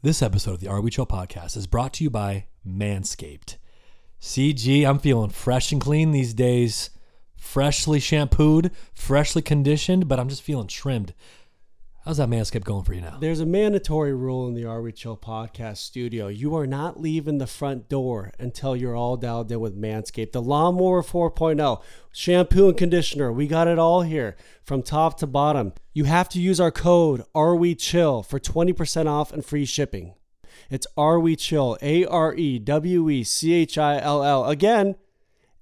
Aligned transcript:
This 0.00 0.22
episode 0.22 0.52
of 0.52 0.60
the 0.60 0.68
Are 0.68 0.80
We 0.80 0.90
Chill 0.92 1.06
podcast 1.06 1.56
is 1.56 1.66
brought 1.66 1.92
to 1.94 2.04
you 2.04 2.08
by 2.08 2.46
Manscaped. 2.64 3.56
CG, 4.20 4.88
I'm 4.88 5.00
feeling 5.00 5.30
fresh 5.30 5.72
and 5.72 5.80
clean 5.80 6.12
these 6.12 6.34
days. 6.34 6.90
Freshly 7.36 7.98
shampooed, 7.98 8.70
freshly 8.94 9.42
conditioned, 9.42 10.06
but 10.06 10.20
I'm 10.20 10.28
just 10.28 10.42
feeling 10.42 10.68
trimmed. 10.68 11.14
How's 12.08 12.16
that 12.16 12.30
Manscaped 12.30 12.64
going 12.64 12.84
for 12.84 12.94
you 12.94 13.02
now? 13.02 13.18
There's 13.20 13.40
a 13.40 13.44
mandatory 13.44 14.14
rule 14.14 14.48
in 14.48 14.54
the 14.54 14.64
Are 14.64 14.80
We 14.80 14.92
Chill 14.92 15.14
podcast 15.14 15.76
studio. 15.76 16.28
You 16.28 16.56
are 16.56 16.66
not 16.66 16.98
leaving 16.98 17.36
the 17.36 17.46
front 17.46 17.90
door 17.90 18.32
until 18.38 18.74
you're 18.74 18.96
all 18.96 19.18
dialed 19.18 19.52
in 19.52 19.60
with 19.60 19.78
Manscaped. 19.78 20.32
The 20.32 20.40
Lawnmower 20.40 21.02
4.0, 21.02 21.82
shampoo 22.10 22.68
and 22.70 22.78
conditioner, 22.78 23.30
we 23.30 23.46
got 23.46 23.68
it 23.68 23.78
all 23.78 24.00
here 24.00 24.38
from 24.64 24.82
top 24.82 25.18
to 25.18 25.26
bottom. 25.26 25.74
You 25.92 26.04
have 26.04 26.30
to 26.30 26.40
use 26.40 26.58
our 26.60 26.70
code 26.70 27.24
Are 27.34 27.54
We 27.54 27.74
Chill 27.74 28.22
for 28.22 28.40
20% 28.40 29.06
off 29.06 29.30
and 29.30 29.44
free 29.44 29.66
shipping. 29.66 30.14
It's 30.70 30.86
Are 30.96 31.20
We 31.20 31.36
Chill, 31.36 31.76
A 31.82 32.06
R 32.06 32.34
E 32.34 32.58
W 32.58 33.10
E 33.10 33.22
C 33.22 33.52
H 33.52 33.76
I 33.76 34.00
L 34.00 34.24
L. 34.24 34.46
Again, 34.46 34.96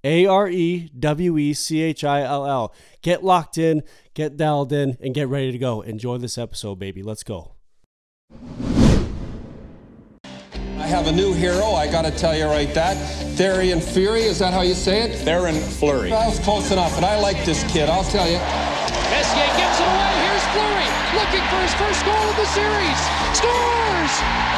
A 0.06 0.24
R 0.24 0.48
E 0.48 0.88
W 0.96 1.36
E 1.36 1.52
C 1.52 1.82
H 1.82 2.04
I 2.04 2.22
L 2.22 2.46
L. 2.46 2.72
Get 3.02 3.24
locked 3.24 3.58
in, 3.58 3.82
get 4.14 4.36
dialed 4.36 4.72
in, 4.72 4.96
and 5.00 5.12
get 5.12 5.26
ready 5.26 5.50
to 5.50 5.58
go. 5.58 5.80
Enjoy 5.80 6.16
this 6.16 6.38
episode, 6.38 6.78
baby. 6.78 7.02
Let's 7.02 7.24
go. 7.24 7.56
I 10.78 10.86
have 10.86 11.08
a 11.08 11.12
new 11.12 11.32
hero, 11.32 11.72
I 11.72 11.90
gotta 11.90 12.12
tell 12.12 12.36
you 12.36 12.46
right 12.46 12.72
that. 12.74 12.96
Therian 13.34 13.82
Fury, 13.82 14.22
is 14.22 14.38
that 14.38 14.54
how 14.54 14.60
you 14.60 14.74
say 14.74 15.02
it? 15.02 15.16
Theron 15.16 15.56
Flurry. 15.56 16.10
That 16.10 16.28
was 16.28 16.38
close 16.38 16.70
enough, 16.70 16.96
and 16.96 17.04
I 17.04 17.18
like 17.18 17.44
this 17.44 17.64
kid, 17.72 17.88
I'll 17.88 18.04
tell 18.04 18.30
you. 18.30 18.38
Messier 19.10 19.50
gets 19.58 19.80
it 19.80 19.88
away. 19.90 20.14
Here's 20.22 20.46
Fleury 20.54 20.88
looking 21.18 21.42
for 21.50 21.58
his 21.58 21.74
first 21.74 22.04
goal 22.06 22.14
of 22.14 22.36
the 22.36 22.46
series. 22.54 23.00
Scores! 23.34 24.55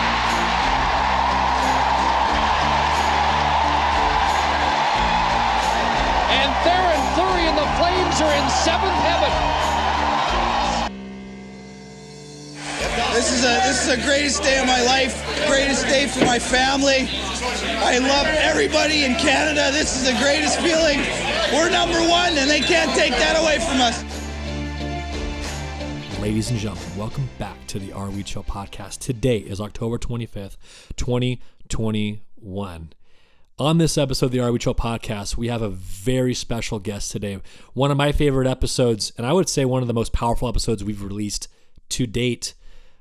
Flames 7.79 8.21
are 8.21 8.35
in 8.35 8.51
seventh 8.51 8.99
heaven. 9.07 9.31
This 13.15 13.31
is 13.33 13.45
a 13.45 13.55
this 13.63 13.83
is 13.83 13.97
the 13.97 14.03
greatest 14.05 14.43
day 14.43 14.59
of 14.59 14.67
my 14.67 14.83
life, 14.83 15.15
greatest 15.47 15.87
day 15.87 16.09
for 16.09 16.25
my 16.25 16.41
family. 16.41 17.09
I 17.79 17.99
love 17.99 18.27
everybody 18.27 19.05
in 19.05 19.15
Canada. 19.15 19.71
This 19.71 19.95
is 19.97 20.03
the 20.13 20.19
greatest 20.21 20.59
feeling. 20.59 20.99
We're 21.53 21.71
number 21.71 22.01
one, 22.01 22.37
and 22.37 22.51
they 22.51 22.59
can't 22.59 22.91
take 22.99 23.13
that 23.13 23.41
away 23.41 23.61
from 23.61 23.81
us. 23.81 24.03
Ladies 26.21 26.51
and 26.51 26.59
gentlemen, 26.59 26.97
welcome 26.99 27.29
back 27.39 27.65
to 27.69 27.79
the 27.79 27.93
Are 27.93 28.11
We 28.11 28.25
Chill 28.25 28.43
podcast. 28.43 28.99
Today 28.99 29.39
is 29.39 29.61
October 29.61 29.99
25th, 29.99 30.57
2021. 30.97 32.93
On 33.59 33.79
this 33.79 33.99
episode 33.99 34.27
of 34.27 34.33
the 34.33 34.39
Are 34.39 34.53
We 34.53 34.61
Chill 34.61 34.73
podcast, 34.73 35.37
we 35.37 35.49
have 35.49 35.63
a 35.63 35.69
very 35.69 36.33
special 36.33 36.79
guest 36.79 37.11
today. 37.11 37.41
One 37.75 37.91
of 37.91 37.97
my 37.97 38.13
favorite 38.13 38.47
episodes, 38.47 39.13
and 39.17 39.27
I 39.27 39.33
would 39.33 39.49
say 39.49 39.65
one 39.65 39.83
of 39.83 39.89
the 39.89 39.95
most 39.95 40.13
powerful 40.13 40.49
episodes 40.49 40.85
we've 40.85 41.03
released 41.03 41.49
to 41.89 42.07
date. 42.07 42.55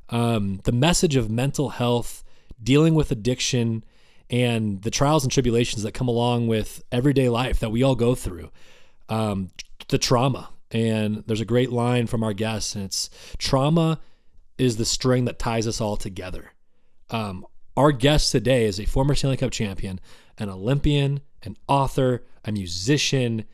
Um, 0.10 0.62
the 0.64 0.72
message 0.72 1.16
of 1.16 1.30
mental 1.30 1.70
health, 1.70 2.24
dealing 2.64 2.96
with 2.96 3.12
addiction, 3.12 3.84
and 4.32 4.82
the 4.82 4.90
trials 4.90 5.24
and 5.24 5.32
tribulations 5.32 5.84
that 5.84 5.94
come 5.94 6.08
along 6.08 6.48
with 6.48 6.84
everyday 6.92 7.30
life 7.30 7.60
that 7.60 7.70
we 7.70 7.84
all 7.84 7.96
go 7.96 8.16
through. 8.16 8.50
Um, 9.10 9.52
the 9.90 10.00
trauma. 10.00 10.50
And 10.72 11.24
there's 11.28 11.40
a 11.40 11.46
great 11.46 11.72
line 11.72 12.08
from 12.08 12.24
our 12.24 12.34
guest, 12.34 12.76
and 12.76 12.84
it's 12.84 13.12
trauma 13.38 14.00
is 14.58 14.78
the 14.78 14.86
string 14.86 15.26
that 15.26 15.38
ties 15.38 15.68
us 15.68 15.80
all 15.80 15.98
together. 15.98 16.54
Um, 17.12 17.46
our 17.78 17.92
guest 17.92 18.32
today 18.32 18.66
is 18.66 18.80
a 18.80 18.86
former 18.86 19.14
Stanley 19.14 19.38
Cup 19.38 19.52
champion, 19.52 20.00
an 20.40 20.50
Olympian, 20.50 21.22
an 21.44 21.56
author, 21.68 22.24
a 22.44 22.52
musician, 22.52 23.46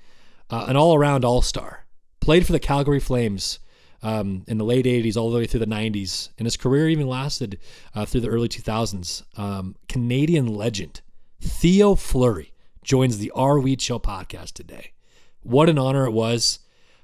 uh, 0.49 0.65
an 0.69 0.77
all 0.77 0.95
around 0.95 1.25
all 1.25 1.41
star. 1.41 1.85
Played 2.21 2.45
for 2.45 2.53
the 2.53 2.59
Calgary 2.59 3.01
Flames 3.01 3.59
um, 4.01 4.45
in 4.47 4.57
the 4.57 4.63
late 4.63 4.85
80s, 4.85 5.17
all 5.17 5.29
the 5.29 5.37
way 5.37 5.45
through 5.45 5.59
the 5.59 5.65
90s. 5.65 6.29
And 6.37 6.45
his 6.45 6.55
career 6.55 6.87
even 6.87 7.07
lasted 7.07 7.59
uh, 7.93 8.05
through 8.05 8.21
the 8.21 8.29
early 8.29 8.47
2000s. 8.47 9.23
Um, 9.37 9.75
Canadian 9.89 10.47
legend 10.47 11.01
Theo 11.41 11.95
Fleury 11.95 12.53
joins 12.81 13.17
the 13.17 13.31
Are 13.31 13.59
We 13.59 13.75
Chill 13.75 13.99
podcast 13.99 14.53
today. 14.53 14.93
What 15.41 15.67
an 15.67 15.77
honor 15.77 16.05
it 16.05 16.11
was. 16.11 16.59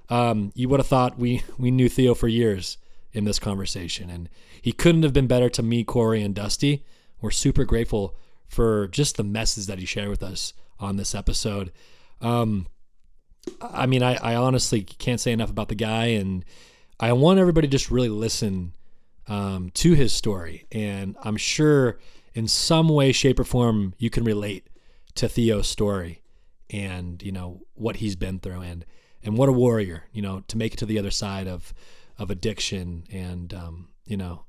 Um, 0.07 0.53
you 0.55 0.69
would 0.69 0.79
have 0.79 0.87
thought 0.87 1.19
we, 1.19 1.43
we 1.57 1.69
knew 1.69 1.89
Theo 1.89 2.13
for 2.13 2.29
years 2.29 2.77
in 3.11 3.25
this 3.25 3.39
conversation. 3.39 4.09
And 4.09 4.29
he 4.61 4.71
couldn't 4.71 5.03
have 5.03 5.13
been 5.13 5.27
better 5.27 5.49
to 5.49 5.61
me, 5.61 5.83
Corey, 5.83 6.23
and 6.23 6.33
Dusty. 6.33 6.85
We're 7.21 7.31
super 7.31 7.65
grateful 7.65 8.15
for 8.47 8.87
just 8.87 9.17
the 9.17 9.23
message 9.23 9.67
that 9.67 9.79
he 9.79 9.85
shared 9.85 10.09
with 10.09 10.23
us 10.23 10.53
on 10.79 10.95
this 10.95 11.13
episode. 11.13 11.71
Um, 12.21 12.67
I 13.61 13.85
mean, 13.85 14.03
I, 14.03 14.15
I 14.15 14.35
honestly 14.35 14.83
can't 14.83 15.19
say 15.19 15.31
enough 15.31 15.49
about 15.49 15.69
the 15.69 15.75
guy, 15.75 16.07
and 16.07 16.45
I 16.99 17.13
want 17.13 17.39
everybody 17.39 17.67
to 17.67 17.71
just 17.71 17.91
really 17.91 18.09
listen 18.09 18.73
um, 19.27 19.69
to 19.75 19.93
his 19.93 20.13
story. 20.13 20.65
And 20.71 21.15
I'm 21.23 21.37
sure 21.37 21.99
in 22.33 22.47
some 22.47 22.89
way, 22.89 23.11
shape, 23.11 23.39
or 23.39 23.43
form, 23.43 23.93
you 23.97 24.09
can 24.09 24.23
relate 24.23 24.67
to 25.15 25.27
Theo's 25.27 25.67
story 25.67 26.21
and, 26.69 27.21
you 27.23 27.31
know, 27.31 27.61
what 27.73 27.97
he's 27.97 28.15
been 28.15 28.39
through 28.39 28.61
and, 28.61 28.85
and 29.23 29.37
what 29.37 29.49
a 29.49 29.53
warrior, 29.53 30.05
you 30.11 30.21
know, 30.21 30.43
to 30.47 30.57
make 30.57 30.73
it 30.73 30.77
to 30.77 30.85
the 30.85 30.99
other 30.99 31.11
side 31.11 31.47
of, 31.47 31.73
of 32.17 32.29
addiction. 32.29 33.05
And, 33.11 33.53
um, 33.53 33.89
you 34.05 34.17
know, 34.17 34.45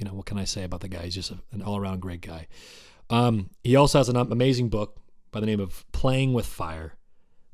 you 0.00 0.06
know, 0.06 0.14
what 0.14 0.24
can 0.24 0.38
I 0.38 0.44
say 0.44 0.64
about 0.64 0.80
the 0.80 0.88
guy? 0.88 1.02
He's 1.02 1.14
just 1.14 1.30
a, 1.30 1.38
an 1.52 1.62
all 1.62 1.76
around 1.76 2.00
great 2.00 2.22
guy. 2.22 2.46
Um, 3.10 3.50
he 3.62 3.76
also 3.76 3.98
has 3.98 4.08
an 4.08 4.16
amazing 4.16 4.70
book 4.70 4.96
by 5.30 5.40
the 5.40 5.46
name 5.46 5.60
of 5.60 5.84
Playing 5.92 6.32
with 6.32 6.46
Fire. 6.46 6.94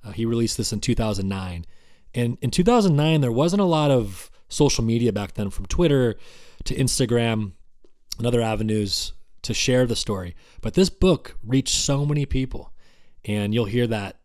Uh, 0.04 0.12
he 0.12 0.24
released 0.24 0.56
this 0.56 0.72
in 0.72 0.80
2009. 0.80 1.66
And 2.14 2.38
in 2.40 2.50
2009, 2.50 3.20
there 3.20 3.32
wasn't 3.32 3.62
a 3.62 3.66
lot 3.66 3.90
of 3.90 4.30
social 4.48 4.84
media 4.84 5.12
back 5.12 5.34
then, 5.34 5.50
from 5.50 5.66
Twitter 5.66 6.14
to 6.64 6.74
Instagram 6.74 7.52
and 8.18 8.26
other 8.26 8.40
avenues 8.40 9.12
to 9.42 9.52
share 9.52 9.86
the 9.86 9.96
story. 9.96 10.36
But 10.60 10.74
this 10.74 10.88
book 10.88 11.36
reached 11.44 11.74
so 11.74 12.06
many 12.06 12.26
people, 12.26 12.72
and 13.24 13.52
you'll 13.52 13.64
hear 13.64 13.88
that 13.88 14.20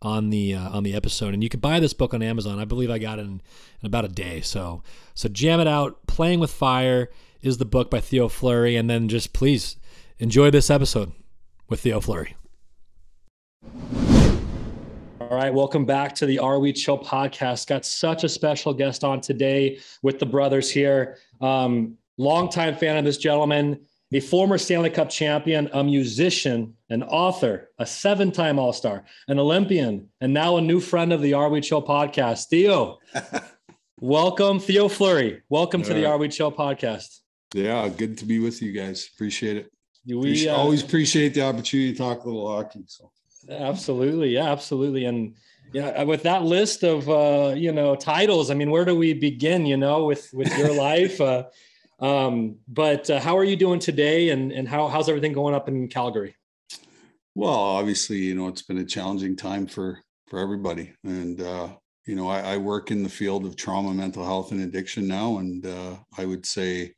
on 0.00 0.30
the 0.30 0.54
uh, 0.54 0.70
on 0.70 0.84
the 0.84 0.94
episode. 0.94 1.34
And 1.34 1.42
you 1.42 1.48
can 1.48 1.60
buy 1.60 1.80
this 1.80 1.92
book 1.92 2.14
on 2.14 2.22
Amazon. 2.22 2.60
I 2.60 2.64
believe 2.64 2.90
I 2.90 2.98
got 2.98 3.18
it 3.18 3.22
in, 3.22 3.42
in 3.80 3.86
about 3.86 4.04
a 4.04 4.08
day. 4.08 4.42
So 4.42 4.82
so 5.14 5.28
jam 5.28 5.60
it 5.60 5.66
out. 5.66 6.06
Playing 6.06 6.40
with 6.40 6.50
Fire 6.52 7.10
is 7.44 7.58
the 7.58 7.64
book 7.66 7.90
by 7.90 8.00
Theo 8.00 8.28
Fleury, 8.28 8.74
and 8.74 8.88
then 8.88 9.06
just 9.06 9.34
please 9.34 9.76
enjoy 10.18 10.50
this 10.50 10.70
episode 10.70 11.12
with 11.68 11.80
Theo 11.80 12.00
Fleury. 12.00 12.36
All 15.20 15.28
right, 15.30 15.52
welcome 15.52 15.84
back 15.84 16.14
to 16.16 16.26
the 16.26 16.38
Are 16.38 16.58
We 16.58 16.72
Chill 16.72 16.98
podcast. 16.98 17.66
Got 17.66 17.84
such 17.84 18.24
a 18.24 18.30
special 18.30 18.72
guest 18.72 19.04
on 19.04 19.20
today 19.20 19.78
with 20.02 20.18
the 20.18 20.24
brothers 20.24 20.70
here. 20.70 21.18
Um, 21.42 21.98
longtime 22.16 22.76
fan 22.76 22.96
of 22.96 23.04
this 23.04 23.18
gentleman, 23.18 23.78
a 24.12 24.20
former 24.20 24.56
Stanley 24.56 24.90
Cup 24.90 25.10
champion, 25.10 25.68
a 25.74 25.84
musician, 25.84 26.74
an 26.88 27.02
author, 27.02 27.70
a 27.78 27.84
seven 27.84 28.32
time 28.32 28.58
All 28.58 28.72
Star, 28.72 29.04
an 29.28 29.38
Olympian, 29.38 30.08
and 30.22 30.32
now 30.32 30.56
a 30.56 30.62
new 30.62 30.80
friend 30.80 31.12
of 31.12 31.20
the 31.20 31.34
Are 31.34 31.50
We 31.50 31.60
Chill 31.60 31.82
podcast. 31.82 32.46
Theo, 32.48 33.00
welcome. 34.00 34.60
Theo 34.60 34.88
Fleury, 34.88 35.42
welcome 35.50 35.82
to 35.82 35.92
the 35.92 36.06
Are 36.06 36.16
We 36.16 36.28
Chill 36.28 36.50
podcast. 36.50 37.20
Yeah, 37.54 37.88
good 37.88 38.18
to 38.18 38.24
be 38.24 38.40
with 38.40 38.60
you 38.60 38.72
guys. 38.72 39.08
Appreciate 39.14 39.56
it. 39.56 39.70
We 40.06 40.14
Appreciate- 40.16 40.50
uh, 40.50 40.56
always 40.56 40.82
appreciate 40.82 41.34
the 41.34 41.42
opportunity 41.42 41.92
to 41.92 41.98
talk 41.98 42.24
a 42.24 42.26
little 42.26 42.48
hockey. 42.48 42.82
So 42.86 43.10
Absolutely. 43.48 44.30
Yeah, 44.30 44.50
absolutely. 44.50 45.04
And 45.04 45.34
yeah, 45.72 46.02
with 46.02 46.24
that 46.24 46.42
list 46.42 46.82
of 46.82 47.08
uh, 47.08 47.54
you 47.56 47.72
know 47.72 47.94
titles, 47.94 48.50
I 48.50 48.54
mean, 48.54 48.70
where 48.70 48.84
do 48.84 48.94
we 48.96 49.12
begin? 49.14 49.66
You 49.66 49.76
know, 49.76 50.04
with 50.04 50.30
with 50.32 50.56
your 50.58 50.74
life. 50.88 51.20
Uh, 51.20 51.44
um, 52.00 52.56
but 52.66 53.08
uh, 53.08 53.20
how 53.20 53.36
are 53.38 53.44
you 53.44 53.56
doing 53.56 53.78
today? 53.78 54.30
And 54.30 54.50
and 54.52 54.68
how 54.68 54.88
how's 54.88 55.08
everything 55.08 55.32
going 55.32 55.54
up 55.54 55.68
in 55.68 55.88
Calgary? 55.88 56.34
well, 57.36 57.50
obviously, 57.50 58.18
you 58.18 58.34
know, 58.34 58.48
it's 58.48 58.62
been 58.62 58.78
a 58.78 58.84
challenging 58.84 59.36
time 59.36 59.66
for 59.66 60.00
for 60.26 60.38
everybody. 60.38 60.92
And 61.04 61.40
uh, 61.40 61.68
you 62.06 62.14
know, 62.16 62.28
I, 62.28 62.54
I 62.54 62.56
work 62.58 62.90
in 62.90 63.02
the 63.02 63.08
field 63.08 63.44
of 63.46 63.56
trauma, 63.56 63.94
mental 63.94 64.24
health, 64.24 64.52
and 64.52 64.60
addiction 64.60 65.06
now. 65.06 65.38
And 65.38 65.64
uh, 65.66 65.96
I 66.18 66.24
would 66.24 66.46
say, 66.46 66.94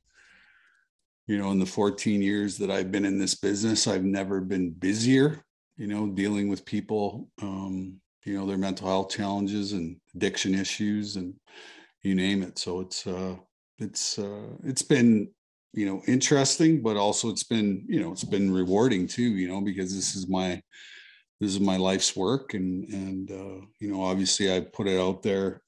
you 1.27 1.39
know, 1.39 1.51
in 1.51 1.59
the 1.59 1.67
14 1.67 2.23
years 2.23 2.57
that 2.59 2.71
I've 2.71 2.93
been 2.93 3.05
in 3.05 3.19
this 3.19 3.35
business, 3.35 3.87
I've 3.87 4.05
never 4.05 4.41
been 4.41 4.71
busier, 4.71 5.43
you 5.77 5.87
know, 5.87 6.09
dealing 6.09 6.49
with 6.49 6.65
people, 6.65 7.29
um, 7.43 8.01
you 8.25 8.37
know, 8.37 8.47
their 8.47 8.59
mental 8.59 8.87
health 8.87 9.11
challenges 9.11 9.73
and 9.73 9.97
addiction 10.15 10.55
issues 10.55 11.17
and 11.17 11.35
you 12.03 12.15
name 12.15 12.43
it. 12.43 12.59
So 12.59 12.81
it's 12.81 13.07
uh 13.07 13.37
it's 13.79 14.19
uh 14.19 14.49
it's 14.65 14.83
been 14.83 15.29
you 15.73 15.87
know 15.87 16.03
interesting 16.07 16.83
but 16.83 16.97
also 16.97 17.29
it's 17.29 17.45
been 17.45 17.85
you 17.87 18.01
know 18.01 18.11
it's 18.11 18.25
been 18.25 18.51
rewarding 18.51 19.07
too 19.07 19.23
you 19.23 19.47
know 19.47 19.61
because 19.61 19.95
this 19.95 20.17
is 20.17 20.27
my 20.27 20.61
this 21.41 21.51
is 21.51 21.61
my 21.61 21.77
life's 21.77 22.17
work 22.17 22.55
and 22.55 22.89
and 22.89 23.31
uh 23.31 23.67
you 23.79 23.91
know 23.93 24.03
obviously 24.03 24.55
i 24.55 24.61
put 24.61 24.89
it 24.89 24.99
out 24.99 25.23
there 25.23 25.63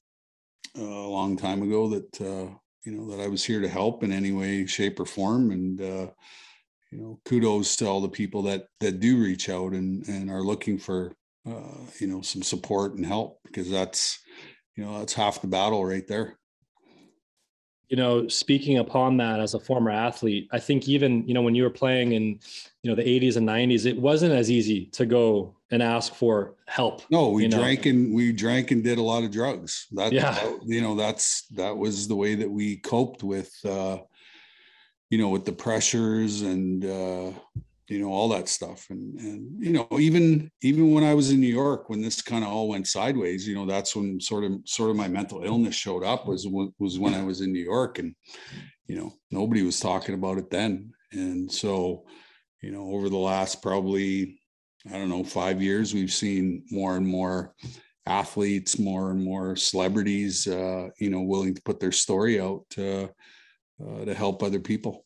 uh, 0.77 0.81
a 0.81 1.07
long 1.07 1.37
time 1.37 1.61
ago 1.61 1.87
that 1.87 2.21
uh 2.21 2.51
you 2.83 2.93
know, 2.93 3.09
that 3.11 3.21
I 3.21 3.27
was 3.27 3.43
here 3.43 3.61
to 3.61 3.67
help 3.67 4.03
in 4.03 4.11
any 4.11 4.31
way, 4.31 4.65
shape, 4.65 4.99
or 4.99 5.05
form. 5.05 5.51
And 5.51 5.81
uh, 5.81 6.07
you 6.91 6.97
know, 6.97 7.19
kudos 7.25 7.75
to 7.77 7.87
all 7.87 8.01
the 8.01 8.09
people 8.09 8.43
that 8.43 8.65
that 8.79 8.99
do 8.99 9.17
reach 9.17 9.49
out 9.49 9.73
and 9.73 10.07
and 10.07 10.29
are 10.29 10.41
looking 10.41 10.77
for 10.77 11.13
uh, 11.47 11.77
you 11.99 12.07
know 12.07 12.21
some 12.21 12.43
support 12.43 12.95
and 12.95 13.05
help 13.05 13.39
because 13.43 13.69
that's 13.69 14.19
you 14.75 14.83
know 14.83 14.99
that's 14.99 15.13
half 15.13 15.41
the 15.41 15.47
battle 15.47 15.85
right 15.85 16.07
there 16.07 16.37
you 17.87 17.97
know 17.97 18.27
speaking 18.27 18.77
upon 18.77 19.17
that 19.17 19.39
as 19.39 19.53
a 19.53 19.59
former 19.59 19.89
athlete 19.89 20.47
i 20.51 20.59
think 20.59 20.87
even 20.87 21.27
you 21.27 21.33
know 21.33 21.41
when 21.41 21.55
you 21.55 21.63
were 21.63 21.69
playing 21.69 22.11
in 22.11 22.39
you 22.83 22.89
know 22.89 22.95
the 22.95 23.03
80s 23.03 23.35
and 23.37 23.47
90s 23.47 23.85
it 23.85 23.99
wasn't 23.99 24.31
as 24.33 24.49
easy 24.49 24.85
to 24.93 25.05
go 25.05 25.55
and 25.71 25.83
ask 25.83 26.13
for 26.13 26.55
help 26.67 27.01
no 27.11 27.29
we 27.29 27.43
you 27.43 27.49
know? 27.49 27.57
drank 27.57 27.85
and 27.85 28.13
we 28.13 28.31
drank 28.31 28.71
and 28.71 28.83
did 28.83 28.97
a 28.97 29.01
lot 29.01 29.23
of 29.23 29.31
drugs 29.31 29.87
that, 29.91 30.11
Yeah. 30.13 30.31
that- 30.31 30.59
you 30.65 30.81
know 30.81 30.95
that's 30.95 31.47
that 31.49 31.75
was 31.77 32.07
the 32.07 32.15
way 32.15 32.35
that 32.35 32.49
we 32.49 32.77
coped 32.77 33.23
with 33.23 33.51
uh 33.65 33.97
you 35.09 35.17
know 35.17 35.29
with 35.29 35.45
the 35.45 35.51
pressures 35.51 36.41
and 36.41 36.85
uh 36.85 37.31
you 37.89 37.99
know 37.99 38.09
all 38.11 38.29
that 38.29 38.47
stuff 38.47 38.85
and 38.91 39.19
and 39.19 39.63
you 39.65 39.71
know 39.73 39.87
even 39.99 40.49
even 40.61 40.93
when 40.93 41.03
i 41.03 41.13
was 41.13 41.31
in 41.31 41.39
new 41.41 41.47
york 41.63 41.89
when 41.89 42.01
this 42.01 42.21
kind 42.21 42.43
of 42.45 42.51
all 42.51 42.69
went 42.69 42.87
sideways 42.87 43.47
you 43.47 43.55
know 43.55 43.65
that's 43.65 43.95
when 43.95 44.21
sort 44.21 44.43
of 44.43 44.53
sort 44.65 44.91
of 44.91 44.95
my 44.95 45.07
mental 45.07 45.43
illness 45.43 45.75
showed 45.75 46.03
up 46.03 46.27
was 46.27 46.47
was 46.47 46.99
when 46.99 47.13
i 47.15 47.23
was 47.23 47.41
in 47.41 47.51
new 47.51 47.63
york 47.63 47.97
and 47.99 48.15
you 48.87 48.95
know 48.95 49.11
nobody 49.31 49.63
was 49.63 49.79
talking 49.79 50.13
about 50.15 50.37
it 50.37 50.49
then 50.51 50.91
and 51.11 51.51
so 51.51 52.05
you 52.61 52.71
know 52.71 52.91
over 52.91 53.09
the 53.09 53.17
last 53.17 53.61
probably 53.61 54.39
i 54.87 54.93
don't 54.93 55.09
know 55.09 55.23
5 55.23 55.61
years 55.61 55.93
we've 55.93 56.13
seen 56.13 56.63
more 56.71 56.97
and 56.97 57.07
more 57.07 57.53
athletes 58.05 58.79
more 58.79 59.11
and 59.11 59.23
more 59.23 59.55
celebrities 59.55 60.47
uh 60.47 60.89
you 60.97 61.09
know 61.09 61.21
willing 61.21 61.53
to 61.53 61.61
put 61.61 61.79
their 61.79 61.91
story 61.91 62.39
out 62.39 62.63
to 62.71 63.09
uh, 63.81 64.05
to 64.05 64.13
help 64.13 64.43
other 64.43 64.59
people. 64.59 65.05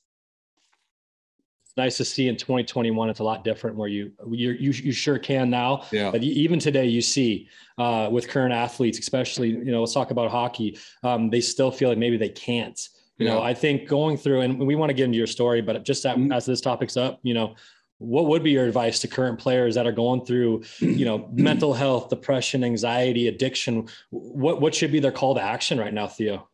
It's 1.63 1.77
nice 1.77 1.97
to 1.97 2.05
see 2.05 2.27
in 2.27 2.37
2021 2.37 3.09
it's 3.09 3.19
a 3.19 3.23
lot 3.23 3.43
different 3.43 3.75
where 3.75 3.87
you 3.87 4.11
you 4.29 4.51
you, 4.51 4.71
you 4.71 4.91
sure 4.91 5.17
can 5.17 5.49
now. 5.49 5.85
Yeah. 5.91 6.11
But 6.11 6.23
even 6.23 6.59
today 6.59 6.85
you 6.85 7.01
see 7.01 7.49
uh, 7.77 8.09
with 8.11 8.27
current 8.27 8.53
athletes 8.53 8.99
especially 8.99 9.49
you 9.49 9.71
know 9.71 9.81
let's 9.81 9.93
talk 9.93 10.11
about 10.11 10.31
hockey 10.31 10.77
um, 11.03 11.29
they 11.29 11.41
still 11.41 11.71
feel 11.71 11.89
like 11.89 11.97
maybe 11.97 12.17
they 12.17 12.29
can't 12.29 12.79
you 13.17 13.27
know 13.27 13.41
i 13.41 13.53
think 13.53 13.87
going 13.87 14.17
through 14.17 14.41
and 14.41 14.59
we 14.59 14.75
want 14.75 14.89
to 14.89 14.93
get 14.93 15.05
into 15.05 15.17
your 15.17 15.27
story 15.27 15.61
but 15.61 15.83
just 15.83 16.05
at, 16.05 16.17
Mhm. 16.17 16.33
as 16.35 16.45
this 16.45 16.61
topic's 16.61 16.97
up 16.97 17.19
you 17.23 17.33
know 17.33 17.55
what 17.99 18.25
would 18.25 18.43
be 18.43 18.51
your 18.51 18.65
advice 18.65 18.99
to 18.99 19.07
current 19.07 19.39
players 19.39 19.75
that 19.75 19.85
are 19.85 19.91
going 19.91 20.25
through 20.25 20.63
you 20.79 21.05
know 21.05 21.29
mental 21.33 21.73
health 21.73 22.09
depression 22.09 22.63
anxiety 22.63 23.27
addiction 23.27 23.87
what 24.09 24.59
what 24.61 24.73
should 24.75 24.91
be 24.91 24.99
their 24.99 25.11
call 25.11 25.35
to 25.35 25.41
action 25.41 25.79
right 25.79 25.93
now 25.93 26.07
theo 26.07 26.47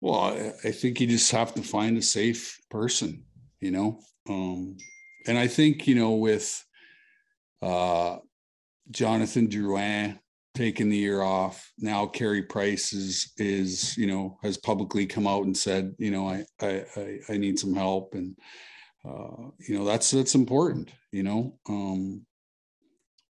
Well, 0.00 0.20
I, 0.20 0.52
I 0.68 0.72
think 0.72 1.00
you 1.00 1.06
just 1.06 1.30
have 1.30 1.54
to 1.54 1.62
find 1.62 1.96
a 1.96 2.02
safe 2.02 2.58
person, 2.70 3.24
you 3.60 3.70
know. 3.70 4.00
Um, 4.28 4.76
and 5.28 5.38
I 5.38 5.46
think 5.46 5.86
you 5.86 5.94
know 5.94 6.12
with 6.12 6.46
uh, 7.60 8.16
Jonathan 8.90 9.46
Drouin 9.48 10.18
taking 10.54 10.88
the 10.88 10.96
year 10.96 11.22
off, 11.22 11.70
now 11.78 12.06
Carey 12.06 12.42
Price 12.42 12.92
is 12.92 13.32
is 13.38 13.96
you 13.96 14.06
know 14.06 14.38
has 14.42 14.56
publicly 14.56 15.06
come 15.06 15.26
out 15.26 15.44
and 15.44 15.56
said, 15.56 15.94
you 15.98 16.10
know, 16.10 16.28
I 16.28 16.44
I 16.60 16.84
I, 16.96 17.18
I 17.30 17.36
need 17.36 17.58
some 17.58 17.74
help, 17.74 18.14
and 18.14 18.36
uh, 19.04 19.50
you 19.66 19.78
know 19.78 19.84
that's 19.84 20.10
that's 20.10 20.34
important, 20.34 20.90
you 21.10 21.22
know. 21.22 21.58
Um, 21.68 22.26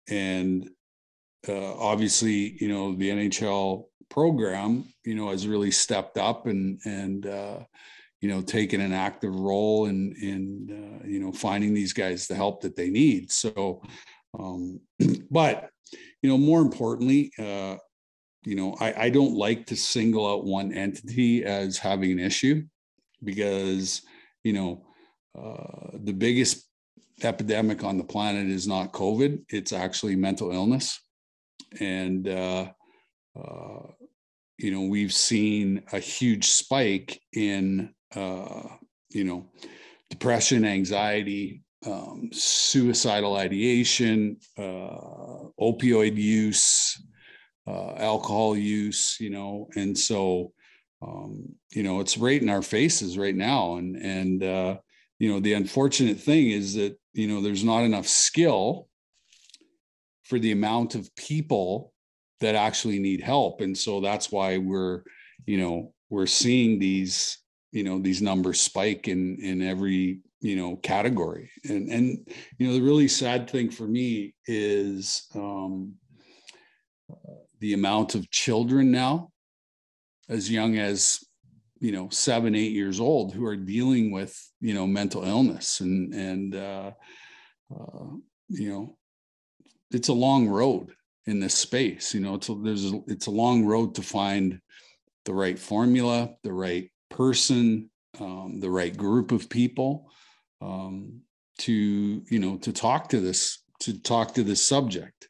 and 0.09 0.69
uh, 1.49 1.75
obviously, 1.77 2.57
you 2.61 2.69
know, 2.69 2.95
the 2.95 3.11
NHL 3.11 3.85
program, 4.09 4.85
you 5.05 5.15
know, 5.15 5.31
has 5.31 5.49
really 5.49 5.71
stepped 5.71 6.19
up 6.19 6.47
and 6.47 6.81
and 6.85 7.27
uh, 7.27 7.59
you 8.21 8.29
know 8.29 8.43
taken 8.43 8.81
an 8.81 8.93
active 8.93 9.35
role 9.35 9.87
in 9.87 10.15
in 10.21 11.01
uh, 11.03 11.07
you 11.07 11.21
know 11.21 11.33
finding 11.33 11.75
these 11.75 11.93
guys 11.93 12.27
the 12.27 12.35
help 12.35 12.63
that 12.63 12.77
they 12.77 12.91
need. 12.91 13.31
So, 13.31 13.83
um, 14.39 14.81
but 15.31 15.71
you 16.23 16.29
know, 16.29 16.39
more 16.39 16.61
importantly, 16.61 17.33
uh, 17.39 17.77
you 18.45 18.55
know, 18.55 18.77
I, 18.81 19.05
I 19.05 19.11
don't 19.11 19.35
like 19.35 19.67
to 19.67 19.77
single 19.77 20.27
out 20.31 20.45
one 20.45 20.73
entity 20.73 21.45
as 21.45 21.79
having 21.79 22.13
an 22.13 22.21
issue 22.21 22.65
because 23.25 24.03
you 24.45 24.53
know 24.53 24.87
uh, 25.39 25.91
the 25.95 26.13
biggest 26.13 26.69
epidemic 27.23 27.83
on 27.83 27.99
the 27.99 28.05
planet 28.05 28.49
is 28.49 28.67
not 28.67 28.93
COVID; 28.93 29.45
it's 29.49 29.73
actually 29.73 30.17
mental 30.17 30.53
illness, 30.53 31.01
and 31.81 32.29
uh, 32.29 32.71
uh, 33.39 33.83
you 34.59 34.71
know 34.71 34.83
we've 34.83 35.13
seen 35.13 35.83
a 35.93 35.99
huge 35.99 36.47
spike 36.47 37.21
in 37.33 37.93
uh, 38.15 38.63
you 39.11 39.25
know 39.25 39.47
depression, 40.11 40.65
anxiety, 40.65 41.63
um, 41.87 42.31
suicidal 42.33 43.37
ideation, 43.37 44.39
uh, 44.59 45.49
opioid 45.61 46.17
use, 46.17 47.01
uh, 47.67 47.95
alcohol 47.97 48.57
use, 48.57 49.17
you 49.21 49.31
know, 49.31 49.69
and 49.77 49.97
so 49.97 50.53
um, 51.03 51.45
you 51.73 51.83
know 51.83 52.01
it's 52.01 52.17
right 52.17 52.41
in 52.41 52.49
our 52.49 52.63
faces 52.63 53.19
right 53.19 53.35
now, 53.35 53.77
and 53.77 53.97
and 53.97 54.43
uh, 54.43 54.77
you 55.19 55.33
know 55.33 55.41
the 55.41 55.53
unfortunate 55.53 56.19
thing 56.19 56.51
is 56.51 56.75
that 56.75 56.99
you 57.13 57.29
know 57.29 57.41
there's 57.41 57.65
not 57.65 57.85
enough 57.85 58.07
skill 58.07 58.89
for 60.25 60.39
the 60.39 60.53
amount 60.53 60.95
of 60.95 61.15
people 61.17 61.93
that 62.41 62.55
actually 62.55 62.99
need 62.99 63.21
help. 63.21 63.61
And 63.61 63.77
so 63.77 64.01
that's 64.01 64.31
why 64.31 64.59
we're 64.59 65.03
you 65.47 65.59
know 65.59 65.93
we're 66.11 66.27
seeing 66.27 66.79
these 66.79 67.39
you 67.73 67.85
know 67.85 67.99
these 67.99 68.23
numbers 68.23 68.61
spike 68.61 69.09
in 69.09 69.37
in 69.41 69.63
every 69.63 70.21
you 70.41 70.57
know 70.57 70.77
category. 70.77 71.51
And 71.65 71.91
and 71.91 72.29
you 72.59 72.67
know 72.67 72.75
the 72.75 72.83
really 72.83 73.09
sad 73.09 73.49
thing 73.49 73.71
for 73.71 73.87
me 73.87 74.35
is 74.47 75.27
um 75.35 75.95
the 77.61 77.73
amount 77.73 78.15
of 78.15 78.31
children 78.31 78.91
now 78.91 79.31
as 80.29 80.51
young 80.51 80.77
as 80.79 81.21
you 81.81 81.93
know 81.93 82.09
seven 82.11 82.55
eight 82.55 82.73
years 82.73 83.01
old 83.01 83.33
who 83.35 83.47
are 83.47 83.57
dealing 83.57 84.11
with 84.11 84.37
you 84.61 84.75
know 84.75 84.87
mental 84.87 85.25
illness. 85.25 85.81
And 85.81 86.15
and 86.15 86.55
uh, 86.55 86.91
uh 87.75 88.07
you 88.49 88.71
know 88.71 88.97
it's 89.91 90.09
a 90.09 90.13
long 90.13 90.49
road 90.49 90.93
in 91.27 91.41
this 91.41 91.55
space 91.55 92.15
you 92.15 92.21
know 92.21 92.35
it's 92.35 92.49
a, 92.49 92.55
there's 92.55 92.93
a, 92.93 93.01
it's 93.09 93.27
a 93.27 93.31
long 93.31 93.65
road 93.65 93.95
to 93.95 94.03
find 94.03 94.61
the 95.25 95.35
right 95.35 95.59
formula 95.59 96.31
the 96.45 96.53
right 96.53 96.91
person 97.11 97.91
um, 98.21 98.61
the 98.61 98.71
right 98.71 98.97
group 98.97 99.33
of 99.33 99.51
people 99.51 100.11
um, 100.67 101.21
to 101.59 101.73
you 101.73 102.39
know 102.39 102.57
to 102.59 102.73
talk 102.73 103.09
to 103.11 103.21
this 103.21 103.63
to 103.81 103.99
talk 104.03 104.35
to 104.35 104.43
this 104.43 104.65
subject 104.65 105.29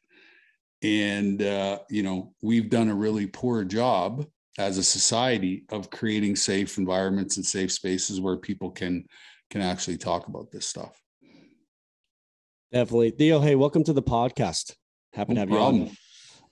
and 0.83 1.41
uh, 1.41 1.79
you 1.89 2.03
know 2.03 2.33
we've 2.41 2.69
done 2.69 2.89
a 2.89 2.95
really 2.95 3.27
poor 3.27 3.63
job 3.63 4.25
as 4.57 4.77
a 4.77 4.83
society 4.83 5.63
of 5.69 5.89
creating 5.89 6.35
safe 6.35 6.77
environments 6.77 7.37
and 7.37 7.45
safe 7.45 7.71
spaces 7.71 8.19
where 8.19 8.37
people 8.37 8.71
can 8.71 9.05
can 9.49 9.61
actually 9.61 9.97
talk 9.97 10.27
about 10.27 10.51
this 10.51 10.67
stuff 10.67 11.01
Definitely. 12.71 13.11
Theo, 13.11 13.39
hey, 13.39 13.55
welcome 13.55 13.81
to 13.85 13.93
the 13.93 14.03
podcast. 14.03 14.75
Happy 15.13 15.33
to 15.33 15.35
No 15.35 15.39
have 15.39 15.49
you 15.49 15.57
on. 15.57 15.97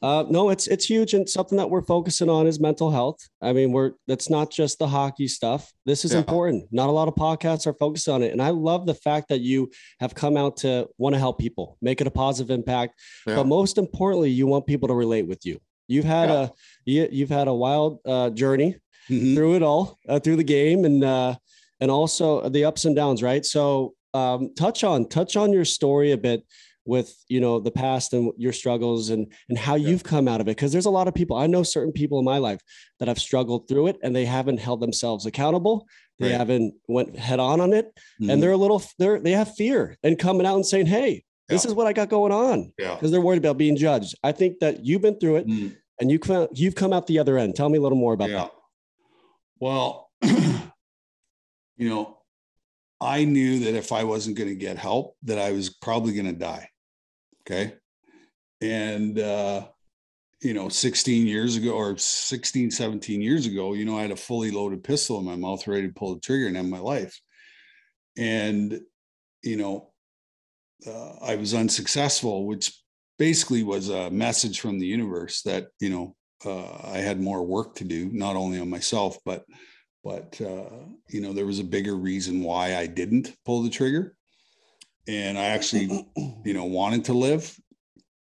Uh, 0.05 0.23
no, 0.29 0.51
it's 0.53 0.67
it's 0.67 0.85
huge 0.85 1.15
and 1.15 1.27
something 1.27 1.57
that 1.57 1.67
we're 1.73 1.81
focusing 1.95 2.29
on 2.29 2.45
is 2.45 2.59
mental 2.59 2.91
health. 2.91 3.19
I 3.41 3.53
mean, 3.57 3.71
we're 3.71 3.91
that's 4.09 4.29
not 4.29 4.51
just 4.51 4.77
the 4.77 4.87
hockey 4.87 5.27
stuff. 5.27 5.61
This 5.85 6.05
is 6.05 6.11
Yeah. 6.11 6.19
important. 6.19 6.59
Not 6.71 6.89
a 6.89 6.91
lot 6.99 7.07
of 7.07 7.15
podcasts 7.15 7.65
are 7.65 7.73
focused 7.73 8.07
on 8.07 8.21
it, 8.21 8.31
and 8.33 8.41
I 8.49 8.51
love 8.51 8.85
the 8.85 8.93
fact 8.93 9.29
that 9.29 9.41
you 9.41 9.71
have 10.03 10.13
come 10.13 10.37
out 10.37 10.57
to 10.57 10.71
want 11.03 11.15
to 11.15 11.19
help 11.19 11.39
people, 11.39 11.65
make 11.81 12.01
it 12.01 12.07
a 12.07 12.11
positive 12.11 12.51
impact. 12.59 12.91
Yeah. 13.25 13.35
But 13.37 13.47
most 13.47 13.79
importantly, 13.79 14.29
you 14.29 14.45
want 14.45 14.67
people 14.67 14.87
to 14.89 14.93
relate 14.93 15.27
with 15.27 15.43
you. 15.43 15.57
You've 15.87 16.05
had 16.17 16.29
Yeah. 16.29 16.43
a 16.43 16.49
you, 16.85 17.07
you've 17.17 17.29
had 17.39 17.47
a 17.47 17.53
wild 17.65 17.91
uh, 18.05 18.29
journey 18.41 18.75
Mhm. 19.09 19.33
through 19.35 19.55
it 19.55 19.63
all, 19.63 19.97
uh, 20.07 20.19
through 20.19 20.35
the 20.43 20.49
game, 20.59 20.85
and 20.85 21.03
uh, 21.03 21.35
and 21.81 21.89
also 21.89 22.47
the 22.55 22.63
ups 22.69 22.85
and 22.85 22.95
downs, 22.95 23.23
right? 23.23 23.43
So, 23.45 23.93
um, 24.13 24.53
touch 24.55 24.83
on 24.83 25.07
touch 25.17 25.35
on 25.35 25.51
your 25.51 25.65
story 25.65 26.11
a 26.11 26.17
bit 26.17 26.43
with 26.85 27.15
you 27.29 27.39
know 27.41 27.59
the 27.59 27.71
past 27.71 28.13
and 28.13 28.31
your 28.37 28.53
struggles 28.53 29.09
and 29.09 29.31
and 29.49 29.57
how 29.57 29.75
Yeah. 29.75 29.89
you've 29.89 30.03
come 30.03 30.27
out 30.27 30.39
of 30.41 30.47
it 30.47 30.55
because 30.55 30.71
there's 30.71 30.85
a 30.85 30.91
lot 30.91 31.07
of 31.07 31.13
people 31.15 31.35
i 31.35 31.47
know 31.47 31.63
certain 31.63 31.91
people 31.91 32.19
in 32.19 32.25
my 32.25 32.37
life 32.37 32.61
that 32.99 33.07
have 33.07 33.19
struggled 33.19 33.67
through 33.67 33.87
it 33.87 33.97
and 34.03 34.15
they 34.15 34.25
haven't 34.25 34.59
held 34.59 34.81
themselves 34.81 35.25
accountable 35.25 35.87
they 36.19 36.29
Right. 36.29 36.37
haven't 36.37 36.75
went 36.87 37.17
head 37.17 37.39
on 37.39 37.59
on 37.59 37.73
it 37.73 37.91
Mhm. 38.21 38.31
and 38.31 38.41
they're 38.43 38.51
a 38.51 38.57
little 38.57 38.81
they're 38.99 39.19
they 39.19 39.31
have 39.31 39.55
fear 39.55 39.97
and 40.03 40.17
coming 40.19 40.45
out 40.45 40.55
and 40.55 40.65
saying 40.65 40.85
hey 40.85 41.23
this 41.49 41.65
is 41.65 41.73
what 41.73 41.87
i 41.87 41.93
got 41.93 42.09
going 42.09 42.31
on 42.31 42.71
yeah 42.77 42.93
because 42.95 43.09
they're 43.11 43.21
worried 43.21 43.39
about 43.43 43.57
being 43.57 43.75
judged 43.75 44.13
i 44.23 44.31
think 44.31 44.59
that 44.59 44.85
you've 44.85 45.01
been 45.01 45.17
through 45.19 45.37
it 45.37 45.47
Mm. 45.47 45.75
and 45.99 46.11
you 46.11 46.19
come 46.19 46.47
you've 46.53 46.75
come 46.75 46.93
out 46.93 47.07
the 47.07 47.19
other 47.19 47.37
end 47.37 47.55
tell 47.55 47.69
me 47.69 47.77
a 47.77 47.81
little 47.81 47.97
more 47.97 48.13
about 48.13 48.29
yeah. 48.29 48.37
that 48.43 48.51
Well, 49.59 50.11
you 50.21 51.89
know, 51.89 52.17
I 53.01 53.25
knew 53.25 53.59
that 53.59 53.75
if 53.75 53.91
I 53.91 54.03
wasn't 54.03 54.37
going 54.37 54.49
to 54.49 54.55
get 54.55 54.77
help, 54.77 55.15
that 55.23 55.37
I 55.39 55.51
was 55.51 55.69
probably 55.69 56.13
going 56.13 56.25
to 56.27 56.31
die. 56.33 56.69
Okay. 57.45 57.75
And, 58.61 59.19
uh, 59.19 59.67
you 60.41 60.53
know 60.53 60.69
16 60.69 61.25
years 61.25 61.55
ago 61.55 61.71
or 61.71 61.97
16 61.97 62.69
17 62.69 63.21
years 63.21 63.45
ago 63.45 63.73
you 63.73 63.85
know 63.85 63.97
i 63.97 64.01
had 64.01 64.11
a 64.11 64.15
fully 64.15 64.51
loaded 64.51 64.83
pistol 64.83 65.19
in 65.19 65.25
my 65.25 65.35
mouth 65.35 65.65
ready 65.67 65.87
to 65.87 65.93
pull 65.93 66.13
the 66.13 66.21
trigger 66.21 66.47
and 66.47 66.57
end 66.57 66.69
my 66.69 66.79
life 66.79 67.19
and 68.17 68.79
you 69.41 69.57
know 69.57 69.91
uh, 70.85 71.13
i 71.21 71.35
was 71.35 71.53
unsuccessful 71.53 72.45
which 72.45 72.79
basically 73.17 73.63
was 73.63 73.89
a 73.89 74.11
message 74.11 74.59
from 74.59 74.77
the 74.77 74.85
universe 74.85 75.41
that 75.41 75.67
you 75.79 75.89
know 75.89 76.15
uh, 76.45 76.91
i 76.93 76.97
had 76.97 77.19
more 77.19 77.43
work 77.43 77.75
to 77.75 77.83
do 77.83 78.09
not 78.11 78.35
only 78.35 78.59
on 78.59 78.69
myself 78.69 79.17
but 79.25 79.45
but 80.03 80.39
uh, 80.41 80.69
you 81.09 81.21
know 81.21 81.33
there 81.33 81.47
was 81.47 81.59
a 81.59 81.63
bigger 81.63 81.95
reason 81.95 82.43
why 82.43 82.75
i 82.75 82.85
didn't 82.85 83.33
pull 83.45 83.63
the 83.63 83.69
trigger 83.69 84.15
and 85.07 85.37
i 85.37 85.45
actually 85.45 86.07
you 86.43 86.53
know 86.53 86.65
wanted 86.65 87.05
to 87.05 87.13
live 87.13 87.57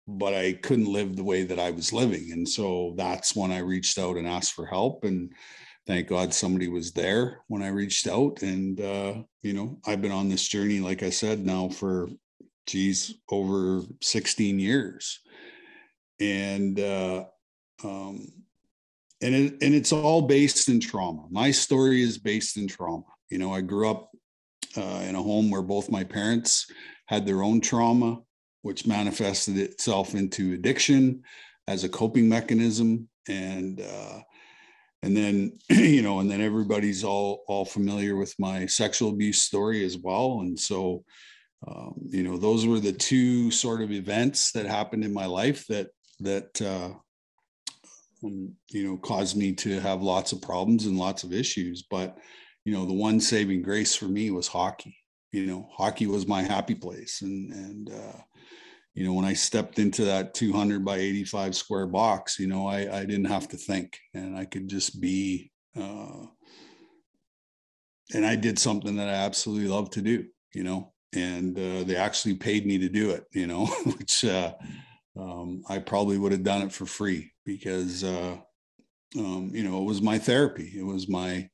but 0.07 0.33
I 0.33 0.53
couldn't 0.53 0.91
live 0.91 1.15
the 1.15 1.23
way 1.23 1.43
that 1.43 1.59
I 1.59 1.71
was 1.71 1.93
living. 1.93 2.31
And 2.31 2.47
so 2.47 2.93
that's 2.97 3.35
when 3.35 3.51
I 3.51 3.59
reached 3.59 3.97
out 3.97 4.17
and 4.17 4.27
asked 4.27 4.53
for 4.53 4.65
help. 4.65 5.05
And 5.05 5.31
thank 5.87 6.07
God 6.07 6.33
somebody 6.33 6.67
was 6.67 6.91
there 6.91 7.39
when 7.47 7.63
I 7.63 7.69
reached 7.69 8.07
out. 8.07 8.41
And, 8.41 8.79
uh, 8.81 9.15
you 9.41 9.53
know, 9.53 9.79
I've 9.85 10.01
been 10.01 10.11
on 10.11 10.29
this 10.29 10.47
journey, 10.47 10.79
like 10.79 11.03
I 11.03 11.09
said, 11.09 11.45
now 11.45 11.69
for, 11.69 12.09
geez, 12.67 13.15
over 13.29 13.81
16 14.01 14.59
years. 14.59 15.19
And, 16.19 16.79
uh, 16.79 17.25
um, 17.83 18.27
and 19.21 19.35
it, 19.35 19.53
and 19.61 19.73
it's 19.73 19.93
all 19.93 20.23
based 20.23 20.67
in 20.67 20.81
trauma. 20.81 21.25
My 21.31 21.51
story 21.51 22.01
is 22.01 22.17
based 22.17 22.57
in 22.57 22.67
trauma. 22.67 23.05
You 23.29 23.37
know, 23.37 23.53
I 23.53 23.61
grew 23.61 23.89
up 23.89 24.12
uh, 24.77 25.03
in 25.07 25.15
a 25.15 25.21
home 25.21 25.49
where 25.49 25.61
both 25.61 25.91
my 25.91 26.03
parents 26.03 26.67
had 27.07 27.25
their 27.25 27.43
own 27.43 27.61
trauma 27.61 28.19
which 28.63 28.87
manifested 28.87 29.57
itself 29.57 30.15
into 30.15 30.53
addiction 30.53 31.21
as 31.67 31.83
a 31.83 31.89
coping 31.89 32.27
mechanism. 32.27 33.07
And 33.29 33.79
uh, 33.79 34.19
and 35.03 35.15
then 35.15 35.59
you 35.69 36.01
know 36.01 36.19
and 36.19 36.31
then 36.31 36.41
everybody's 36.41 37.03
all 37.03 37.43
all 37.47 37.65
familiar 37.65 38.15
with 38.15 38.33
my 38.39 38.65
sexual 38.65 39.11
abuse 39.11 39.41
story 39.41 39.85
as 39.85 39.97
well. 39.97 40.39
And 40.41 40.59
so 40.59 41.03
um, 41.67 41.93
you 42.09 42.23
know 42.23 42.37
those 42.37 42.65
were 42.65 42.79
the 42.79 42.91
two 42.91 43.51
sort 43.51 43.81
of 43.81 43.91
events 43.91 44.51
that 44.53 44.65
happened 44.65 45.03
in 45.03 45.13
my 45.13 45.25
life 45.25 45.67
that 45.67 45.89
that 46.21 46.61
uh, 46.61 46.89
um, 48.25 48.53
you 48.69 48.87
know 48.87 48.97
caused 48.97 49.37
me 49.37 49.53
to 49.53 49.79
have 49.81 50.01
lots 50.01 50.31
of 50.31 50.41
problems 50.41 50.85
and 50.85 50.97
lots 50.97 51.23
of 51.23 51.33
issues. 51.33 51.83
But 51.89 52.17
you 52.65 52.73
know 52.73 52.85
the 52.85 52.93
one 52.93 53.19
saving 53.19 53.61
grace 53.61 53.95
for 53.95 54.05
me 54.05 54.31
was 54.31 54.47
hockey 54.47 54.97
you 55.31 55.45
know 55.45 55.67
hockey 55.71 56.07
was 56.07 56.27
my 56.27 56.41
happy 56.41 56.75
place 56.75 57.21
and 57.21 57.51
and 57.51 57.89
uh, 57.91 58.19
you 58.93 59.03
know, 59.03 59.13
when 59.13 59.25
I 59.25 59.33
stepped 59.33 59.79
into 59.79 60.05
that 60.05 60.33
200 60.33 60.85
by 60.85 60.97
85 60.97 61.55
square 61.55 61.87
box, 61.87 62.37
you 62.39 62.47
know, 62.47 62.67
I, 62.67 62.99
I 62.99 63.05
didn't 63.05 63.25
have 63.25 63.47
to 63.49 63.57
think 63.57 63.97
and 64.13 64.37
I 64.37 64.45
could 64.45 64.67
just 64.67 65.01
be, 65.01 65.51
uh, 65.75 66.27
and 68.13 68.25
I 68.25 68.35
did 68.35 68.59
something 68.59 68.95
that 68.97 69.09
I 69.09 69.13
absolutely 69.13 69.67
love 69.67 69.89
to 69.91 70.01
do, 70.01 70.25
you 70.53 70.63
know, 70.63 70.93
and 71.13 71.57
uh, 71.57 71.83
they 71.83 71.95
actually 71.95 72.35
paid 72.35 72.67
me 72.67 72.77
to 72.79 72.89
do 72.89 73.09
it, 73.11 73.25
you 73.31 73.47
know, 73.47 73.65
which 73.97 74.25
uh, 74.25 74.53
um, 75.19 75.63
I 75.67 75.79
probably 75.79 76.19
would 76.19 76.31
have 76.31 76.43
done 76.43 76.61
it 76.61 76.71
for 76.71 76.85
free 76.85 77.31
because, 77.45 78.03
uh, 78.03 78.37
um, 79.17 79.49
you 79.53 79.63
know, 79.63 79.81
it 79.81 79.85
was 79.85 80.03
my 80.03 80.19
therapy. 80.19 80.71
It 80.77 80.83
was 80.83 81.09
my, 81.09 81.49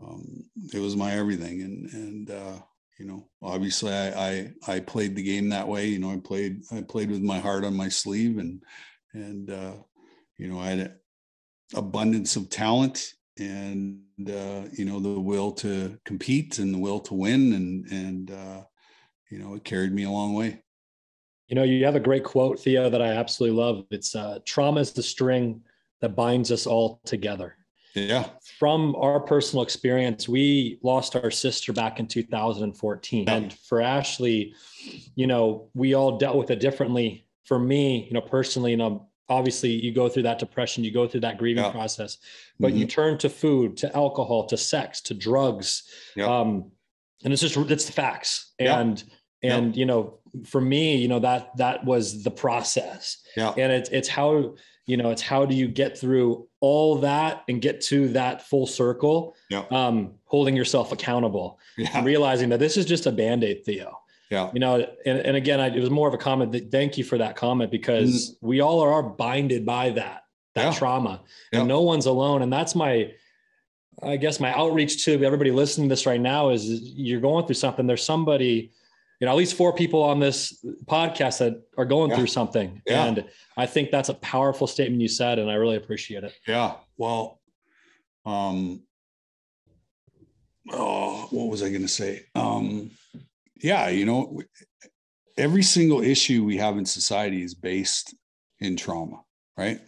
um, 0.00 0.44
it 0.72 0.78
was 0.78 0.96
my 0.96 1.12
everything. 1.12 1.62
And, 1.62 1.90
and, 1.92 2.30
uh, 2.30 2.58
you 3.02 3.08
know 3.08 3.26
obviously 3.42 3.92
I, 3.92 4.30
I 4.30 4.52
i 4.68 4.80
played 4.80 5.16
the 5.16 5.22
game 5.24 5.48
that 5.48 5.66
way 5.66 5.86
you 5.88 5.98
know 5.98 6.12
i 6.12 6.18
played 6.18 6.62
i 6.70 6.82
played 6.82 7.10
with 7.10 7.20
my 7.20 7.38
heart 7.38 7.64
on 7.64 7.74
my 7.74 7.88
sleeve 7.88 8.38
and 8.38 8.62
and 9.12 9.50
uh 9.50 9.72
you 10.38 10.48
know 10.48 10.60
i 10.60 10.68
had 10.68 10.94
abundance 11.74 12.36
of 12.36 12.48
talent 12.48 13.14
and 13.38 14.02
uh 14.28 14.62
you 14.72 14.84
know 14.84 15.00
the 15.00 15.18
will 15.18 15.50
to 15.52 15.98
compete 16.04 16.58
and 16.58 16.72
the 16.72 16.78
will 16.78 17.00
to 17.00 17.14
win 17.14 17.54
and 17.54 17.86
and 17.90 18.30
uh 18.30 18.62
you 19.30 19.38
know 19.38 19.54
it 19.54 19.64
carried 19.64 19.92
me 19.92 20.04
a 20.04 20.10
long 20.10 20.34
way 20.34 20.62
you 21.48 21.56
know 21.56 21.64
you 21.64 21.84
have 21.84 21.96
a 21.96 22.00
great 22.00 22.24
quote 22.24 22.60
theo 22.60 22.88
that 22.88 23.02
i 23.02 23.08
absolutely 23.08 23.58
love 23.58 23.84
it's 23.90 24.14
uh 24.14 24.38
trauma 24.44 24.80
is 24.80 24.92
the 24.92 25.02
string 25.02 25.60
that 26.00 26.14
binds 26.14 26.52
us 26.52 26.66
all 26.66 27.00
together 27.04 27.56
yeah. 27.94 28.28
From 28.58 28.94
our 28.96 29.20
personal 29.20 29.62
experience, 29.62 30.28
we 30.28 30.78
lost 30.82 31.16
our 31.16 31.30
sister 31.30 31.72
back 31.72 32.00
in 32.00 32.06
2014. 32.06 33.24
Yeah. 33.24 33.34
And 33.34 33.52
for 33.52 33.80
Ashley, 33.80 34.54
you 35.14 35.26
know, 35.26 35.68
we 35.74 35.94
all 35.94 36.18
dealt 36.18 36.36
with 36.36 36.50
it 36.50 36.60
differently. 36.60 37.26
For 37.44 37.58
me, 37.58 38.06
you 38.06 38.12
know, 38.12 38.20
personally, 38.20 38.70
you 38.70 38.76
know, 38.76 39.08
obviously 39.28 39.70
you 39.70 39.92
go 39.92 40.08
through 40.08 40.24
that 40.24 40.38
depression, 40.38 40.84
you 40.84 40.92
go 40.92 41.06
through 41.06 41.20
that 41.20 41.38
grieving 41.38 41.64
yeah. 41.64 41.70
process, 41.70 42.18
but 42.58 42.68
mm-hmm. 42.68 42.78
you 42.78 42.86
turn 42.86 43.18
to 43.18 43.28
food, 43.28 43.76
to 43.78 43.94
alcohol, 43.96 44.46
to 44.46 44.56
sex, 44.56 45.00
to 45.02 45.14
drugs. 45.14 45.84
Yeah. 46.16 46.26
Um, 46.26 46.70
and 47.24 47.32
it's 47.32 47.42
just, 47.42 47.56
it's 47.56 47.84
the 47.84 47.92
facts. 47.92 48.52
And, 48.58 49.02
and, 49.42 49.76
you 49.76 49.86
know, 49.86 50.18
for 50.44 50.60
me, 50.60 50.96
you 50.96 51.08
know, 51.08 51.18
that, 51.18 51.56
that 51.56 51.84
was 51.84 52.22
the 52.22 52.30
process. 52.30 53.18
Yeah. 53.36 53.50
And 53.50 53.72
it's, 53.72 53.90
it's 53.90 54.08
how, 54.08 54.54
you 54.86 54.96
know 54.96 55.10
it's 55.10 55.22
how 55.22 55.44
do 55.44 55.54
you 55.54 55.68
get 55.68 55.96
through 55.96 56.46
all 56.60 56.96
that 56.96 57.44
and 57.48 57.60
get 57.62 57.80
to 57.80 58.08
that 58.08 58.46
full 58.46 58.66
circle 58.66 59.34
yeah. 59.50 59.64
um, 59.70 60.12
holding 60.24 60.56
yourself 60.56 60.92
accountable 60.92 61.58
yeah. 61.76 62.02
realizing 62.04 62.48
that 62.48 62.58
this 62.58 62.76
is 62.76 62.84
just 62.84 63.06
a 63.06 63.12
band-aid 63.12 63.64
theo 63.64 63.98
yeah 64.30 64.50
you 64.52 64.60
know 64.60 64.86
and, 65.06 65.18
and 65.18 65.36
again 65.36 65.60
I, 65.60 65.68
it 65.68 65.80
was 65.80 65.90
more 65.90 66.08
of 66.08 66.14
a 66.14 66.18
comment 66.18 66.52
that 66.52 66.70
thank 66.70 66.98
you 66.98 67.04
for 67.04 67.18
that 67.18 67.36
comment 67.36 67.70
because 67.70 68.30
mm. 68.30 68.36
we 68.40 68.60
all 68.60 68.80
are 68.80 69.02
binded 69.02 69.64
by 69.64 69.90
that 69.90 70.24
that 70.54 70.64
yeah. 70.64 70.78
trauma 70.78 71.22
and 71.52 71.68
no 71.68 71.82
one's 71.82 72.06
alone 72.06 72.42
and 72.42 72.52
that's 72.52 72.74
my 72.74 73.12
i 74.02 74.16
guess 74.16 74.40
my 74.40 74.52
outreach 74.54 75.04
to 75.04 75.22
everybody 75.24 75.50
listening 75.50 75.88
to 75.88 75.92
this 75.92 76.06
right 76.06 76.20
now 76.20 76.50
is 76.50 76.68
you're 76.68 77.20
going 77.20 77.46
through 77.46 77.54
something 77.54 77.86
there's 77.86 78.04
somebody 78.04 78.72
you 79.22 79.26
know 79.26 79.30
at 79.30 79.38
least 79.38 79.54
four 79.54 79.72
people 79.72 80.02
on 80.02 80.18
this 80.18 80.66
podcast 80.84 81.38
that 81.38 81.62
are 81.78 81.84
going 81.84 82.10
yeah. 82.10 82.16
through 82.16 82.26
something. 82.26 82.82
Yeah. 82.84 83.04
and 83.04 83.24
i 83.56 83.66
think 83.66 83.92
that's 83.92 84.08
a 84.08 84.14
powerful 84.14 84.66
statement 84.66 85.00
you 85.00 85.06
said 85.06 85.38
and 85.38 85.48
i 85.48 85.54
really 85.54 85.76
appreciate 85.76 86.24
it. 86.24 86.34
Yeah. 86.44 86.74
Well 86.96 87.40
um 88.26 88.82
oh 90.72 91.28
what 91.30 91.48
was 91.48 91.62
i 91.62 91.68
going 91.68 91.82
to 91.82 91.88
say? 91.88 92.24
Um 92.34 92.90
yeah 93.62 93.90
you 93.90 94.06
know 94.06 94.42
every 95.38 95.62
single 95.62 96.02
issue 96.02 96.42
we 96.44 96.56
have 96.56 96.76
in 96.76 96.84
society 96.84 97.44
is 97.44 97.54
based 97.54 98.16
in 98.58 98.74
trauma 98.74 99.22
right? 99.56 99.80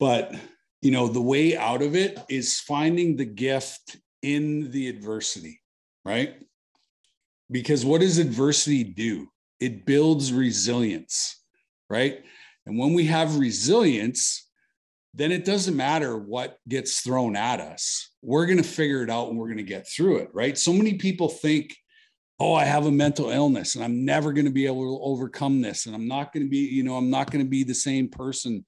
But 0.00 0.34
you 0.82 0.90
know 0.90 1.06
the 1.06 1.22
way 1.22 1.56
out 1.56 1.80
of 1.80 1.94
it 1.94 2.18
is 2.28 2.58
finding 2.58 3.14
the 3.14 3.24
gift 3.24 3.98
in 4.20 4.72
the 4.72 4.88
adversity 4.88 5.60
right 6.04 6.34
because 7.50 7.84
what 7.84 8.00
does 8.00 8.18
adversity 8.18 8.84
do? 8.84 9.28
It 9.58 9.84
builds 9.84 10.32
resilience, 10.32 11.42
right? 11.88 12.22
And 12.66 12.78
when 12.78 12.94
we 12.94 13.06
have 13.06 13.38
resilience, 13.38 14.48
then 15.14 15.32
it 15.32 15.44
doesn't 15.44 15.76
matter 15.76 16.16
what 16.16 16.58
gets 16.68 17.00
thrown 17.00 17.34
at 17.36 17.60
us. 17.60 18.10
We're 18.22 18.46
going 18.46 18.58
to 18.58 18.64
figure 18.64 19.02
it 19.02 19.10
out 19.10 19.28
and 19.28 19.38
we're 19.38 19.48
going 19.48 19.56
to 19.58 19.62
get 19.64 19.88
through 19.88 20.18
it, 20.18 20.30
right? 20.32 20.56
So 20.56 20.72
many 20.72 20.94
people 20.94 21.28
think, 21.28 21.76
oh, 22.38 22.54
I 22.54 22.64
have 22.64 22.86
a 22.86 22.92
mental 22.92 23.30
illness 23.30 23.74
and 23.74 23.84
I'm 23.84 24.04
never 24.04 24.32
going 24.32 24.44
to 24.44 24.52
be 24.52 24.66
able 24.66 24.98
to 24.98 25.04
overcome 25.04 25.60
this. 25.60 25.86
And 25.86 25.94
I'm 25.94 26.06
not 26.06 26.32
going 26.32 26.44
to 26.44 26.50
be, 26.50 26.58
you 26.58 26.84
know, 26.84 26.96
I'm 26.96 27.10
not 27.10 27.30
going 27.30 27.44
to 27.44 27.50
be 27.50 27.64
the 27.64 27.74
same 27.74 28.08
person 28.08 28.64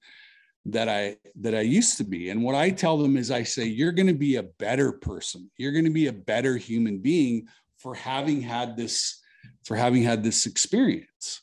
that 0.65 0.87
I 0.87 1.17
that 1.41 1.55
I 1.55 1.61
used 1.61 1.97
to 1.97 2.03
be. 2.03 2.29
And 2.29 2.41
what 2.41 2.55
I 2.55 2.69
tell 2.69 2.97
them 2.97 3.17
is 3.17 3.31
I 3.31 3.43
say, 3.43 3.65
you're 3.65 3.91
going 3.91 4.07
to 4.07 4.13
be 4.13 4.35
a 4.35 4.43
better 4.43 4.93
person. 4.93 5.49
You're 5.57 5.73
going 5.73 5.85
to 5.85 5.91
be 5.91 6.07
a 6.07 6.13
better 6.13 6.55
human 6.55 6.99
being 6.99 7.47
for 7.83 7.93
having 7.93 8.41
had 8.41 8.77
this 8.77 9.19
for 9.65 9.75
having 9.75 10.03
had 10.03 10.23
this 10.23 10.45
experience. 10.45 11.41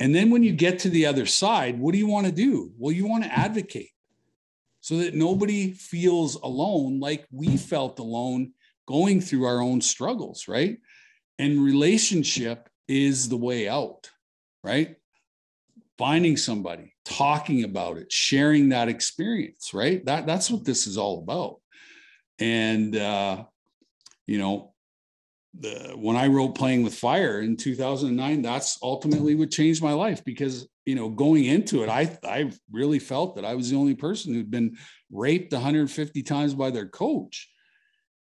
And 0.00 0.14
then 0.14 0.30
when 0.30 0.42
you 0.42 0.52
get 0.52 0.78
to 0.80 0.88
the 0.88 1.04
other 1.06 1.26
side 1.26 1.78
what 1.78 1.92
do 1.92 1.98
you 1.98 2.06
want 2.06 2.26
to 2.26 2.32
do? 2.32 2.72
Well 2.78 2.92
you 2.92 3.06
want 3.06 3.24
to 3.24 3.38
advocate 3.38 3.90
so 4.80 4.96
that 4.96 5.14
nobody 5.14 5.72
feels 5.72 6.36
alone 6.36 6.98
like 6.98 7.26
we 7.30 7.58
felt 7.58 7.98
alone 7.98 8.54
going 8.88 9.20
through 9.20 9.44
our 9.44 9.60
own 9.60 9.82
struggles 9.82 10.48
right? 10.48 10.78
And 11.38 11.62
relationship 11.62 12.68
is 12.88 13.28
the 13.28 13.36
way 13.36 13.68
out 13.68 14.10
right? 14.64 14.96
Finding 15.98 16.38
somebody 16.38 16.94
talking 17.04 17.64
about 17.64 17.98
it 17.98 18.10
sharing 18.10 18.70
that 18.70 18.88
experience 18.88 19.74
right? 19.74 20.02
That 20.06 20.26
that's 20.26 20.50
what 20.50 20.64
this 20.64 20.86
is 20.86 20.96
all 20.96 21.18
about. 21.18 21.56
And 22.38 22.96
uh 22.96 23.44
you 24.26 24.38
know 24.38 24.69
the 25.58 25.94
when 25.96 26.16
I 26.16 26.28
wrote 26.28 26.54
Playing 26.54 26.84
with 26.84 26.94
Fire 26.94 27.40
in 27.40 27.56
2009, 27.56 28.42
that's 28.42 28.78
ultimately 28.82 29.34
what 29.34 29.50
changed 29.50 29.82
my 29.82 29.92
life 29.92 30.24
because 30.24 30.68
you 30.86 30.94
know 30.94 31.08
going 31.08 31.44
into 31.44 31.82
it, 31.82 31.88
I 31.88 32.18
I 32.24 32.52
really 32.70 32.98
felt 32.98 33.36
that 33.36 33.44
I 33.44 33.54
was 33.54 33.70
the 33.70 33.76
only 33.76 33.94
person 33.94 34.32
who'd 34.32 34.50
been 34.50 34.76
raped 35.10 35.52
150 35.52 36.22
times 36.22 36.54
by 36.54 36.70
their 36.70 36.88
coach. 36.88 37.50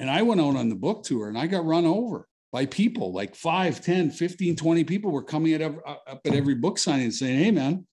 And 0.00 0.08
I 0.08 0.22
went 0.22 0.40
out 0.40 0.56
on 0.56 0.68
the 0.68 0.76
book 0.76 1.02
tour 1.02 1.28
and 1.28 1.36
I 1.36 1.48
got 1.48 1.64
run 1.64 1.84
over 1.84 2.28
by 2.52 2.66
people 2.66 3.12
like 3.12 3.34
5, 3.34 3.82
10, 3.82 4.10
15, 4.12 4.54
20 4.54 4.84
people 4.84 5.10
were 5.10 5.24
coming 5.24 5.54
at 5.54 5.62
uh, 5.62 5.72
up 5.84 6.20
at 6.24 6.34
every 6.34 6.54
book 6.54 6.78
signing 6.78 7.04
and 7.04 7.14
saying, 7.14 7.38
Hey 7.38 7.50
man, 7.50 7.84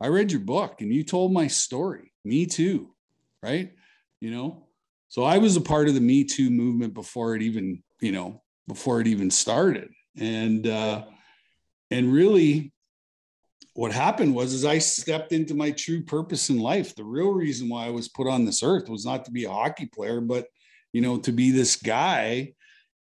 I 0.00 0.08
read 0.08 0.32
your 0.32 0.40
book 0.40 0.80
and 0.80 0.92
you 0.92 1.04
told 1.04 1.32
my 1.32 1.46
story. 1.46 2.12
Me 2.24 2.46
too. 2.46 2.94
Right. 3.42 3.72
You 4.20 4.30
know, 4.30 4.66
so 5.08 5.22
I 5.24 5.38
was 5.38 5.56
a 5.56 5.60
part 5.60 5.88
of 5.88 5.94
the 5.94 6.00
Me 6.00 6.24
Too 6.24 6.50
movement 6.50 6.94
before 6.94 7.36
it 7.36 7.42
even, 7.42 7.82
you 8.00 8.12
know, 8.12 8.42
before 8.68 9.00
it 9.00 9.06
even 9.06 9.30
started. 9.30 9.90
And, 10.18 10.66
uh, 10.66 11.04
and 11.90 12.12
really 12.12 12.72
what 13.74 13.92
happened 13.92 14.34
was 14.34 14.54
is 14.54 14.64
I 14.64 14.78
stepped 14.78 15.32
into 15.32 15.54
my 15.54 15.70
true 15.70 16.02
purpose 16.02 16.48
in 16.48 16.58
life. 16.58 16.94
The 16.94 17.04
real 17.04 17.30
reason 17.30 17.68
why 17.68 17.86
I 17.86 17.90
was 17.90 18.08
put 18.08 18.26
on 18.26 18.44
this 18.44 18.62
earth 18.62 18.88
was 18.88 19.04
not 19.04 19.26
to 19.26 19.30
be 19.30 19.44
a 19.44 19.50
hockey 19.50 19.86
player, 19.86 20.20
but 20.20 20.46
you 20.92 21.02
know, 21.02 21.18
to 21.18 21.32
be 21.32 21.50
this 21.50 21.76
guy 21.76 22.54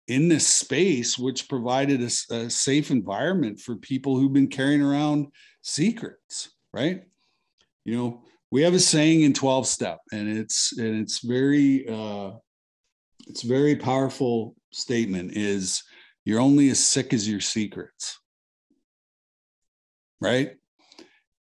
in 0.07 0.27
this 0.27 0.45
space, 0.45 1.17
which 1.17 1.48
provided 1.48 2.01
a, 2.01 2.36
a 2.36 2.50
safe 2.50 2.91
environment 2.91 3.60
for 3.60 3.77
people 3.77 4.17
who've 4.17 4.34
been 4.34 4.50
carrying 4.50 4.81
around 4.81 5.27
secrets, 5.62 6.50
right? 6.74 7.03
You 7.86 7.95
know, 7.95 8.24
we 8.51 8.62
have 8.63 8.74
a 8.74 8.79
saying 8.79 9.22
in 9.22 9.34
12 9.34 9.67
step 9.67 10.00
and 10.12 10.29
it's 10.29 10.77
and 10.77 11.01
it's 11.01 11.19
very 11.19 11.88
uh 11.88 12.31
it's 13.27 13.41
very 13.41 13.75
powerful 13.75 14.55
statement 14.75 15.32
is 15.36 15.84
you're 16.24 16.39
only 16.39 16.70
as 16.70 16.86
sick 16.86 17.13
as 17.13 17.29
your 17.29 17.41
secrets. 17.41 18.20
Right? 20.22 20.53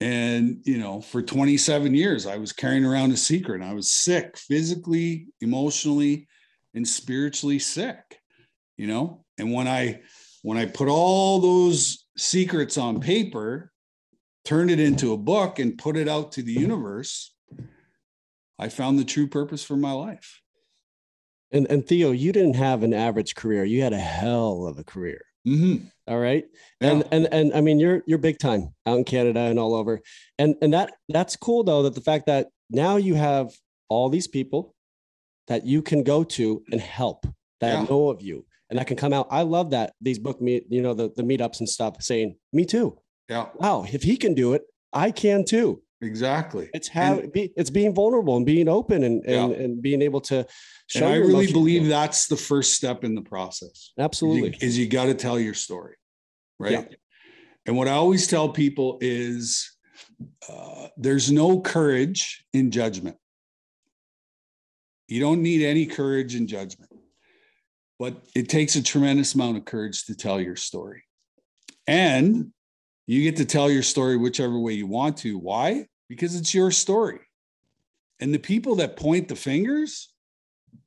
And 0.01 0.63
you 0.65 0.79
know 0.79 1.01
for 1.01 1.23
27 1.23 1.95
years 1.95 2.27
i 2.27 2.37
was 2.37 2.53
carrying 2.53 2.85
around 2.85 3.13
a 3.13 3.17
secret. 3.17 3.61
And 3.61 3.71
i 3.71 3.75
was 3.75 3.91
sick 3.91 4.37
physically 4.37 5.29
emotionally 5.41 6.27
and 6.75 6.87
spiritually 6.87 7.61
sick 7.61 8.19
you 8.77 8.87
know? 8.87 9.25
And 9.39 9.53
when 9.53 9.69
i 9.69 10.01
when 10.43 10.59
i 10.59 10.67
put 10.67 10.89
all 10.89 11.41
those 11.41 12.07
secrets 12.19 12.77
on 12.77 13.01
paper 13.01 13.73
turned 14.45 14.71
it 14.71 14.81
into 14.81 15.13
a 15.13 15.17
book 15.17 15.59
and 15.59 15.79
put 15.79 15.97
it 15.97 16.09
out 16.09 16.33
to 16.33 16.43
the 16.43 16.53
universe 16.53 17.35
i 18.59 18.69
found 18.69 18.99
the 18.99 19.05
true 19.05 19.27
purpose 19.27 19.65
for 19.65 19.77
my 19.77 19.93
life 19.93 20.42
and 21.53 21.67
and 21.71 21.87
theo 21.87 22.11
you 22.11 22.33
didn't 22.33 22.55
have 22.57 22.83
an 22.83 22.95
average 22.95 23.35
career. 23.35 23.65
You 23.65 23.83
had 23.83 23.93
a 23.93 23.99
hell 23.99 24.67
of 24.67 24.79
a 24.79 24.85
career. 24.85 25.23
Mm-hmm. 25.47 25.87
all 26.07 26.21
right? 26.21 26.45
And 26.81 27.03
and 27.11 27.27
and 27.33 27.53
i 27.53 27.61
mean 27.61 27.81
you're 27.81 28.03
you're 28.07 28.19
big 28.19 28.39
time 28.39 28.75
out 28.87 28.99
in 28.99 29.05
canada 29.05 29.41
and 29.41 29.59
all 29.59 29.75
over. 29.75 30.01
And 30.39 30.55
and 30.63 30.73
that 30.73 30.93
that's 31.09 31.35
cool 31.37 31.65
though 31.65 31.83
that 31.85 31.95
the 31.95 32.01
fact 32.01 32.27
that 32.27 32.49
now 32.71 32.97
you 32.97 33.15
have 33.17 33.51
all 33.89 34.09
these 34.09 34.29
people 34.29 34.75
that 35.49 35.67
you 35.67 35.83
can 35.83 36.03
go 36.05 36.23
to 36.25 36.63
and 36.71 36.81
help 36.81 37.27
that 37.61 37.73
Yeah. 37.75 37.85
know 37.91 38.09
of 38.09 38.23
you 38.23 38.47
and 38.71 38.79
that 38.79 38.87
can 38.87 38.97
come 38.97 39.13
out. 39.13 39.27
I 39.31 39.43
love 39.43 39.71
that 39.71 39.93
these 40.01 40.19
book 40.21 40.41
meet 40.41 40.65
you 40.71 40.81
know 40.81 40.95
the, 40.95 41.11
the 41.17 41.23
meetups 41.25 41.59
and 41.59 41.69
stuff 41.69 42.01
saying 42.01 42.37
me 42.53 42.65
too. 42.65 42.99
Yeah. 43.29 43.47
Wow 43.57 43.85
if 43.93 44.03
he 44.05 44.17
can 44.17 44.35
do 44.35 44.53
it 44.55 44.63
i 44.93 45.11
can 45.11 45.45
too 45.45 45.83
exactly. 46.03 46.69
It's 46.75 46.91
And- 46.95 47.33
be, 47.33 47.53
it's 47.57 47.71
being 47.71 47.95
vulnerable 47.95 48.37
and 48.37 48.45
being 48.45 48.69
open 48.69 49.03
and 49.05 49.25
and, 49.25 49.51
Yeah. 49.53 49.57
and 49.59 49.81
being 49.83 50.03
able 50.03 50.21
to 50.23 50.47
show 50.89 51.07
and 51.07 51.15
i 51.15 51.17
really 51.17 51.31
emotions. 51.33 51.53
believe 51.53 51.87
that's 51.89 52.27
the 52.27 52.37
first 52.37 52.75
step 52.75 53.05
in 53.05 53.15
the 53.15 53.23
process. 53.23 53.93
Absolutely. 53.99 54.57
Is 54.61 54.77
you 54.79 54.87
got 54.89 55.07
to 55.07 55.15
tell 55.15 55.39
your 55.41 55.55
story 55.55 55.95
right? 56.59 56.73
Yeah. 56.73 56.85
and 57.67 57.77
what 57.77 57.89
i 57.89 57.93
always 57.93 58.27
tell 58.27 58.49
people 58.51 58.99
is 59.01 59.71
uh, 60.49 60.89
there's 60.97 61.33
no 61.33 61.61
courage 61.61 62.45
in 62.53 62.71
judgment. 62.71 63.17
You 65.09 65.21
don't 65.21 65.43
need 65.43 65.63
any 65.65 65.87
courage 65.87 66.35
in 66.35 66.47
judgment. 66.47 66.91
But 67.99 68.23
it 68.35 68.49
takes 68.49 68.75
a 68.77 68.83
tremendous 68.83 69.35
amount 69.35 69.57
of 69.59 69.65
courage 69.65 70.05
to 70.07 70.15
tell 70.15 70.41
your 70.41 70.57
story. 70.57 71.03
And 71.87 72.53
you 73.07 73.23
get 73.23 73.37
to 73.37 73.45
tell 73.45 73.71
your 73.71 73.83
story 73.83 74.17
whichever 74.17 74.59
way 74.59 74.73
you 74.73 74.87
want 74.87 75.19
to. 75.19 75.39
Why 75.39 75.87
because 76.13 76.37
it's 76.37 76.53
your 76.53 76.71
story 76.71 77.21
and 78.21 78.35
the 78.35 78.39
people 78.39 78.75
that 78.77 78.99
point 78.99 79.29
the 79.29 79.35
fingers 79.35 80.13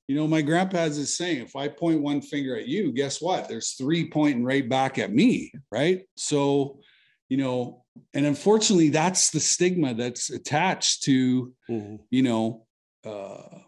you 0.07 0.15
know, 0.15 0.27
my 0.27 0.43
grandpa 0.43 0.77
has 0.77 0.99
this 0.99 1.17
saying 1.17 1.41
if 1.41 1.55
I 1.55 1.67
point 1.67 1.99
one 1.99 2.21
finger 2.21 2.55
at 2.55 2.67
you, 2.67 2.91
guess 2.91 3.19
what? 3.19 3.49
There's 3.49 3.71
three 3.71 4.07
pointing 4.07 4.43
right 4.43 4.67
back 4.69 4.99
at 4.99 5.11
me. 5.11 5.51
Right. 5.71 6.03
So, 6.15 6.79
you 7.27 7.37
know, 7.37 7.83
and 8.13 8.25
unfortunately, 8.27 8.89
that's 8.89 9.31
the 9.31 9.39
stigma 9.39 9.95
that's 9.95 10.29
attached 10.29 11.03
to, 11.03 11.53
Mhm. 11.67 11.99
you 12.11 12.21
know, 12.21 12.67
uh, 13.03 13.59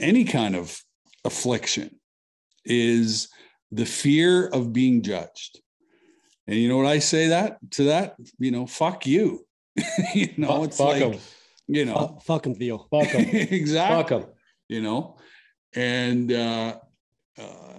any 0.00 0.24
kind 0.24 0.56
of 0.56 0.82
affliction 1.24 2.00
is 2.64 3.28
the 3.70 3.86
fear 3.86 4.48
of 4.48 4.72
being 4.72 5.02
judged. 5.02 5.60
And 6.48 6.56
you 6.56 6.68
know 6.68 6.76
what 6.76 6.86
I 6.86 6.98
say 6.98 7.28
that 7.28 7.58
to 7.72 7.84
that? 7.84 8.16
You 8.40 8.50
know, 8.50 8.66
fuck 8.66 9.06
you. 9.06 9.45
you 10.14 10.28
know, 10.36 10.64
it's 10.64 10.78
fuck 10.78 10.88
like, 10.88 11.02
'em. 11.02 11.18
you 11.68 11.84
know, 11.84 11.94
Fuck, 11.94 12.22
fuck 12.22 12.46
him 12.46 12.54
theo. 12.54 12.78
Fuck 12.90 13.14
exactly. 13.14 14.20
Fuck 14.20 14.30
you 14.68 14.80
know? 14.80 15.18
And 15.74 16.32
uh, 16.32 16.78
uh 17.38 17.76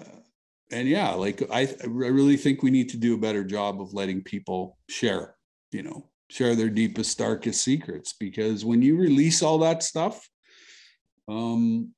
and 0.72 0.88
yeah 0.88 1.12
like 1.12 1.42
I, 1.52 1.62
I 1.62 1.88
really 1.88 2.38
think 2.38 2.62
we 2.62 2.72
need 2.72 2.90
to 2.90 2.98
do 2.98 3.16
a 3.16 3.20
better 3.20 3.44
job 3.44 3.82
of 3.82 3.94
letting 3.94 4.22
people 4.24 4.78
share 4.90 5.36
you 5.72 5.84
know 5.84 6.10
share 6.30 6.56
their 6.56 6.70
deepest 6.70 7.18
darkest 7.18 7.64
secrets 7.64 8.14
because 8.20 8.66
when 8.66 8.82
you 8.82 8.98
release 8.98 9.42
all 9.42 9.60
that 9.60 9.84
stuff 9.84 10.28
um 11.28 11.94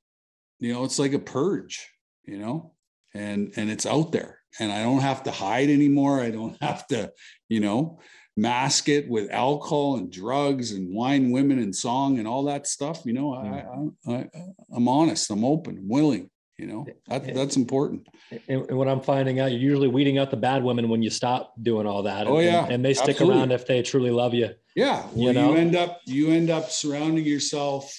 you 0.58 0.72
know 0.72 0.84
it's 0.84 0.98
like 0.98 1.12
a 1.12 1.18
purge 1.18 1.88
you 2.24 2.38
know 2.38 2.72
and 3.14 3.52
and 3.56 3.70
it's 3.70 3.86
out 3.86 4.12
there 4.12 4.38
and 4.60 4.70
i 4.70 4.82
don't 4.82 5.00
have 5.00 5.22
to 5.24 5.30
hide 5.30 5.70
anymore. 5.70 6.20
I 6.20 6.30
don't 6.30 6.56
have 6.62 6.86
to 6.88 7.12
you 7.48 7.60
know 7.60 8.00
mask 8.36 8.88
it 8.88 9.08
with 9.08 9.30
alcohol 9.30 9.96
and 9.96 10.10
drugs 10.10 10.72
and 10.72 10.94
wine 10.94 11.30
women 11.30 11.58
and 11.58 11.74
song 11.74 12.18
and 12.18 12.26
all 12.28 12.44
that 12.44 12.66
stuff 12.66 13.04
you 13.04 13.12
know 13.12 13.34
I, 13.34 14.10
I, 14.10 14.12
I 14.14 14.28
i'm 14.74 14.88
honest 14.88 15.30
i'm 15.30 15.44
open 15.44 15.76
i'm 15.78 15.88
willing 15.88 16.30
you 16.56 16.66
know 16.66 16.86
that, 17.08 17.34
that's 17.34 17.56
important 17.56 18.06
And, 18.48 18.68
and 18.68 18.78
what 18.78 18.86
I'm 18.86 19.00
finding 19.00 19.40
out, 19.40 19.50
you're 19.50 19.58
usually 19.60 19.88
weeding 19.88 20.18
out 20.18 20.30
the 20.30 20.36
bad 20.36 20.62
women 20.62 20.88
when 20.88 21.02
you 21.02 21.10
stop 21.10 21.52
doing 21.60 21.84
all 21.86 22.04
that. 22.04 22.28
Oh, 22.28 22.36
and, 22.36 22.46
yeah. 22.46 22.66
and 22.68 22.84
they 22.84 22.94
stick 22.94 23.08
Absolutely. 23.16 23.34
around 23.36 23.50
if 23.50 23.66
they 23.66 23.82
truly 23.82 24.10
love 24.12 24.34
you. 24.34 24.50
yeah 24.76 25.02
well, 25.12 25.34
You 25.34 25.40
you, 25.48 25.56
end 25.56 25.74
up 25.74 26.00
you 26.06 26.30
end 26.30 26.48
up 26.50 26.70
surrounding 26.70 27.24
yourself 27.24 27.92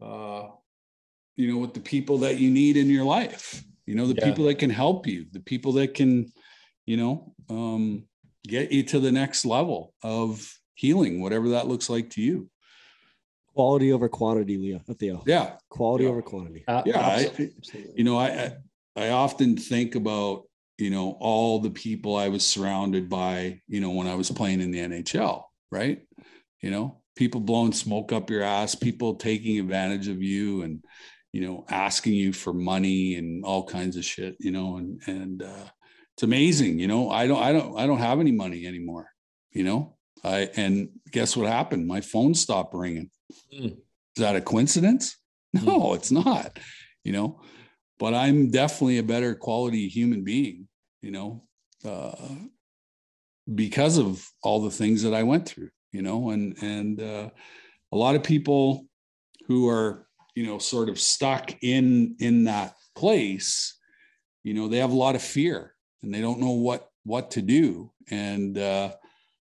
uh 0.00 0.44
you 1.36 1.48
know 1.50 1.58
with 1.58 1.74
the 1.74 1.80
people 1.80 2.18
that 2.18 2.38
you 2.38 2.50
need 2.50 2.76
in 2.76 2.88
your 2.88 3.04
life 3.04 3.64
you 3.86 3.94
know 3.96 4.06
the 4.06 4.14
Yeah. 4.16 4.24
people 4.26 4.44
that 4.46 4.58
can 4.58 4.70
help 4.70 5.06
you 5.06 5.26
the 5.32 5.40
people 5.40 5.72
that 5.72 5.94
can 5.94 6.30
you 6.86 6.96
know 6.96 7.34
um 7.50 8.04
get 8.46 8.72
you 8.72 8.82
to 8.84 9.00
the 9.00 9.12
next 9.12 9.44
level 9.44 9.94
of 10.02 10.52
healing 10.74 11.20
whatever 11.20 11.50
that 11.50 11.66
looks 11.68 11.88
like 11.88 12.10
to 12.10 12.20
you. 12.20 12.48
Quality 13.54 13.92
over 13.92 14.08
quantity 14.08 14.56
leo 14.58 14.80
theo. 14.98 15.22
Yeah. 15.26 15.56
Quality 15.68 16.04
Yeah. 16.04 16.10
over 16.10 16.22
quantity. 16.22 16.64
Uh, 16.66 16.82
Yeah, 16.84 17.00
I- 17.00 17.50
you 17.94 18.04
know 18.04 18.16
I, 18.18 18.26
I 18.26 18.56
i 18.96 19.08
often 19.10 19.56
think 19.56 19.94
about 19.96 20.44
you 20.78 20.88
know 20.90 21.16
all 21.20 21.58
the 21.60 21.70
people 21.70 22.14
i 22.16 22.28
was 22.28 22.44
surrounded 22.46 23.08
by 23.08 23.60
you 23.66 23.80
know 23.80 23.90
when 23.90 24.06
i 24.06 24.14
was 24.14 24.30
playing 24.30 24.60
in 24.60 24.70
the 24.70 24.78
nhl 24.78 25.42
right? 25.72 26.02
You 26.60 26.70
know 26.70 27.00
people 27.16 27.40
blowing 27.40 27.72
smoke 27.72 28.12
up 28.12 28.30
your 28.30 28.42
ass 28.42 28.74
people 28.74 29.14
taking 29.16 29.58
advantage 29.58 30.06
of 30.08 30.22
you 30.22 30.62
and 30.62 30.84
you 31.32 31.40
know 31.42 31.64
asking 31.68 32.14
you 32.14 32.32
for 32.32 32.52
money 32.52 33.16
and 33.16 33.44
all 33.44 33.64
kinds 33.64 33.96
of 33.96 34.04
shit 34.04 34.36
you 34.40 34.50
know 34.52 34.76
and 34.78 35.00
and 35.06 35.42
uh 35.42 35.66
it's 36.14 36.22
amazing 36.22 36.78
you 36.78 36.88
know? 36.88 37.10
I 37.10 37.26
don't 37.26 37.42
i 37.42 37.52
don't 37.52 37.78
i 37.78 37.86
don't 37.86 37.98
have 37.98 38.20
any 38.20 38.32
money 38.32 38.66
anymore 38.66 39.08
you 39.52 39.64
know? 39.64 39.96
I 40.24 40.50
and 40.56 40.88
guess 41.12 41.36
what 41.36 41.48
happened? 41.48 41.86
My 41.86 42.00
phone 42.00 42.34
stopped 42.34 42.74
ringing. 42.74 43.10
Mm. 43.54 43.72
is 43.72 43.76
that 44.18 44.36
a 44.36 44.40
coincidence? 44.40 45.16
No 45.52 45.94
it's 45.94 46.10
not 46.10 46.58
you 47.04 47.12
know? 47.12 47.40
But 47.98 48.14
I'm 48.14 48.50
definitely 48.50 48.98
a 48.98 49.04
better 49.04 49.34
quality 49.34 49.88
human 49.88 50.24
being, 50.24 50.66
you 51.00 51.12
know, 51.12 51.44
uh, 51.84 52.34
because 53.54 53.98
of 53.98 54.26
all 54.42 54.62
the 54.62 54.70
things 54.70 55.02
that 55.02 55.14
I 55.14 55.22
went 55.22 55.46
through, 55.46 55.70
you 55.92 56.02
know, 56.02 56.30
and 56.30 56.56
and 56.60 57.00
uh, 57.00 57.30
a 57.92 57.96
lot 57.96 58.16
of 58.16 58.22
people 58.24 58.86
who 59.46 59.68
are, 59.68 60.06
you 60.34 60.46
know, 60.46 60.58
sort 60.58 60.88
of 60.88 60.98
stuck 60.98 61.54
in 61.62 62.16
in 62.18 62.44
that 62.44 62.74
place, 62.96 63.78
you 64.42 64.54
know, 64.54 64.66
they 64.66 64.78
have 64.78 64.92
a 64.92 64.96
lot 64.96 65.14
of 65.14 65.22
fear 65.22 65.73
and 66.04 66.14
they 66.14 66.20
don't 66.20 66.40
know 66.40 66.52
what 66.52 66.88
what 67.04 67.32
to 67.32 67.42
do, 67.42 67.90
and 68.10 68.56
uh, 68.56 68.92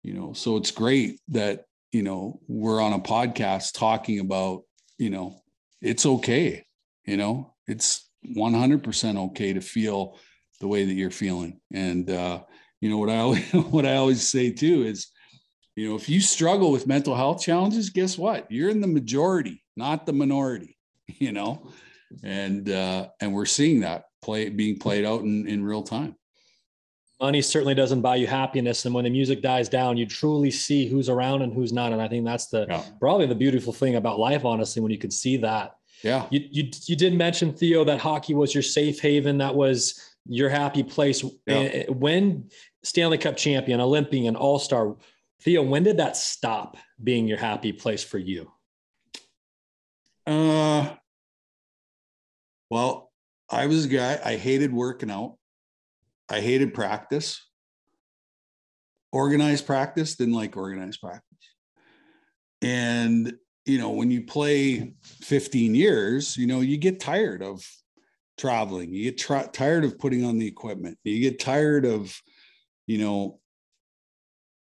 you 0.03 0.15
know, 0.15 0.33
so 0.33 0.57
it's 0.57 0.71
great 0.71 1.21
that 1.29 1.65
you 1.93 2.03
know 2.03 2.41
we're 2.49 2.81
on 2.81 2.93
a 2.93 2.99
podcast 2.99 3.75
talking 3.75 4.21
about, 4.21 4.63
you 4.99 5.11
know, 5.11 5.41
it's 5.81 6.07
okay, 6.07 6.65
you 7.05 7.17
know, 7.17 7.55
it's 7.67 8.09
100% 8.37 9.17
okay 9.29 9.53
to 9.53 9.61
feel 9.61 10.19
the 10.61 10.69
way 10.69 10.85
that 10.85 10.95
you're 10.95 11.11
feeling. 11.11 11.61
And 11.73 12.11
uh 12.11 12.43
you 12.81 12.89
know 12.89 12.99
what 12.99 13.11
i 13.11 13.19
always 13.19 13.53
what 13.71 13.87
i 13.87 13.97
always 13.97 14.27
say 14.27 14.51
too 14.51 14.85
is 14.85 15.09
you 15.77 15.89
know 15.89 15.97
if 15.97 16.09
you 16.09 16.21
struggle 16.21 16.71
with 16.71 16.87
mental 16.87 17.15
health 17.15 17.43
challenges 17.43 17.91
guess 17.91 18.17
what? 18.17 18.51
You're 18.51 18.71
in 18.71 18.81
the 18.81 18.87
majority 18.87 19.63
not 19.77 20.07
the 20.07 20.13
minority 20.13 20.77
you 21.07 21.33
know? 21.33 21.71
And 22.23 22.69
uh 22.71 23.09
and 23.21 23.35
we're 23.35 23.47
seeing 23.47 23.81
that 23.81 24.05
play 24.23 24.49
being 24.49 24.79
played 24.79 25.05
out 25.05 25.23
in 25.23 25.47
in 25.47 25.65
real 25.65 25.83
time 25.83 26.17
money 27.21 27.43
certainly 27.43 27.75
doesn't 27.75 28.01
buy 28.01 28.17
you 28.17 28.27
happiness 28.27 28.85
and 28.85 28.95
when 28.95 29.05
the 29.05 29.11
music 29.11 29.43
dies 29.43 29.69
down 29.69 29.97
you 29.97 30.07
truly 30.07 30.51
see 30.51 30.87
who's 30.87 31.09
around 31.09 31.43
and 31.43 31.53
who's 31.53 31.73
not 31.73 31.93
and 31.93 32.01
i 32.01 32.09
think 32.09 32.25
that's 32.25 32.47
the 32.47 32.67
Yeah. 32.69 32.83
probably 33.01 33.27
the 33.27 33.35
beautiful 33.35 33.73
thing 33.73 33.97
about 33.97 34.19
life 34.19 34.45
honestly 34.45 34.81
when 34.83 34.93
you 34.93 34.99
can 34.99 35.11
see 35.11 35.37
that 35.39 35.77
Yeah. 36.03 36.27
you, 36.31 36.41
you 36.51 36.71
you 36.87 36.97
did 36.97 37.15
mention 37.15 37.53
theo 37.53 37.85
that 37.85 37.99
hockey 38.01 38.35
was 38.35 38.55
your 38.55 38.63
safe 38.63 39.01
haven 39.01 39.39
that 39.39 39.55
was 39.55 40.01
your 40.27 40.49
happy 40.49 40.83
place 40.83 41.23
Yeah. 41.47 41.55
Eh, 41.57 41.87
when 41.89 42.49
stanley 42.85 43.19
cup 43.19 43.37
champion 43.37 43.81
olympian 43.81 44.37
all-star 44.37 44.97
theo 45.43 45.63
when 45.63 45.83
did 45.83 45.97
that 45.97 46.17
stop 46.17 46.77
being 47.03 47.27
your 47.27 47.39
happy 47.39 47.73
place 47.73 48.03
for 48.05 48.19
you 48.19 48.51
Uh, 50.27 50.95
well, 52.71 53.11
I 53.49 53.65
was 53.67 53.87
a 53.87 53.89
guy, 53.89 54.21
I 54.23 54.37
hated 54.37 54.75
working 54.75 55.11
out. 55.11 55.38
I 56.31 56.41
hated 56.41 56.75
practice. 56.75 57.45
Organized 59.13 59.67
practice, 59.67 60.17
didn't 60.17 60.35
like 60.35 60.57
organized 60.57 61.01
practice. 61.01 61.23
And, 62.61 63.35
you 63.65 63.79
know, 63.79 63.91
when 63.91 64.11
you 64.11 64.25
play 64.25 64.95
15 65.03 65.75
years, 65.75 66.37
you 66.37 66.47
know, 66.47 66.61
you 66.61 66.77
get 66.77 67.01
tired 67.01 67.43
of 67.43 67.65
traveling. 68.37 68.93
You 68.93 69.05
get 69.05 69.19
tri- 69.19 69.49
tired 69.53 69.85
of 69.85 69.99
putting 69.99 70.25
on 70.25 70.39
the 70.39 70.47
equipment. 70.47 70.99
You 71.05 71.21
get 71.21 71.41
tired 71.41 71.85
of, 71.85 72.21
you 72.87 72.99
know, 72.99 73.41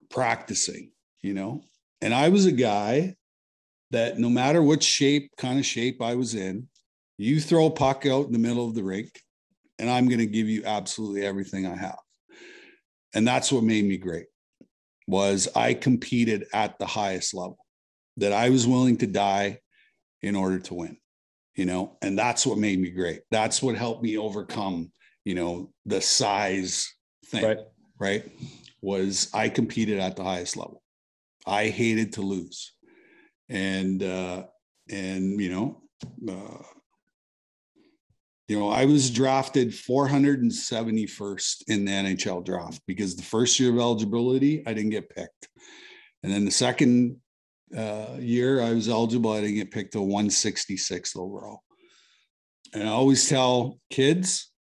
practicing, 0.10 0.92
you 1.22 1.34
know. 1.34 1.64
And 2.02 2.14
I 2.14 2.30
was 2.30 2.46
a 2.46 2.52
guy 2.52 3.16
that 3.92 4.20
no 4.20 4.30
matter 4.30 4.62
what 4.62 4.84
shape, 4.84 5.32
kind 5.38 5.60
of 5.60 5.66
shape 5.66 6.02
I 6.02 6.16
was 6.16 6.36
in, 6.36 6.68
you 7.18 7.40
throw 7.40 7.68
a 7.68 7.72
puck 7.72 8.06
out 8.06 8.26
in 8.26 8.34
the 8.34 8.40
middle 8.40 8.68
of 8.68 8.76
the 8.76 8.84
rink, 8.84 9.22
and 9.80 9.90
I'm 9.90 10.08
going 10.08 10.20
to 10.20 10.26
give 10.26 10.48
you 10.48 10.64
absolutely 10.66 11.26
everything 11.26 11.66
I 11.66 11.76
have. 11.76 12.00
And 13.14 13.28
that's 13.28 13.52
what 13.52 13.64
made 13.64 13.86
me 13.86 13.98
great. 13.98 14.28
Was 15.08 15.48
I 15.56 15.74
competed 15.74 16.46
at 16.54 16.78
the 16.80 16.86
highest 16.86 17.34
level 17.34 17.58
that 18.18 18.34
I 18.34 18.50
was 18.50 18.68
willing 18.68 18.98
to 18.98 19.08
die 19.08 19.60
in 20.22 20.36
order 20.36 20.60
to 20.60 20.74
win, 20.74 20.98
you 21.56 21.66
know, 21.66 21.98
and 22.02 22.18
that's 22.18 22.46
what 22.46 22.58
made 22.58 22.80
me 22.80 22.90
great. 22.90 23.22
That's 23.30 23.62
what 23.62 23.76
helped 23.76 24.04
me 24.04 24.18
overcome, 24.18 24.92
you 25.24 25.36
know, 25.36 25.72
the 25.86 26.02
size 26.02 26.92
thing, 27.28 27.46
right 27.46 27.60
right? 28.00 28.32
Was 28.82 29.30
I 29.34 29.50
competed 29.50 30.00
at 30.00 30.16
the 30.16 30.24
highest 30.24 30.58
level. 30.58 30.82
I 31.46 31.70
hated 31.70 32.14
to 32.14 32.22
lose 32.22 32.74
and 33.50 34.02
uh 34.02 34.44
and 34.90 35.40
you 35.40 35.50
know 35.50 35.82
uh 36.28 36.64
you 38.48 38.60
know 38.60 38.70
i 38.70 38.86
was 38.86 39.10
drafted 39.10 39.70
471st 39.70 41.64
in 41.68 41.86
the 41.86 41.92
nhl 41.92 42.44
draft 42.44 42.82
because 42.86 43.16
the 43.16 43.24
first 43.24 43.60
year 43.60 43.72
of 43.72 43.80
eligibility 43.80 44.66
i 44.68 44.74
didn't 44.74 44.92
get 44.92 45.10
picked. 45.10 45.48
And 46.24 46.34
then 46.34 46.46
the 46.46 46.52
second 46.52 47.18
uh 47.76 48.18
year 48.20 48.62
i 48.62 48.74
was 48.74 48.90
eligible 48.90 49.32
i 49.32 49.42
didn't 49.42 49.56
get 49.56 49.72
picked 49.72 49.94
to 49.94 50.00
166th 50.00 51.18
overall. 51.18 51.62
And 52.74 52.84
i 52.84 52.92
always 52.92 53.28
tell 53.30 53.80
kids 53.90 54.52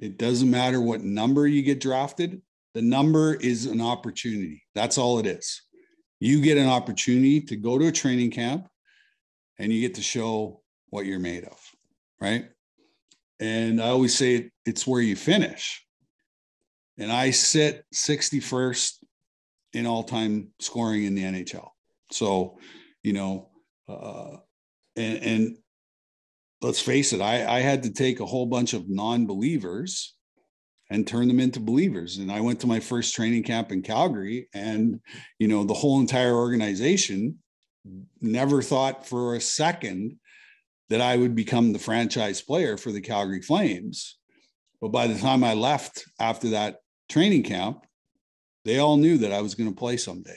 it 0.00 0.18
doesn't 0.18 0.50
matter 0.50 0.80
what 0.80 1.02
number 1.02 1.46
you 1.46 1.62
get 1.62 1.80
drafted 1.80 2.42
the 2.74 2.82
number 2.82 3.34
is 3.34 3.66
an 3.66 3.80
opportunity. 3.80 4.64
That's 4.74 4.98
all 4.98 5.20
it 5.20 5.26
is. 5.26 5.62
You 6.18 6.40
get 6.40 6.58
an 6.58 6.66
opportunity 6.66 7.40
to 7.42 7.56
go 7.56 7.78
to 7.78 7.86
a 7.86 7.92
training 7.92 8.32
camp 8.32 8.66
and 9.58 9.72
you 9.72 9.80
get 9.80 9.94
to 9.94 10.02
show 10.02 10.60
what 10.90 11.06
you're 11.06 11.20
made 11.20 11.44
of, 11.44 11.58
right? 12.20 12.46
And 13.44 13.78
I 13.78 13.88
always 13.88 14.16
say 14.16 14.50
it's 14.64 14.86
where 14.86 15.02
you 15.02 15.16
finish. 15.16 15.84
And 16.96 17.12
I 17.12 17.30
sit 17.30 17.84
61st 17.94 18.92
in 19.74 19.86
all 19.86 20.02
time 20.02 20.48
scoring 20.60 21.04
in 21.04 21.14
the 21.14 21.24
NHL. 21.24 21.68
So, 22.10 22.56
you 23.02 23.12
know, 23.12 23.50
uh, 23.86 24.38
and, 24.96 25.22
and 25.22 25.58
let's 26.62 26.80
face 26.80 27.12
it, 27.12 27.20
I, 27.20 27.58
I 27.58 27.60
had 27.60 27.82
to 27.82 27.92
take 27.92 28.20
a 28.20 28.26
whole 28.26 28.46
bunch 28.46 28.72
of 28.72 28.88
non 28.88 29.26
believers 29.26 30.14
and 30.88 31.06
turn 31.06 31.28
them 31.28 31.40
into 31.40 31.60
believers. 31.60 32.16
And 32.16 32.32
I 32.32 32.40
went 32.40 32.60
to 32.60 32.66
my 32.66 32.80
first 32.80 33.14
training 33.14 33.42
camp 33.42 33.72
in 33.72 33.82
Calgary, 33.82 34.48
and 34.54 35.00
you 35.38 35.48
know, 35.48 35.64
the 35.64 35.74
whole 35.74 36.00
entire 36.00 36.34
organization 36.34 37.40
never 38.22 38.62
thought 38.62 39.06
for 39.06 39.34
a 39.34 39.40
second 39.40 40.18
that 40.90 41.00
I 41.00 41.16
would 41.16 41.34
become 41.34 41.72
the 41.72 41.78
franchise 41.78 42.40
player 42.40 42.76
for 42.76 42.92
the 42.92 43.00
Calgary 43.00 43.40
Flames. 43.40 44.18
But 44.80 44.88
by 44.88 45.06
the 45.06 45.18
time 45.18 45.42
I 45.42 45.54
left 45.54 46.04
after 46.20 46.50
that 46.50 46.80
training 47.08 47.44
camp, 47.44 47.86
they 48.64 48.78
all 48.78 48.96
knew 48.96 49.18
that 49.18 49.32
I 49.32 49.40
was 49.40 49.54
going 49.54 49.70
to 49.70 49.76
play 49.76 49.96
someday. 49.96 50.36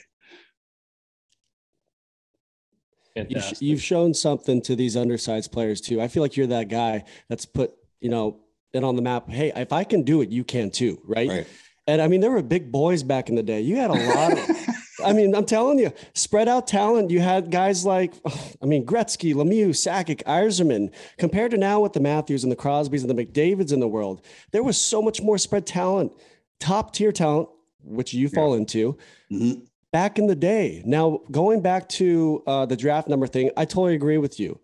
You've, 3.14 3.28
Fantastic. 3.28 3.62
you've 3.62 3.82
shown 3.82 4.14
something 4.14 4.62
to 4.62 4.76
these 4.76 4.96
undersized 4.96 5.50
players 5.50 5.80
too. 5.80 6.00
I 6.00 6.08
feel 6.08 6.22
like 6.22 6.36
you're 6.36 6.46
that 6.48 6.68
guy 6.68 7.04
that's 7.28 7.46
put, 7.46 7.72
you 8.00 8.10
know, 8.10 8.40
it 8.72 8.84
on 8.84 8.96
the 8.96 9.02
map. 9.02 9.28
Hey, 9.28 9.52
if 9.56 9.72
I 9.72 9.82
can 9.84 10.02
do 10.04 10.20
it, 10.20 10.30
you 10.30 10.44
can 10.44 10.70
too, 10.70 10.98
right? 11.04 11.28
Right. 11.28 11.46
And 11.86 12.00
I 12.00 12.08
mean, 12.08 12.20
there 12.20 12.30
were 12.30 12.42
big 12.42 12.70
boys 12.70 13.02
back 13.02 13.28
in 13.28 13.34
the 13.34 13.42
day. 13.42 13.60
You 13.60 13.76
had 13.76 13.90
a 13.90 14.14
lot 14.14 14.32
of, 14.32 14.56
I 15.08 15.12
mean, 15.12 15.34
I'm 15.34 15.44
telling 15.46 15.78
you, 15.78 15.92
spread 16.14 16.48
out 16.48 16.66
talent. 16.66 17.10
You 17.10 17.20
had 17.20 17.50
guys 17.50 17.84
like, 17.84 18.14
I 18.62 18.66
mean, 18.66 18.84
Gretzky, 18.86 19.34
Lemieux, 19.34 19.70
Sakic, 19.70 20.22
Yzerman. 20.24 20.92
Compared 21.16 21.50
to 21.52 21.56
now 21.56 21.80
with 21.80 21.92
the 21.94 22.00
Matthews 22.00 22.42
and 22.42 22.52
the 22.52 22.56
Crosbys 22.56 23.00
and 23.04 23.10
the 23.10 23.24
McDavids 23.24 23.72
in 23.72 23.80
the 23.80 23.88
world, 23.88 24.22
there 24.52 24.62
was 24.62 24.76
so 24.78 25.00
much 25.02 25.20
more 25.22 25.38
spread 25.38 25.66
talent, 25.66 26.12
top 26.60 26.92
tier 26.92 27.12
talent, 27.12 27.48
which 27.84 28.12
you 28.12 28.28
fall 28.28 28.54
into 28.54 28.96
Mhm. 29.32 29.62
back 29.92 30.18
in 30.18 30.26
the 30.26 30.36
day. 30.36 30.82
Now, 30.84 31.20
going 31.30 31.60
back 31.62 31.88
to 31.90 32.42
uh, 32.46 32.66
the 32.66 32.76
draft 32.76 33.08
number 33.08 33.26
thing, 33.26 33.50
I 33.56 33.64
totally 33.64 33.94
agree 33.94 34.18
with 34.18 34.38
you. 34.38 34.58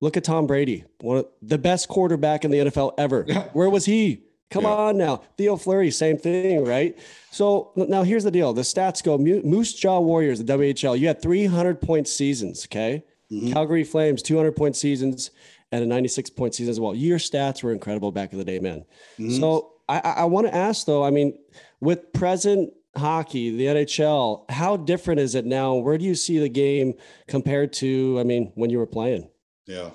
Look 0.00 0.16
at 0.16 0.24
Tom 0.24 0.46
Brady, 0.46 0.84
one 1.00 1.18
of 1.18 1.26
the 1.42 1.58
best 1.58 1.88
quarterback 1.88 2.44
in 2.44 2.50
the 2.50 2.58
NFL 2.58 2.92
ever. 2.98 3.24
Yeah. 3.28 3.44
Where 3.52 3.70
was 3.70 3.84
he? 3.84 4.22
Come 4.52 4.64
Yeah. 4.64 4.70
on 4.74 4.98
now. 4.98 5.22
Theo 5.36 5.56
Fleury, 5.56 5.90
same 5.90 6.16
thing, 6.18 6.64
right? 6.64 6.96
So 7.30 7.72
now 7.74 8.02
here's 8.02 8.24
the 8.24 8.30
deal. 8.30 8.52
The 8.52 8.62
stats 8.62 9.02
go 9.02 9.18
Moose 9.18 9.72
Jaw 9.72 9.98
Warriors, 10.00 10.38
the 10.38 10.44
WHL. 10.44 10.98
You 10.98 11.06
had 11.08 11.20
300 11.22 11.80
point 11.80 12.06
seasons, 12.06 12.66
okay? 12.66 13.02
Mm-hmm. 13.30 13.52
Calgary 13.52 13.84
Flames, 13.84 14.22
200 14.22 14.54
point 14.54 14.76
seasons 14.76 15.30
and 15.72 15.82
a 15.82 15.86
96 15.86 16.30
point 16.30 16.54
season 16.54 16.70
as 16.70 16.78
well. 16.78 16.94
Your 16.94 17.18
stats 17.18 17.62
were 17.62 17.72
incredible 17.72 18.12
back 18.12 18.32
in 18.32 18.38
the 18.38 18.44
day, 18.44 18.58
man. 18.58 18.84
Mm-hmm. 19.18 19.40
So 19.40 19.72
I, 19.88 19.98
I, 20.00 20.10
I 20.10 20.24
want 20.24 20.46
to 20.46 20.54
ask 20.54 20.86
though, 20.86 21.02
I 21.02 21.10
mean, 21.10 21.38
with 21.80 22.12
present 22.12 22.72
hockey, 22.94 23.56
the 23.56 23.64
NHL, 23.64 24.50
how 24.50 24.76
different 24.76 25.20
is 25.20 25.34
it 25.34 25.46
now? 25.46 25.74
Where 25.76 25.96
do 25.96 26.04
you 26.04 26.14
see 26.14 26.38
the 26.38 26.50
game 26.50 26.92
compared 27.26 27.72
to, 27.74 28.18
I 28.20 28.24
mean, 28.24 28.52
when 28.54 28.68
you 28.68 28.78
were 28.78 28.86
playing? 28.86 29.28
Yeah. 29.66 29.90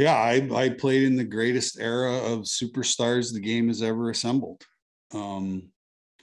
Yeah, 0.00 0.16
I, 0.16 0.48
I 0.54 0.70
played 0.70 1.02
in 1.02 1.14
the 1.14 1.24
greatest 1.24 1.78
era 1.78 2.16
of 2.16 2.44
superstars 2.44 3.34
the 3.34 3.38
game 3.38 3.68
has 3.68 3.82
ever 3.82 4.08
assembled. 4.08 4.64
Um, 5.12 5.68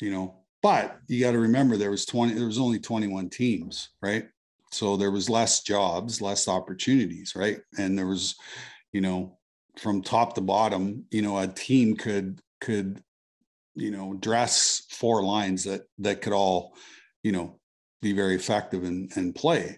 you 0.02 0.12
know, 0.12 0.40
but 0.64 0.98
you 1.08 1.24
got 1.24 1.34
to 1.34 1.38
remember 1.38 1.78
there 1.78 1.92
was 1.92 2.04
20, 2.08 2.34
there 2.34 2.48
was 2.48 2.58
only 2.58 2.80
21 2.80 3.30
teams, 3.30 3.90
right? 4.02 4.26
So 4.72 4.98
there 4.98 5.12
was 5.12 5.30
less 5.30 5.62
jobs, 5.62 6.24
less 6.24 6.48
opportunities, 6.48 7.36
right? 7.36 7.60
And 7.78 7.96
there 7.96 8.08
was, 8.08 8.34
you 8.94 9.02
know, 9.02 9.38
from 9.78 10.02
top 10.02 10.34
to 10.34 10.42
bottom, 10.42 11.06
you 11.12 11.22
know, 11.22 11.38
a 11.38 11.48
team 11.48 11.96
could 11.96 12.42
could, 12.60 13.04
you 13.76 13.92
know, 13.92 14.16
dress 14.16 14.88
four 14.90 15.22
lines 15.22 15.66
that 15.66 15.84
that 16.00 16.24
could 16.24 16.34
all, 16.34 16.74
you 17.22 17.32
know, 17.32 17.60
be 18.02 18.12
very 18.12 18.34
effective 18.34 18.84
and 18.86 19.12
and 19.16 19.36
play 19.36 19.78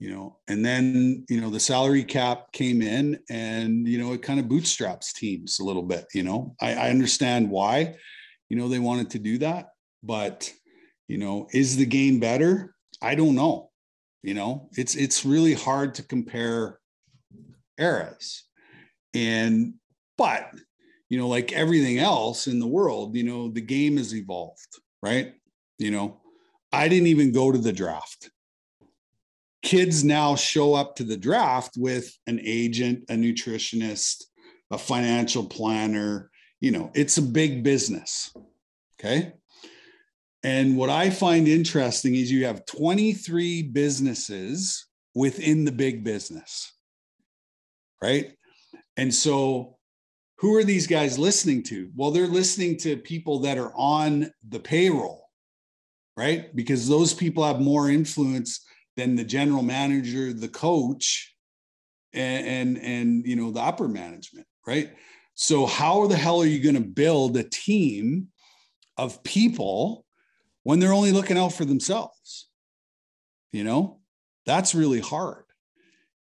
you 0.00 0.10
know 0.10 0.38
and 0.48 0.64
then 0.64 1.24
you 1.28 1.40
know 1.40 1.50
the 1.50 1.60
salary 1.60 2.02
cap 2.02 2.50
came 2.52 2.82
in 2.82 3.20
and 3.28 3.86
you 3.86 3.98
know 3.98 4.12
it 4.14 4.22
kind 4.22 4.40
of 4.40 4.48
bootstraps 4.48 5.12
teams 5.12 5.60
a 5.60 5.64
little 5.64 5.82
bit 5.82 6.06
you 6.14 6.24
know? 6.24 6.56
I, 6.60 6.74
I 6.74 6.90
understand 6.90 7.50
why 7.50 7.94
you 8.48 8.56
know 8.56 8.68
they 8.68 8.80
wanted 8.80 9.10
to 9.10 9.18
do 9.20 9.38
that 9.38 9.68
but 10.02 10.50
you 11.06 11.18
know 11.18 11.46
is 11.52 11.76
the 11.76 11.86
game 11.86 12.18
better? 12.18 12.74
I 13.00 13.14
don't 13.14 13.36
know 13.36 13.70
you 14.22 14.34
know? 14.34 14.68
It's 14.72 14.96
it's 14.96 15.24
really 15.24 15.54
hard 15.54 15.94
to 15.94 16.02
compare 16.02 16.78
eras. 17.78 18.44
And 19.14 19.74
but 20.16 20.50
you 21.10 21.18
know 21.18 21.28
like 21.28 21.52
everything 21.52 21.98
else 21.98 22.46
in 22.46 22.58
the 22.58 22.66
world 22.66 23.16
you 23.16 23.24
know 23.24 23.50
the 23.50 23.60
game 23.60 23.98
has 23.98 24.14
evolved 24.14 24.78
right? 25.02 25.34
You 25.78 25.90
know 25.90 26.20
i 26.72 26.86
didn't 26.88 27.08
even 27.08 27.32
go 27.32 27.50
to 27.50 27.58
the 27.58 27.72
draft 27.72 28.30
kids 29.62 30.04
now 30.04 30.36
show 30.36 30.74
up 30.74 30.96
to 30.96 31.04
the 31.04 31.16
draft 31.16 31.74
with 31.76 32.16
an 32.26 32.40
agent, 32.42 33.04
a 33.08 33.14
nutritionist, 33.14 34.24
a 34.70 34.78
financial 34.78 35.44
planner. 35.44 36.30
You 36.60 36.72
know, 36.72 36.90
it's 36.94 37.18
a 37.18 37.22
big 37.22 37.62
business. 37.62 38.34
Okay. 38.98 39.32
And 40.42 40.76
what 40.76 40.90
I 40.90 41.10
find 41.10 41.46
interesting 41.46 42.14
is 42.14 42.32
you 42.32 42.46
have 42.46 42.64
23 42.66 43.62
businesses 43.64 44.86
within 45.14 45.64
the 45.64 45.72
big 45.72 46.02
business. 46.04 46.72
Right. 48.02 48.32
And 48.96 49.14
so, 49.14 49.76
who 50.38 50.56
are 50.56 50.64
these 50.64 50.86
guys 50.86 51.18
listening 51.18 51.62
to? 51.64 51.90
Well, 51.94 52.10
they're 52.10 52.26
listening 52.26 52.78
to 52.78 52.96
people 52.96 53.40
that 53.40 53.58
are 53.58 53.72
on 53.76 54.30
the 54.48 54.60
payroll, 54.60 55.28
right? 56.16 56.54
Because 56.56 56.88
those 56.88 57.12
people 57.12 57.44
have 57.44 57.60
more 57.60 57.90
influence 57.90 58.64
than 59.00 59.16
the 59.16 59.24
general 59.24 59.62
manager, 59.62 60.32
the 60.32 60.48
coach, 60.48 61.34
and 62.12 62.46
and, 62.46 62.78
and 62.84 63.26
you 63.26 63.34
know 63.34 63.50
the 63.50 63.60
upper 63.60 63.88
management, 63.88 64.46
right? 64.66 64.90
So 65.34 65.64
how 65.64 66.06
the 66.06 66.16
hell 66.16 66.42
are 66.42 66.46
you 66.46 66.62
going 66.62 66.74
to 66.74 66.82
build 66.82 67.36
a 67.36 67.42
team 67.42 68.28
of 68.98 69.22
people 69.22 70.04
when 70.64 70.80
they're 70.80 70.92
only 70.92 71.12
looking 71.12 71.38
out 71.38 71.54
for 71.54 71.64
themselves? 71.64 72.50
You 73.52 73.64
know, 73.64 74.00
that's 74.44 74.74
really 74.74 75.00
hard. 75.00 75.44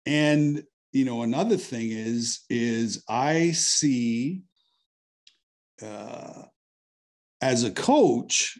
And 0.05 0.65
you 0.91 1.05
know, 1.05 1.23
another 1.23 1.57
thing 1.57 1.91
is 1.91 2.41
is 2.51 3.05
I 3.09 3.53
see 3.53 4.43
uh, 5.81 6.43
as 7.41 7.63
a 7.63 7.71
coach, 7.71 8.59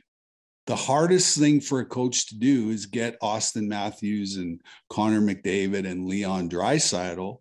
the 0.67 0.77
hardest 0.77 1.39
thing 1.39 1.61
for 1.61 1.81
a 1.81 1.87
coach 1.87 2.29
to 2.29 2.39
do 2.39 2.71
is 2.71 2.87
get 2.87 3.21
Auston 3.21 3.67
Matthews 3.67 4.37
and 4.37 4.61
Connor 4.89 5.21
McDavid 5.21 5.87
and 5.87 6.07
Leon 6.07 6.49
Draisaitl 6.49 7.41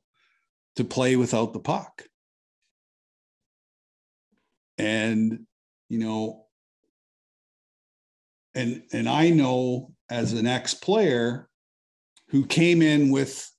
to 0.75 0.83
play 0.83 1.15
without 1.15 1.53
the 1.53 1.59
puck. 1.59 2.03
And 4.77 5.45
you 5.87 5.99
know, 5.99 6.45
and 8.55 8.83
and 8.91 9.07
I 9.07 9.29
know 9.29 9.93
as 10.09 10.33
an 10.33 10.45
ex-player 10.45 11.47
who 12.29 12.45
came 12.45 12.81
in 12.81 13.09
with, 13.09 13.49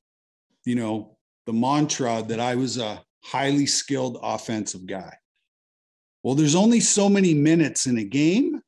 you 0.65 0.75
know, 0.75 1.17
the 1.47 1.53
mantra 1.53 2.23
that 2.29 2.41
I 2.41 2.57
was 2.57 2.77
a 2.77 3.03
highly 3.23 3.67
skilled 3.67 4.19
offensive 4.23 4.87
guy. 4.87 5.17
Well, 6.23 6.35
there's 6.35 6.55
only 6.55 6.81
so 6.81 7.09
many 7.09 7.35
minutes 7.35 7.87
in 7.87 7.99
a 7.99 8.05
game 8.05 8.61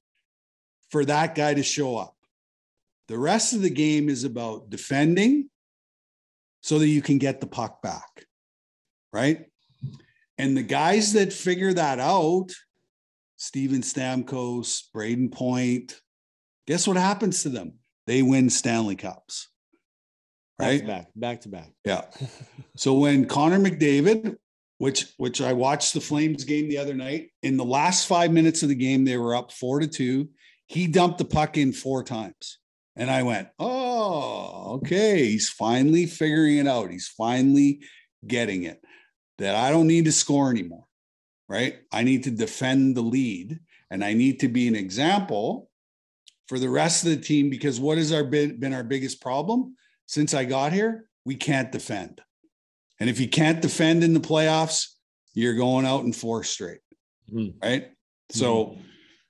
for 0.90 1.04
that 1.04 1.34
guy 1.34 1.54
to 1.54 1.62
show 1.62 1.96
up. 1.96 2.16
The 3.08 3.18
rest 3.18 3.52
of 3.52 3.62
the 3.62 3.70
game 3.70 4.08
is 4.08 4.24
about 4.24 4.70
defending 4.70 5.48
so 6.60 6.78
that 6.78 6.88
you 6.88 7.02
can 7.02 7.18
get 7.18 7.40
the 7.40 7.46
puck 7.46 7.80
back. 7.82 8.26
Right. 9.12 9.46
And 10.38 10.56
the 10.56 10.62
guys 10.62 11.12
that 11.14 11.32
figure 11.32 11.72
that 11.72 11.98
out, 12.00 12.50
Steven 13.36 13.82
Stamkos, 13.82 14.82
Brayden 14.94 15.32
Point, 15.32 16.00
guess 16.66 16.86
what 16.86 16.96
happens 16.96 17.42
to 17.42 17.48
them? 17.48 17.74
They 18.06 18.22
win 18.22 18.50
Stanley 18.50 18.96
Cups. 18.96 19.48
Right? 20.58 20.78
Back 20.78 20.80
to 20.80 20.86
back, 20.86 21.06
back 21.14 21.40
to 21.42 21.48
back. 21.48 21.72
Yeah. 21.84 22.02
so 22.76 22.94
when 22.94 23.26
Connor 23.26 23.58
McDavid, 23.58 24.36
which 24.78 25.06
which 25.16 25.40
I 25.40 25.52
watched 25.52 25.94
the 25.94 26.00
Flames 26.00 26.44
game 26.44 26.68
the 26.68 26.78
other 26.78 26.94
night, 26.94 27.30
in 27.42 27.56
the 27.56 27.64
last 27.64 28.06
five 28.06 28.32
minutes 28.32 28.62
of 28.62 28.68
the 28.68 28.74
game, 28.74 29.04
they 29.04 29.16
were 29.16 29.34
up 29.34 29.52
four 29.52 29.80
to 29.80 29.86
two. 29.86 30.28
He 30.66 30.86
dumped 30.86 31.18
the 31.18 31.24
puck 31.24 31.56
in 31.56 31.72
four 31.72 32.02
times. 32.02 32.58
And 32.96 33.10
I 33.10 33.22
went, 33.22 33.48
oh, 33.58 34.80
okay. 34.82 35.26
He's 35.26 35.50
finally 35.50 36.06
figuring 36.06 36.58
it 36.58 36.66
out. 36.66 36.90
He's 36.90 37.08
finally 37.08 37.80
getting 38.26 38.64
it 38.64 38.82
that 39.38 39.54
I 39.54 39.70
don't 39.70 39.86
need 39.86 40.06
to 40.06 40.12
score 40.12 40.50
anymore, 40.50 40.86
right? 41.48 41.76
I 41.92 42.02
need 42.02 42.24
to 42.24 42.30
defend 42.30 42.96
the 42.96 43.02
lead 43.02 43.60
and 43.90 44.02
I 44.02 44.14
need 44.14 44.40
to 44.40 44.48
be 44.48 44.66
an 44.66 44.74
example 44.74 45.70
for 46.48 46.58
the 46.58 46.70
rest 46.70 47.04
of 47.04 47.10
the 47.10 47.16
team 47.16 47.50
because 47.50 47.78
what 47.78 47.98
has 47.98 48.12
our 48.12 48.24
been, 48.24 48.58
been 48.58 48.72
our 48.72 48.84
biggest 48.84 49.20
problem 49.20 49.76
since 50.06 50.32
I 50.32 50.44
got 50.44 50.72
here? 50.72 51.08
We 51.24 51.34
can't 51.34 51.70
defend. 51.70 52.20
And 52.98 53.10
if 53.10 53.20
you 53.20 53.28
can't 53.28 53.60
defend 53.60 54.02
in 54.04 54.14
the 54.14 54.20
playoffs, 54.20 54.86
you're 55.34 55.54
going 55.54 55.84
out 55.84 56.04
in 56.04 56.12
four 56.12 56.44
straight, 56.44 56.80
mm-hmm. 57.30 57.58
right? 57.62 57.88
So, 58.30 58.64
mm-hmm. 58.64 58.80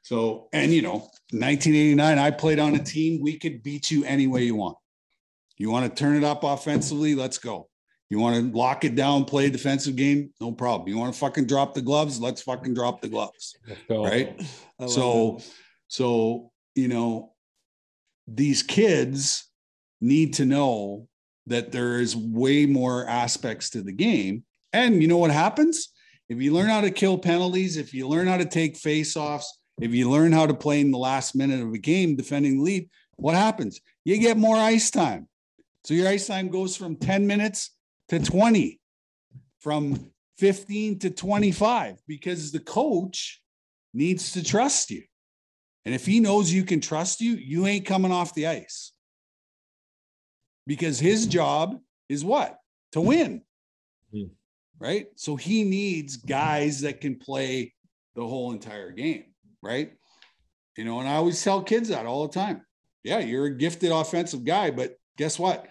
So, 0.07 0.47
and 0.53 0.73
you 0.73 0.83
know, 0.83 0.99
1989, 1.33 2.17
I 2.17 2.31
played 2.31 2.61
on 2.61 2.77
a 2.77 2.79
team. 2.79 3.21
We 3.21 3.41
could 3.41 3.65
beat 3.65 3.91
you 3.91 4.05
any 4.05 4.29
way 4.29 4.45
you 4.45 4.55
want. 4.55 4.79
You 5.57 5.69
want 5.69 5.85
to 5.85 6.01
turn 6.01 6.17
it 6.17 6.23
up 6.23 6.45
offensively? 6.45 7.17
Let's 7.17 7.39
go. 7.39 7.69
You 8.09 8.21
want 8.21 8.37
to 8.37 8.57
lock 8.57 8.85
it 8.85 8.95
down, 8.95 9.25
play 9.25 9.47
a 9.47 9.51
defensive 9.51 9.97
game? 9.97 10.31
No 10.41 10.53
problem. 10.53 10.89
You 10.89 10.97
want 10.97 11.13
to 11.13 11.19
fucking 11.19 11.49
drop 11.49 11.75
the 11.75 11.83
gloves? 11.83 12.21
Let's 12.21 12.41
fucking 12.41 12.73
drop 12.73 13.01
the 13.01 13.09
gloves. 13.09 13.57
Right. 13.91 14.41
So, 14.87 15.39
that. 15.39 15.53
so, 15.89 16.53
you 16.77 16.87
know, 16.87 17.33
these 18.29 18.63
kids 18.63 19.51
need 20.01 20.35
to 20.35 20.47
know 20.47 21.09
that 21.49 21.73
there 21.73 21.99
is 21.99 22.15
way 22.15 22.65
more 22.65 23.09
aspects 23.09 23.71
to 23.71 23.83
the 23.83 23.91
game. 23.91 24.45
And 24.73 25.03
you 25.03 25.09
know 25.09 25.19
what 25.19 25.33
happens? 25.33 25.89
If 26.29 26.41
you 26.41 26.55
learn 26.55 26.69
how 26.69 26.83
to 26.83 26.93
kill 26.93 27.19
penalties, 27.19 27.77
if 27.77 27.93
you 27.93 28.07
learn 28.07 28.29
how 28.29 28.37
to 28.37 28.45
take 28.45 28.77
face-offs, 28.77 29.53
if 29.81 29.93
you 29.93 30.11
learn 30.11 30.33
how 30.33 30.47
to 30.47 30.55
play 30.55 30.81
in 30.81 30.91
the 30.91 30.99
last 30.99 31.35
minute 31.35 31.61
of 31.61 31.73
a 31.73 31.79
game 31.79 32.17
defending 32.17 32.59
the 32.59 32.63
lead, 32.63 32.91
what 33.17 33.35
happens? 33.35 33.81
You 34.05 34.19
get 34.19 34.37
more 34.37 34.57
ice 34.57 34.91
time. 34.91 35.29
So 35.85 35.95
your 35.95 36.09
ice 36.09 36.27
time 36.27 36.49
goes 36.49 36.77
from 36.77 36.97
10 36.97 37.27
minutes 37.27 37.77
to 38.09 38.19
20, 38.19 38.81
from 39.61 40.11
15 40.39 40.99
to 41.01 41.11
25, 41.11 41.99
because 42.07 42.53
the 42.53 42.61
coach 42.61 43.41
needs 43.93 44.33
to 44.33 44.43
trust 44.43 44.91
you. 44.91 45.03
And 45.85 45.95
if 45.95 46.05
he 46.05 46.21
knows 46.21 46.53
you 46.53 46.65
can 46.65 46.81
trust 46.81 47.21
you, 47.21 47.35
you 47.35 47.67
ain't 47.67 47.87
coming 47.87 48.11
off 48.11 48.35
the 48.35 48.49
ice. 48.49 48.93
Because 50.67 50.99
his 50.99 51.27
job 51.27 51.79
is 52.09 52.25
what? 52.25 52.59
To 52.93 53.01
win. 53.01 53.43
Mm-hmm. 54.13 54.33
Right. 54.79 55.07
So 55.15 55.37
he 55.37 55.65
needs 55.65 56.17
guys 56.17 56.81
that 56.81 57.01
can 57.01 57.17
play 57.17 57.73
the 58.15 58.27
whole 58.27 58.53
entire 58.53 58.91
game. 58.91 59.27
Right. 59.67 59.93
You 60.77 60.85
know, 60.85 61.01
and 61.01 61.09
I 61.09 61.15
always 61.15 61.43
tell 61.43 61.63
kids 61.63 61.89
that 61.89 62.07
all 62.07 62.27
the 62.27 62.33
time. 62.33 62.63
Yeah, 63.03 63.19
you're 63.19 63.47
a 63.47 63.57
gifted 63.57 63.91
offensive 63.91 64.45
guy, 64.45 64.71
but 64.71 64.97
guess 65.17 65.39
what? 65.39 65.67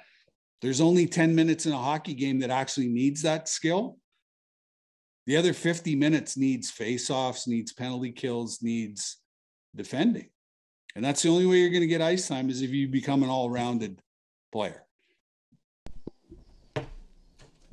There's 0.62 0.82
only 0.82 1.06
10 1.06 1.36
minutes 1.36 1.66
in 1.66 1.74
a 1.74 1.78
hockey 1.78 2.14
game 2.14 2.40
that 2.40 2.50
actually 2.50 2.88
needs 2.88 3.22
that 3.22 3.48
skill. 3.48 3.98
The 5.28 5.38
other 5.38 5.54
50 5.54 5.96
minutes 5.96 6.38
needs 6.38 6.70
face-offs, 6.72 7.48
needs 7.48 7.74
penalty 7.74 8.12
kills, 8.12 8.62
needs 8.62 9.18
defending. 9.76 10.30
And 10.96 11.04
that's 11.04 11.22
the 11.22 11.30
only 11.30 11.46
way 11.46 11.58
you're 11.58 11.70
going 11.70 11.82
to 11.82 11.88
get 11.88 12.02
ice 12.02 12.28
time 12.28 12.50
is 12.50 12.62
if 12.62 12.72
you 12.72 12.88
become 12.88 13.24
an 13.24 13.30
all-rounded 13.30 14.02
player. 14.52 14.85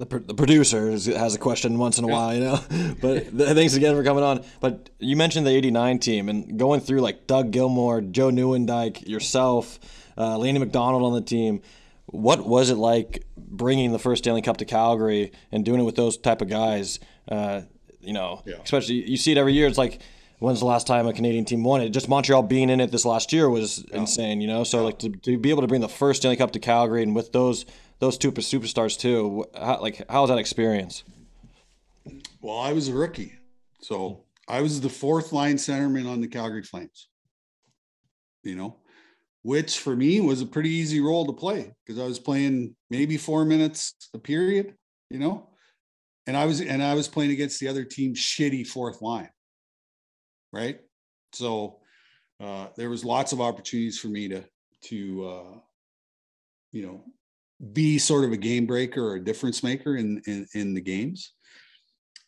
The, 0.05 0.19
the 0.19 0.35
producer 0.35 0.91
has 0.91 1.35
a 1.35 1.39
question 1.39 1.79
once 1.79 1.99
in 1.99 2.05
a 2.05 2.09
while, 2.09 2.35
you 2.35 2.41
know. 2.41 2.61
but 3.01 3.27
thanks 3.29 3.75
again 3.75 3.95
for 3.95 4.03
coming 4.03 4.25
on. 4.25 4.45
But 4.61 4.91
you 4.99 5.17
mentioned 5.17 5.47
the 5.47 5.51
'89 5.51 5.99
team 6.01 6.29
and 6.29 6.59
going 6.59 6.81
through 6.81 7.01
like 7.01 7.27
Doug 7.27 7.53
Gilmour, 7.53 8.01
Joe 8.11 8.31
Nieuwendyk, 8.31 9.09
yourself, 9.09 9.79
uh, 10.19 10.37
Lanny 10.39 10.59
McDonald 10.59 11.03
on 11.03 11.13
the 11.13 11.21
team 11.21 11.63
what 12.07 12.47
was 12.47 12.71
it 12.71 12.77
like 12.77 13.25
bringing 13.37 13.93
the 13.93 13.99
first 13.99 14.25
Stanley 14.25 14.43
Cup 14.43 14.59
to 14.59 14.65
Calgary 14.65 15.33
and 15.51 15.65
doing 15.65 15.81
it 15.81 15.85
with 15.85 15.97
those 15.97 16.17
type 16.17 16.43
of 16.43 16.49
guys? 16.49 17.01
Uh, 17.29 17.63
you 18.01 18.13
know, 18.13 18.43
yeah. 18.45 18.57
especially 18.63 19.09
you 19.09 19.17
see 19.17 19.33
it 19.33 19.39
every 19.39 19.55
year. 19.55 19.67
It's 19.67 19.79
like, 19.79 20.01
when's 20.39 20.59
the 20.59 20.67
last 20.67 20.87
time 20.87 21.07
a 21.07 21.13
Canadian 21.13 21.45
team 21.45 21.65
won 21.65 21.81
it? 21.81 21.91
Just 21.91 22.09
Montreal 22.09 22.43
being 22.43 22.69
in 22.69 22.81
it 22.81 22.91
this 22.91 23.05
last 23.05 23.33
year 23.33 23.49
was 23.49 23.85
yeah. 23.89 23.99
insane. 23.99 24.41
You 24.41 24.49
know, 24.49 24.65
so 24.65 24.79
yeah. 24.79 24.85
like 24.85 24.99
to, 25.01 25.11
to 25.11 25.39
be 25.39 25.51
able 25.51 25.63
to 25.63 25.69
bring 25.69 25.81
the 25.81 25.89
first 25.89 26.23
Stanley 26.23 26.37
Cup 26.37 26.51
to 26.53 26.59
Calgary 26.59 27.03
and 27.03 27.15
with 27.15 27.33
those 27.33 27.65
those 28.03 28.19
two 28.19 28.33
superstars 28.33 28.99
too, 28.99 29.45
how, 29.55 29.81
like 29.81 30.05
how 30.11 30.23
was 30.23 30.31
that 30.31 30.39
experience? 30.39 31.05
Well, 32.41 32.59
I 32.59 32.73
was 32.73 32.89
a 32.89 32.93
rookie, 32.93 33.35
so 33.81 34.25
I 34.49 34.61
was 34.61 34.81
the 34.81 34.89
fourth 34.89 35.33
line 35.33 35.55
centerman 35.55 36.11
on 36.11 36.21
the 36.21 36.27
Calgary 36.27 36.65
Flames. 36.65 37.09
You 38.43 38.57
know, 38.57 38.79
which 39.43 39.79
for 39.79 39.95
me 39.95 40.21
was 40.21 40.41
a 40.41 40.47
pretty 40.47 40.71
easy 40.71 41.01
role 41.01 41.27
to 41.27 41.33
play 41.33 41.73
because 41.87 42.03
I 42.03 42.05
was 42.05 42.19
playing 42.19 42.75
maybe 42.91 43.17
four 43.17 43.45
minutes 43.45 43.95
a 44.15 44.19
period, 44.19 44.75
you 45.09 45.21
know, 45.21 45.51
and 46.27 46.37
I 46.37 46.45
was 46.45 46.61
and 46.61 46.83
I 46.83 46.95
was 46.95 47.07
playing 47.07 47.31
against 47.31 47.61
the 47.61 47.69
other 47.69 47.85
team's 47.85 48.19
shitty 48.19 48.67
fourth 48.67 49.01
line, 49.01 49.31
right? 50.53 50.81
So 51.35 51.79
uh, 52.41 52.67
there 52.77 52.91
was 52.91 53.05
lots 53.05 53.33
of 53.33 53.41
opportunities 53.41 54.01
for 54.01 54.09
me 54.09 54.27
to 54.27 54.43
to 54.87 55.29
uh, 55.29 55.59
you 56.73 56.85
know 56.85 57.05
be 57.73 57.99
sort 57.99 58.25
of 58.25 58.33
a 58.33 58.37
game 58.37 58.67
breaker 58.67 59.07
or 59.07 59.15
a 59.15 59.25
difference 59.25 59.63
maker 59.63 59.97
in 59.97 60.21
in, 60.27 60.47
in 60.55 60.75
the 60.75 60.81
games. 60.81 61.33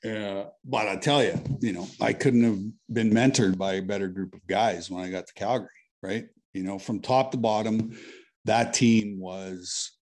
Uh, 0.05 0.45
but 0.65 0.87
I 0.87 0.97
tell 0.97 1.25
you, 1.25 1.41
you 1.61 1.73
know, 1.73 1.89
I 2.01 2.13
couldn't 2.13 2.45
have 2.45 2.59
been 2.93 3.11
mentored 3.11 3.57
by 3.57 3.75
a 3.75 3.83
better 3.83 4.09
group 4.09 4.35
of 4.35 4.47
guys 4.47 4.91
when 4.91 5.03
I 5.03 5.11
got 5.11 5.27
to 5.27 5.33
Calgary, 5.33 5.69
right? 6.03 6.27
You 6.53 6.63
know, 6.63 6.79
from 6.79 7.01
top 7.01 7.31
to 7.31 7.39
bottom, 7.39 7.97
that 8.45 8.75
team 8.75 9.19
was, 9.19 9.93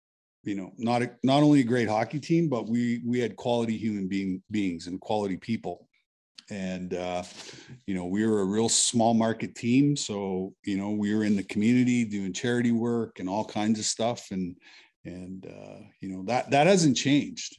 you 0.42 0.56
know, 0.56 0.72
not 0.76 1.02
a, 1.02 1.12
not 1.22 1.44
only 1.44 1.60
a 1.60 1.64
great 1.64 1.88
hockey 1.88 2.18
team, 2.18 2.48
but 2.48 2.68
we 2.68 3.00
we 3.06 3.20
had 3.20 3.36
quality 3.36 3.76
human 3.76 4.08
being 4.08 4.42
beings 4.50 4.88
and 4.88 5.00
quality 5.00 5.36
people. 5.36 5.88
And 6.50 6.94
uh, 6.94 7.22
you 7.86 7.94
know, 7.94 8.06
we 8.06 8.26
were 8.26 8.40
a 8.40 8.44
real 8.44 8.68
small 8.68 9.14
market 9.14 9.54
team, 9.54 9.96
so 9.96 10.52
you 10.64 10.76
know, 10.76 10.90
we 10.90 11.14
were 11.14 11.22
in 11.22 11.36
the 11.36 11.44
community 11.44 12.04
doing 12.04 12.32
charity 12.32 12.72
work 12.72 13.20
and 13.20 13.28
all 13.28 13.44
kinds 13.44 13.78
of 13.78 13.84
stuff, 13.84 14.32
and 14.32 14.56
and 15.04 15.46
uh, 15.46 15.80
you 16.00 16.08
know 16.08 16.22
that 16.24 16.50
that 16.50 16.66
hasn't 16.66 16.96
changed. 16.96 17.58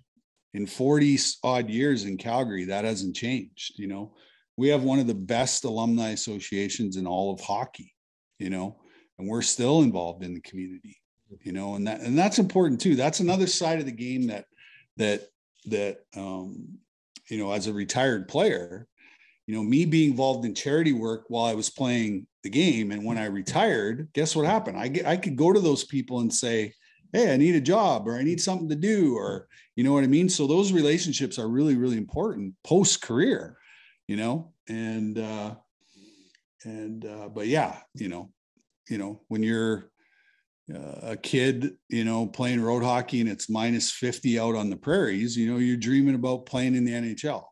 in 0.54 0.68
40 0.68 1.18
odd 1.44 1.70
years 1.70 2.06
in 2.06 2.18
Calgary, 2.18 2.66
that 2.66 2.86
hasn't 2.86 3.16
changed. 3.16 3.74
You 3.78 3.88
know, 3.88 4.14
we 4.58 4.70
have 4.70 4.84
one 4.84 5.00
of 5.00 5.08
the 5.08 5.16
best 5.16 5.64
alumni 5.64 6.10
associations 6.10 6.98
in 6.98 7.08
all 7.08 7.34
of 7.34 7.42
hockey, 7.42 7.94
you 8.40 8.50
know, 8.50 8.78
and 9.18 9.28
we're 9.28 9.42
still 9.42 9.82
involved 9.82 10.24
in 10.24 10.34
the 10.34 10.42
community, 10.42 11.02
you 11.42 11.52
know, 11.54 11.76
and 11.76 11.88
that 11.88 12.02
and 12.02 12.18
that's 12.18 12.40
important 12.40 12.80
too. 12.80 12.96
That's 12.96 13.20
another 13.20 13.48
side 13.48 13.80
of 13.80 13.86
the 13.86 13.92
game 13.92 14.28
that 14.28 14.46
that 14.98 15.28
that 15.66 16.00
um, 16.16 16.78
you 17.30 17.38
know, 17.38 17.52
as 17.52 17.68
a 17.68 17.74
retired 17.74 18.28
player, 18.28 18.88
you 19.48 19.56
know, 19.56 19.64
me 19.64 19.86
being 19.86 20.12
involved 20.12 20.46
in 20.46 20.54
charity 20.54 20.94
work 20.94 21.26
while 21.28 21.46
I 21.46 21.56
was 21.56 21.70
playing 21.70 22.28
the 22.44 22.50
game, 22.50 22.92
and 22.92 23.04
when 23.06 23.18
I 23.18 23.26
retired, 23.26 24.10
guess 24.14 24.36
what 24.36 24.46
happened? 24.46 24.78
I 24.78 24.88
get 24.88 25.06
I 25.06 25.18
could 25.18 25.36
go 25.36 25.52
to 25.52 25.60
those 25.60 25.84
people 25.84 26.20
and 26.20 26.34
say, 26.34 26.74
"Hey, 27.14 27.34
I 27.34 27.38
need 27.38 27.56
a 27.56 27.62
job, 27.62 28.08
or 28.08 28.18
I 28.18 28.24
need 28.24 28.42
something 28.42 28.70
to 28.70 28.76
do," 28.76 29.16
or 29.16 29.48
you 29.76 29.84
know 29.84 29.94
what 29.94 30.04
I 30.04 30.08
mean. 30.08 30.28
So 30.28 30.48
those 30.48 30.74
relationships 30.74 31.40
are 31.40 31.48
really 31.48 31.76
really 31.76 31.98
important 31.98 32.56
post 32.64 33.02
career, 33.02 33.58
you 34.08 34.18
know, 34.18 34.54
and 34.68 35.18
uh, 35.18 35.56
and 36.66 37.06
uh, 37.06 37.30
but 37.30 37.48
yeah, 37.48 37.78
you 37.94 38.10
know, 38.10 38.32
you 38.90 38.98
know 38.98 39.22
when 39.30 39.44
you're 39.44 39.92
uh, 40.74 41.12
a 41.12 41.18
kid, 41.18 41.76
you 41.90 42.06
know, 42.06 42.26
playing 42.26 42.62
road 42.62 42.84
hockey 42.84 43.20
and 43.20 43.30
it's 43.30 43.50
minus 43.50 43.92
50 43.92 44.40
out 44.40 44.56
on 44.56 44.70
the 44.70 44.78
prairies, 44.78 45.36
you 45.36 45.52
know, 45.52 45.58
you're 45.58 45.78
dreaming 45.78 46.16
about 46.16 46.46
playing 46.46 46.76
in 46.76 46.86
the 46.86 46.92
NHL. 46.92 47.44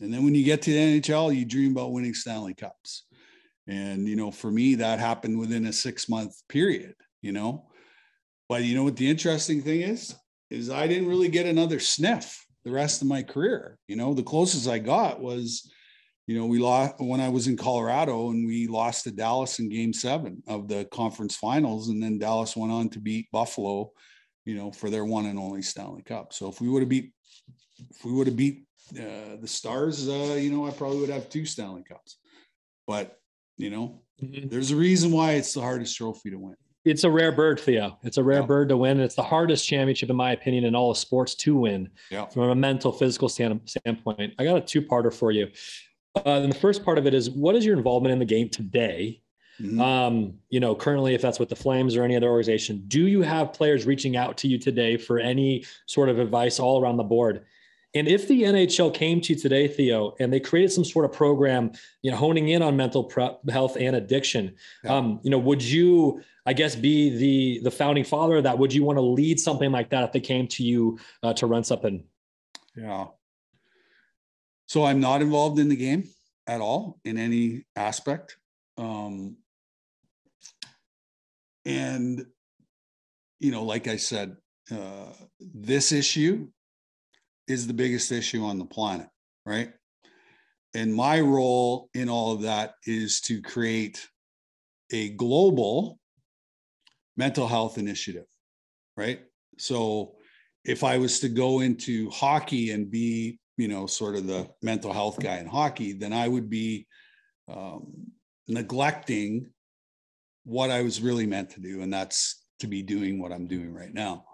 And 0.00 0.12
then 0.12 0.24
when 0.24 0.34
you 0.34 0.44
get 0.44 0.62
to 0.62 0.70
the 0.70 1.00
NHL, 1.00 1.34
you 1.34 1.44
dream 1.44 1.72
about 1.72 1.92
winning 1.92 2.14
Stanley 2.14 2.54
Cups. 2.54 3.06
And, 3.66 4.06
you 4.06 4.16
know, 4.16 4.30
for 4.30 4.50
me, 4.50 4.74
that 4.76 4.98
happened 4.98 5.38
within 5.38 5.66
a 5.66 5.72
six 5.72 6.08
month 6.08 6.36
period, 6.48 6.94
you 7.22 7.32
know. 7.32 7.66
But 8.48 8.64
you 8.64 8.74
know 8.74 8.84
what 8.84 8.96
the 8.96 9.08
interesting 9.08 9.62
thing 9.62 9.80
is? 9.80 10.14
Is 10.50 10.70
I 10.70 10.86
didn't 10.86 11.08
really 11.08 11.28
get 11.28 11.46
another 11.46 11.80
sniff 11.80 12.44
the 12.64 12.70
rest 12.70 13.02
of 13.02 13.08
my 13.08 13.22
career. 13.22 13.78
You 13.88 13.96
know, 13.96 14.14
the 14.14 14.22
closest 14.22 14.68
I 14.68 14.78
got 14.78 15.20
was 15.20 15.68
you 16.26 16.38
know, 16.38 16.46
we 16.46 16.58
lost 16.58 16.94
when 16.98 17.20
I 17.20 17.28
was 17.28 17.48
in 17.48 17.56
Colorado 17.56 18.30
and 18.30 18.46
we 18.46 18.66
lost 18.66 19.04
to 19.04 19.10
Dallas 19.10 19.58
in 19.58 19.68
game 19.68 19.92
seven 19.92 20.42
of 20.46 20.68
the 20.68 20.86
conference 20.86 21.36
finals. 21.36 21.88
And 21.88 22.02
then 22.02 22.18
Dallas 22.18 22.56
went 22.56 22.72
on 22.72 22.88
to 22.90 22.98
beat 22.98 23.30
Buffalo, 23.30 23.92
you 24.46 24.54
know, 24.54 24.72
for 24.72 24.88
their 24.88 25.04
one 25.04 25.26
and 25.26 25.38
only 25.38 25.60
Stanley 25.60 26.02
Cup. 26.02 26.32
So 26.32 26.48
if 26.48 26.60
we 26.60 26.68
would 26.68 26.80
have 26.80 26.88
beat, 26.88 27.12
if 27.90 28.04
we 28.04 28.12
would 28.12 28.26
have 28.26 28.36
beat 28.36 28.64
uh, 28.98 29.36
the 29.38 29.46
Stars, 29.46 30.08
uh, 30.08 30.38
you 30.38 30.50
know, 30.50 30.66
I 30.66 30.70
probably 30.70 31.00
would 31.00 31.10
have 31.10 31.28
two 31.28 31.44
Stanley 31.44 31.84
Cups. 31.86 32.16
But, 32.86 33.18
you 33.58 33.68
know, 33.68 34.00
mm-hmm. 34.22 34.48
there's 34.48 34.70
a 34.70 34.76
reason 34.76 35.12
why 35.12 35.32
it's 35.32 35.52
the 35.52 35.60
hardest 35.60 35.94
trophy 35.96 36.30
to 36.30 36.38
win. 36.38 36.56
It's 36.84 37.04
a 37.04 37.10
rare 37.10 37.32
bird, 37.32 37.58
Theo. 37.58 37.98
It's 38.02 38.18
a 38.18 38.22
rare 38.22 38.40
yeah. 38.40 38.46
bird 38.46 38.68
to 38.68 38.76
win. 38.76 39.00
It's 39.00 39.14
the 39.14 39.22
hardest 39.22 39.66
championship, 39.66 40.10
in 40.10 40.16
my 40.16 40.32
opinion, 40.32 40.64
in 40.64 40.74
all 40.74 40.90
of 40.90 40.98
sports 40.98 41.34
to 41.36 41.56
win 41.56 41.90
yeah. 42.10 42.26
from 42.26 42.50
a 42.50 42.54
mental, 42.54 42.92
physical 42.92 43.28
stand, 43.28 43.60
standpoint. 43.64 44.34
I 44.38 44.44
got 44.44 44.56
a 44.56 44.60
two 44.60 44.82
parter 44.82 45.12
for 45.12 45.30
you. 45.30 45.48
Uh, 46.16 46.40
and 46.42 46.52
the 46.52 46.58
first 46.58 46.84
part 46.84 46.98
of 46.98 47.06
it 47.06 47.14
is 47.14 47.30
what 47.30 47.56
is 47.56 47.64
your 47.64 47.76
involvement 47.76 48.12
in 48.12 48.18
the 48.18 48.24
game 48.24 48.48
today? 48.48 49.22
Mm-hmm. 49.60 49.80
Um, 49.80 50.34
you 50.50 50.60
know, 50.60 50.74
currently, 50.74 51.14
if 51.14 51.22
that's 51.22 51.38
with 51.38 51.48
the 51.48 51.56
Flames 51.56 51.96
or 51.96 52.02
any 52.02 52.16
other 52.16 52.28
organization, 52.28 52.84
do 52.88 53.06
you 53.06 53.22
have 53.22 53.52
players 53.52 53.86
reaching 53.86 54.16
out 54.16 54.36
to 54.38 54.48
you 54.48 54.58
today 54.58 54.96
for 54.96 55.18
any 55.18 55.64
sort 55.86 56.08
of 56.08 56.18
advice 56.18 56.58
all 56.58 56.82
around 56.82 56.96
the 56.96 57.04
board? 57.04 57.44
And 57.94 58.08
if 58.08 58.26
the 58.26 58.42
NHL 58.42 58.92
came 58.92 59.20
to 59.20 59.32
you 59.32 59.38
today, 59.38 59.68
Theo, 59.68 60.16
and 60.18 60.32
they 60.32 60.40
created 60.40 60.72
some 60.72 60.84
sort 60.84 61.04
of 61.04 61.12
program, 61.12 61.70
you 62.02 62.10
know, 62.10 62.16
honing 62.16 62.48
in 62.48 62.60
on 62.60 62.76
mental 62.76 63.10
health 63.48 63.76
and 63.78 63.94
addiction, 63.94 64.56
yeah. 64.82 64.96
um, 64.96 65.20
you 65.22 65.30
know, 65.30 65.38
would 65.38 65.62
you, 65.62 66.20
I 66.46 66.52
guess, 66.52 66.76
be 66.76 67.10
the 67.16 67.60
the 67.64 67.70
founding 67.70 68.04
father 68.04 68.36
of 68.36 68.44
that? 68.44 68.58
Would 68.58 68.72
you 68.72 68.84
want 68.84 68.98
to 68.98 69.02
lead 69.02 69.40
something 69.40 69.72
like 69.72 69.90
that 69.90 70.04
if 70.04 70.12
they 70.12 70.20
came 70.20 70.46
to 70.48 70.62
you 70.62 70.98
uh, 71.22 71.32
to 71.34 71.46
run 71.46 71.64
something? 71.64 72.04
Yeah, 72.76 73.06
so 74.66 74.84
I'm 74.84 75.00
not 75.00 75.22
involved 75.22 75.58
in 75.58 75.68
the 75.68 75.76
game 75.76 76.08
at 76.46 76.60
all 76.60 76.98
in 77.04 77.18
any 77.18 77.64
aspect. 77.76 78.36
Um, 78.76 79.36
and, 81.64 82.26
you 83.40 83.50
know, 83.50 83.64
like 83.64 83.88
I 83.88 83.96
said, 83.96 84.36
uh, 84.70 85.12
this 85.40 85.92
issue 85.92 86.48
is 87.46 87.66
the 87.66 87.74
biggest 87.74 88.10
issue 88.10 88.44
on 88.44 88.58
the 88.58 88.64
planet, 88.64 89.08
right? 89.46 89.72
And 90.74 90.94
my 90.94 91.20
role 91.20 91.88
in 91.94 92.08
all 92.08 92.32
of 92.32 92.42
that 92.42 92.74
is 92.84 93.20
to 93.22 93.40
create 93.42 94.08
a 94.90 95.10
global 95.10 95.98
mental 97.16 97.46
health 97.46 97.78
initiative, 97.78 98.26
right? 98.96 99.20
So 99.58 100.14
if 100.64 100.82
I 100.82 100.98
was 100.98 101.20
to 101.20 101.28
go 101.28 101.60
into 101.60 102.10
hockey 102.10 102.70
and 102.70 102.90
be 102.90 103.38
you 103.56 103.68
know, 103.68 103.86
sort 103.86 104.16
of 104.16 104.26
the 104.26 104.48
mental 104.62 104.92
health 104.92 105.20
guy 105.20 105.38
in 105.38 105.46
hockey, 105.46 105.92
then 105.92 106.12
I 106.12 106.26
would 106.26 106.50
be 106.50 106.86
um, 107.48 108.10
neglecting 108.48 109.50
what 110.44 110.70
I 110.70 110.82
was 110.82 111.00
really 111.00 111.26
meant 111.26 111.50
to 111.50 111.60
do, 111.60 111.82
and 111.82 111.92
that's 111.92 112.42
to 112.60 112.66
be 112.66 112.82
doing 112.82 113.20
what 113.20 113.32
I'm 113.32 113.46
doing 113.46 113.72
right 113.72 113.92
now. 113.92 114.24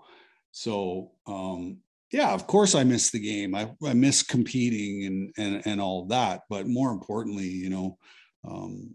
So, 0.52 1.12
um, 1.26 1.78
yeah, 2.12 2.32
of 2.32 2.46
course, 2.46 2.74
I 2.74 2.82
miss 2.82 3.10
the 3.10 3.20
game. 3.20 3.54
I, 3.54 3.70
I 3.86 3.92
miss 3.94 4.22
competing 4.22 5.06
and 5.06 5.34
and 5.38 5.62
and 5.66 5.80
all 5.80 6.06
that. 6.06 6.42
But 6.48 6.66
more 6.66 6.90
importantly, 6.90 7.46
you 7.46 7.70
know, 7.70 7.98
um, 8.48 8.94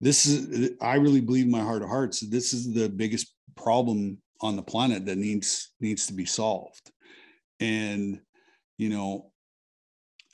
this 0.00 0.26
is 0.26 0.72
I 0.80 0.96
really 0.96 1.20
believe 1.20 1.46
my 1.46 1.60
heart 1.60 1.82
of 1.82 1.88
hearts. 1.88 2.20
This 2.20 2.52
is 2.52 2.72
the 2.72 2.88
biggest 2.88 3.34
problem 3.56 4.18
on 4.40 4.56
the 4.56 4.62
planet 4.62 5.06
that 5.06 5.18
needs 5.18 5.72
needs 5.80 6.06
to 6.06 6.12
be 6.12 6.26
solved, 6.26 6.90
and 7.60 8.20
you 8.78 8.88
know, 8.90 9.30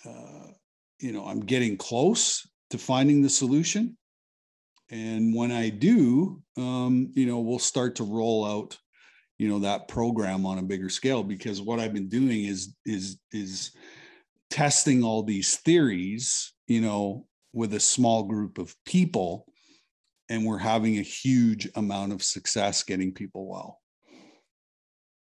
uh, 0.05 0.53
you 0.99 1.13
know, 1.13 1.27
I'm 1.27 1.41
getting 1.41 1.77
close 1.77 2.49
to 2.71 2.79
finding 2.79 3.23
the 3.23 3.31
solution. 3.31 3.97
And 4.91 5.35
when 5.35 5.53
I 5.53 5.69
do, 5.69 6.43
um, 6.57 7.13
you 7.15 7.27
know, 7.27 7.41
we'll 7.41 7.59
start 7.59 7.97
to 7.97 8.05
roll 8.05 8.45
out, 8.45 8.77
you 9.39 9.49
know, 9.49 9.61
that 9.61 9.89
program 9.89 10.45
on 10.45 10.59
a 10.59 10.63
bigger 10.63 10.89
scale 10.89 11.23
because 11.23 11.63
what 11.63 11.79
I've 11.79 11.95
been 11.95 12.09
doing 12.09 12.45
is 12.45 12.75
is 12.85 13.19
is 13.33 13.71
testing 14.51 15.05
all 15.05 15.23
these 15.23 15.57
theories, 15.59 16.53
you 16.67 16.81
know, 16.81 17.27
with 17.53 17.75
a 17.75 17.81
small 17.81 18.25
group 18.25 18.59
of 18.59 18.75
people, 18.85 19.47
and 20.29 20.45
we're 20.45 20.59
having 20.59 20.99
a 20.99 21.03
huge 21.03 21.69
amount 21.75 22.13
of 22.13 22.23
success 22.23 22.83
getting 22.83 23.13
people 23.13 23.49
well. 23.49 23.81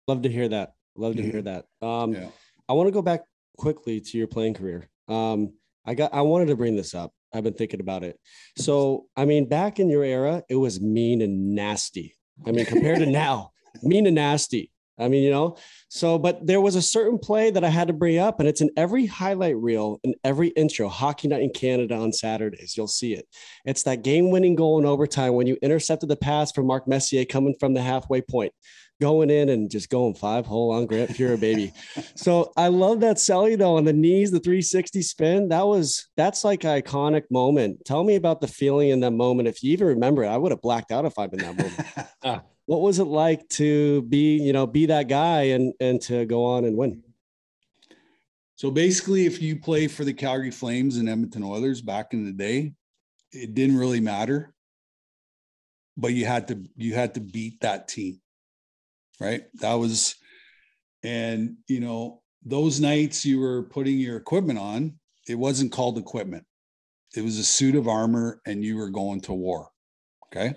Love 0.07 0.23
to 0.23 0.29
hear 0.29 0.47
that. 0.49 0.73
Love 0.95 1.15
to 1.17 1.21
hear 1.21 1.41
that. 1.43 1.65
Um, 1.81 2.13
yeah. 2.13 2.29
I 2.67 2.73
want 2.73 2.87
to 2.87 2.91
go 2.91 3.01
back 3.01 3.21
quickly 3.57 3.99
to 3.99 4.17
your 4.17 4.27
playing 4.27 4.55
career. 4.55 4.89
Um, 5.07 5.53
I 5.85 5.93
got 5.93 6.13
I 6.13 6.21
wanted 6.21 6.47
to 6.47 6.55
bring 6.55 6.75
this 6.75 6.95
up. 6.95 7.11
I've 7.33 7.43
been 7.43 7.53
thinking 7.53 7.81
about 7.81 8.03
it. 8.03 8.19
So, 8.57 9.05
I 9.15 9.25
mean, 9.25 9.47
back 9.47 9.79
in 9.79 9.89
your 9.89 10.03
era, 10.03 10.43
it 10.49 10.55
was 10.55 10.81
mean 10.81 11.21
and 11.21 11.53
nasty. 11.53 12.15
I 12.45 12.51
mean, 12.51 12.65
compared 12.65 12.99
to 12.99 13.05
now, 13.05 13.51
mean 13.83 14.05
and 14.05 14.15
nasty. 14.15 14.71
I 14.99 15.07
mean, 15.07 15.23
you 15.23 15.29
know, 15.29 15.57
so, 15.89 16.17
but 16.17 16.45
there 16.45 16.61
was 16.61 16.75
a 16.75 16.81
certain 16.81 17.19
play 17.19 17.51
that 17.51 17.63
I 17.63 17.69
had 17.69 17.87
to 17.87 17.93
bring 17.93 18.17
up, 18.17 18.39
and 18.39 18.49
it's 18.49 18.61
in 18.61 18.69
every 18.75 19.05
highlight 19.05 19.57
reel 19.57 19.99
and 20.03 20.15
every 20.23 20.49
intro, 20.49 20.87
Hockey 20.87 21.27
Night 21.27 21.41
in 21.41 21.51
Canada 21.51 21.95
on 21.95 22.11
Saturdays. 22.11 22.75
You'll 22.75 22.87
see 22.87 23.13
it. 23.13 23.27
It's 23.65 23.83
that 23.83 24.03
game 24.03 24.31
winning 24.31 24.55
goal 24.55 24.79
in 24.79 24.85
overtime 24.85 25.33
when 25.33 25.47
you 25.47 25.57
intercepted 25.61 26.09
the 26.09 26.15
pass 26.15 26.51
from 26.51 26.67
Mark 26.67 26.87
Messier 26.87 27.25
coming 27.25 27.55
from 27.59 27.73
the 27.73 27.81
halfway 27.81 28.21
point 28.21 28.53
going 28.99 29.29
in 29.29 29.49
and 29.49 29.69
just 29.69 29.89
going 29.89 30.15
five 30.15 30.45
hole 30.45 30.71
on 30.71 30.85
Grant 30.85 31.11
Fuhr, 31.11 31.39
baby. 31.39 31.73
so 32.15 32.51
I 32.57 32.67
love 32.67 33.01
that 33.01 33.17
celly 33.17 33.57
though 33.57 33.77
on 33.77 33.85
the 33.85 33.93
knees, 33.93 34.31
the 34.31 34.39
360 34.39 35.01
spin. 35.01 35.49
That 35.49 35.65
was 35.65 36.07
that's 36.17 36.43
like 36.43 36.63
an 36.63 36.81
iconic 36.81 37.23
moment. 37.29 37.85
Tell 37.85 38.03
me 38.03 38.15
about 38.15 38.41
the 38.41 38.47
feeling 38.47 38.89
in 38.89 38.99
that 39.01 39.11
moment. 39.11 39.47
If 39.47 39.63
you 39.63 39.73
even 39.73 39.87
remember 39.87 40.23
it, 40.23 40.29
I 40.29 40.37
would 40.37 40.51
have 40.51 40.61
blacked 40.61 40.91
out 40.91 41.05
if 41.05 41.17
I'm 41.17 41.29
in 41.31 41.39
that 41.39 41.57
moment. 41.57 41.81
Ah, 42.23 42.41
what 42.67 42.81
was 42.81 42.99
it 42.99 43.05
like 43.05 43.49
to 43.49 44.03
be, 44.03 44.37
you 44.37 44.53
know, 44.53 44.67
be 44.67 44.85
that 44.85 45.07
guy 45.09 45.41
and 45.41 45.73
and 45.79 45.99
to 46.03 46.25
go 46.25 46.45
on 46.45 46.63
and 46.63 46.77
win? 46.77 47.03
So 48.55 48.71
basically, 48.71 49.25
if 49.25 49.41
you 49.41 49.55
play 49.59 49.87
for 49.87 50.05
the 50.05 50.13
Calgary 50.13 50.51
Flames 50.51 50.97
and 50.97 51.09
Edmonton 51.09 51.43
Oilers 51.43 51.81
back 51.81 52.13
in 52.13 52.25
the 52.25 52.31
day, 52.31 52.73
it 53.31 53.55
didn't 53.55 53.77
really 53.77 53.99
matter. 53.99 54.53
But 55.97 56.13
you 56.13 56.25
had 56.25 56.47
to 56.49 56.63
you 56.75 56.93
had 56.93 57.15
to 57.15 57.19
beat 57.19 57.59
that 57.61 57.87
team 57.87 58.21
right? 59.19 59.43
That 59.55 59.73
was, 59.73 60.15
and 61.03 61.57
you 61.67 61.79
know, 61.79 62.21
those 62.43 62.79
nights 62.79 63.25
you 63.25 63.39
were 63.39 63.63
putting 63.63 63.97
your 63.97 64.17
equipment 64.17 64.59
on, 64.59 64.99
it 65.27 65.35
wasn't 65.35 65.71
called 65.71 65.97
equipment. 65.97 66.45
It 67.15 67.23
was 67.23 67.37
a 67.37 67.43
suit 67.43 67.75
of 67.75 67.87
armor 67.87 68.41
and 68.45 68.63
you 68.63 68.77
were 68.77 68.89
going 68.89 69.21
to 69.21 69.33
war. 69.33 69.69
Okay. 70.27 70.55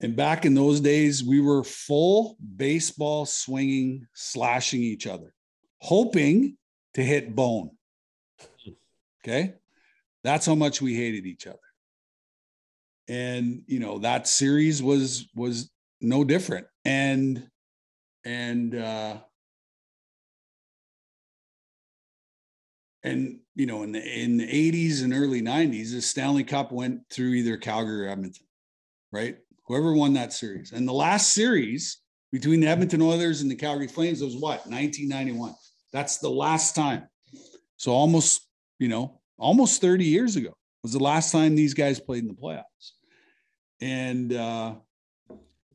And 0.00 0.16
back 0.16 0.46
in 0.46 0.54
those 0.54 0.80
days, 0.80 1.22
we 1.22 1.40
were 1.40 1.62
full 1.62 2.36
baseball 2.56 3.26
swinging, 3.26 4.06
slashing 4.14 4.80
each 4.80 5.06
other, 5.06 5.34
hoping 5.80 6.56
to 6.94 7.02
hit 7.02 7.34
bone. 7.34 7.70
Okay. 9.22 9.54
That's 10.24 10.46
how 10.46 10.54
much 10.54 10.80
we 10.80 10.94
hated 10.94 11.26
each 11.26 11.46
other. 11.46 11.58
And, 13.08 13.62
you 13.66 13.80
know, 13.80 13.98
that 13.98 14.26
series 14.26 14.82
was, 14.82 15.28
was 15.34 15.70
no 16.00 16.24
different 16.24 16.66
and 16.84 17.46
and 18.24 18.74
uh 18.74 19.16
and 23.02 23.40
you 23.54 23.66
know, 23.66 23.82
in 23.82 23.92
the 23.92 24.22
in 24.22 24.36
the 24.36 24.46
80s 24.46 25.02
and 25.02 25.12
early 25.12 25.40
90s, 25.40 25.92
the 25.92 26.02
Stanley 26.02 26.44
Cup 26.44 26.70
went 26.70 27.00
through 27.10 27.30
either 27.30 27.56
Calgary 27.56 28.06
or 28.06 28.10
Edmonton, 28.10 28.46
right? 29.10 29.38
Whoever 29.70 29.94
won 29.94 30.14
that 30.14 30.32
series. 30.32 30.72
And 30.72 30.86
the 30.88 30.92
last 30.92 31.32
series 31.32 31.98
between 32.32 32.58
the 32.58 32.66
Edmonton 32.66 33.00
Oilers 33.00 33.40
and 33.40 33.48
the 33.48 33.54
Calgary 33.54 33.86
Flames 33.86 34.20
was 34.20 34.34
what? 34.34 34.66
1991. 34.66 35.54
That's 35.92 36.18
the 36.18 36.28
last 36.28 36.74
time. 36.74 37.04
So 37.76 37.92
almost, 37.92 38.48
you 38.80 38.88
know, 38.88 39.20
almost 39.38 39.80
30 39.80 40.06
years 40.06 40.34
ago 40.34 40.54
was 40.82 40.92
the 40.92 40.98
last 40.98 41.30
time 41.30 41.54
these 41.54 41.74
guys 41.74 42.00
played 42.00 42.24
in 42.24 42.26
the 42.26 42.34
playoffs. 42.34 42.64
And 43.80 44.32
uh, 44.32 44.74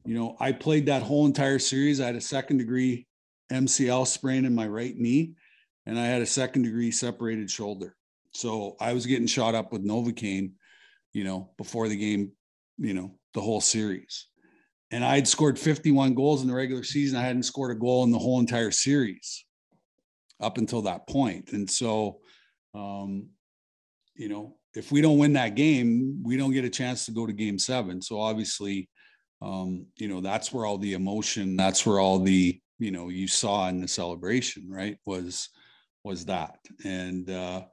you 0.03 0.13
know, 0.13 0.35
I 0.41 0.51
played 0.51 0.87
that 0.87 1.01
whole 1.01 1.25
entire 1.25 1.57
series. 1.57 2.01
I 2.01 2.07
had 2.07 2.15
a 2.15 2.21
second 2.21 2.57
degree 2.57 3.07
MCL 3.49 4.07
sprain 4.07 4.43
in 4.43 4.53
my 4.53 4.67
right 4.67 4.97
knee, 4.97 5.35
and 5.85 5.97
I 5.97 6.05
had 6.05 6.21
a 6.21 6.25
second 6.25 6.63
degree 6.63 6.91
separated 6.91 7.49
shoulder. 7.49 7.95
So 8.33 8.75
I 8.81 8.91
was 8.91 9.05
getting 9.05 9.27
shot 9.27 9.55
up 9.55 9.71
with 9.71 9.85
Novocaine, 9.85 10.51
you 11.13 11.23
know, 11.23 11.51
before 11.57 11.87
the 11.87 11.95
game, 11.95 12.33
you 12.77 12.93
know, 12.93 13.17
the 13.35 13.41
whole 13.41 13.61
series. 13.61 14.27
And 14.89 15.05
I 15.05 15.15
had 15.15 15.27
scored 15.27 15.59
51 15.59 16.15
goals 16.15 16.41
in 16.41 16.47
the 16.47 16.55
regular 16.55 16.83
season. 16.83 17.19
I 17.19 17.23
hadn't 17.23 17.43
scored 17.43 17.75
a 17.75 17.79
goal 17.79 18.03
in 18.03 18.11
the 18.11 18.17
whole 18.17 18.39
entire 18.39 18.71
series 18.71 19.45
up 20.41 20.57
until 20.57 20.81
that 20.83 21.07
point. 21.07 21.51
And 21.51 21.69
so, 21.69 22.19
um, 22.73 23.27
you 24.15 24.29
know, 24.29 24.55
if 24.73 24.91
we 24.91 25.01
don't 25.01 25.17
win 25.17 25.33
that 25.33 25.55
game, 25.55 26.21
we 26.23 26.37
don't 26.37 26.53
get 26.53 26.65
a 26.65 26.69
chance 26.69 27.05
to 27.05 27.11
go 27.11 27.27
to 27.27 27.33
game 27.33 27.59
seven. 27.59 28.01
So 28.01 28.19
obviously, 28.19 28.89
um, 29.41 29.85
you 29.97 30.07
know, 30.07 30.21
that's 30.21 30.51
where 30.51 30.65
all 30.65 30.77
the 30.77 30.93
emotion, 30.93 31.55
that's 31.55 31.85
where 31.85 31.99
all 31.99 32.19
the, 32.19 32.59
you 32.79 32.91
know, 32.91 33.09
you 33.09 33.27
saw 33.27 33.67
in 33.67 33.81
the 33.81 33.87
celebration, 33.87 34.69
right? 34.69 34.97
Was 35.05 35.49
was 36.03 36.25
that. 36.25 36.59
And 36.85 37.29
uh, 37.29 37.63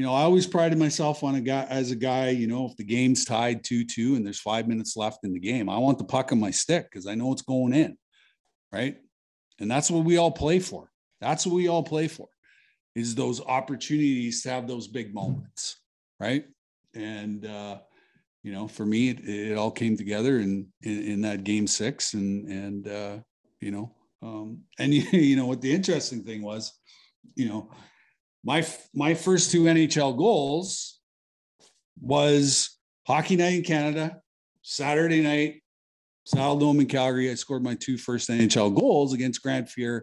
you 0.00 0.06
know, 0.06 0.14
I 0.14 0.22
always 0.22 0.46
prided 0.46 0.78
myself 0.78 1.22
on 1.22 1.34
a 1.34 1.42
guy 1.42 1.66
as 1.68 1.90
a 1.90 1.94
guy, 1.94 2.30
you 2.30 2.46
know, 2.46 2.64
if 2.64 2.74
the 2.78 2.84
game's 2.84 3.26
tied 3.26 3.62
2-2 3.62 4.16
and 4.16 4.24
there's 4.24 4.40
five 4.40 4.66
minutes 4.66 4.96
left 4.96 5.24
in 5.24 5.34
the 5.34 5.38
game, 5.38 5.68
I 5.68 5.76
want 5.76 5.98
the 5.98 6.04
puck 6.04 6.32
on 6.32 6.40
my 6.40 6.50
stick 6.50 6.86
because 6.90 7.06
I 7.06 7.14
know 7.14 7.30
it's 7.32 7.42
going 7.42 7.74
in. 7.74 7.98
Right. 8.72 8.96
And 9.58 9.70
that's 9.70 9.90
what 9.90 10.06
we 10.06 10.16
all 10.16 10.30
play 10.30 10.58
for. 10.58 10.90
That's 11.20 11.44
what 11.44 11.54
we 11.54 11.68
all 11.68 11.82
play 11.82 12.08
for 12.08 12.28
is 12.94 13.14
those 13.14 13.42
opportunities 13.42 14.42
to 14.44 14.48
have 14.48 14.66
those 14.66 14.88
big 14.88 15.14
moments. 15.14 15.76
Right. 16.18 16.46
And 16.94 17.44
uh, 17.44 17.80
you 18.42 18.52
know, 18.52 18.68
for 18.68 18.86
me, 18.86 19.10
it, 19.10 19.28
it 19.28 19.58
all 19.58 19.70
came 19.70 19.98
together 19.98 20.38
in, 20.38 20.66
in, 20.80 21.02
in 21.02 21.20
that 21.20 21.44
game 21.44 21.66
six, 21.66 22.14
and 22.14 22.48
and 22.48 22.88
uh, 22.88 23.18
you 23.60 23.70
know, 23.70 23.94
um, 24.22 24.62
and 24.78 24.94
you 25.12 25.36
know 25.36 25.44
what 25.44 25.60
the 25.60 25.74
interesting 25.74 26.24
thing 26.24 26.40
was, 26.40 26.72
you 27.34 27.50
know, 27.50 27.70
my 28.44 28.66
my 28.94 29.14
first 29.14 29.50
two 29.50 29.64
NHL 29.64 30.16
goals 30.16 30.98
was 32.00 32.78
hockey 33.06 33.36
night 33.36 33.54
in 33.54 33.62
Canada, 33.62 34.20
Saturday 34.62 35.22
night, 35.22 35.62
Saddledome 36.26 36.80
in 36.80 36.86
Calgary. 36.86 37.30
I 37.30 37.34
scored 37.34 37.62
my 37.62 37.74
two 37.74 37.98
first 37.98 38.30
NHL 38.30 38.78
goals 38.78 39.12
against 39.12 39.42
Grant 39.42 39.68
Fuhr 39.68 40.02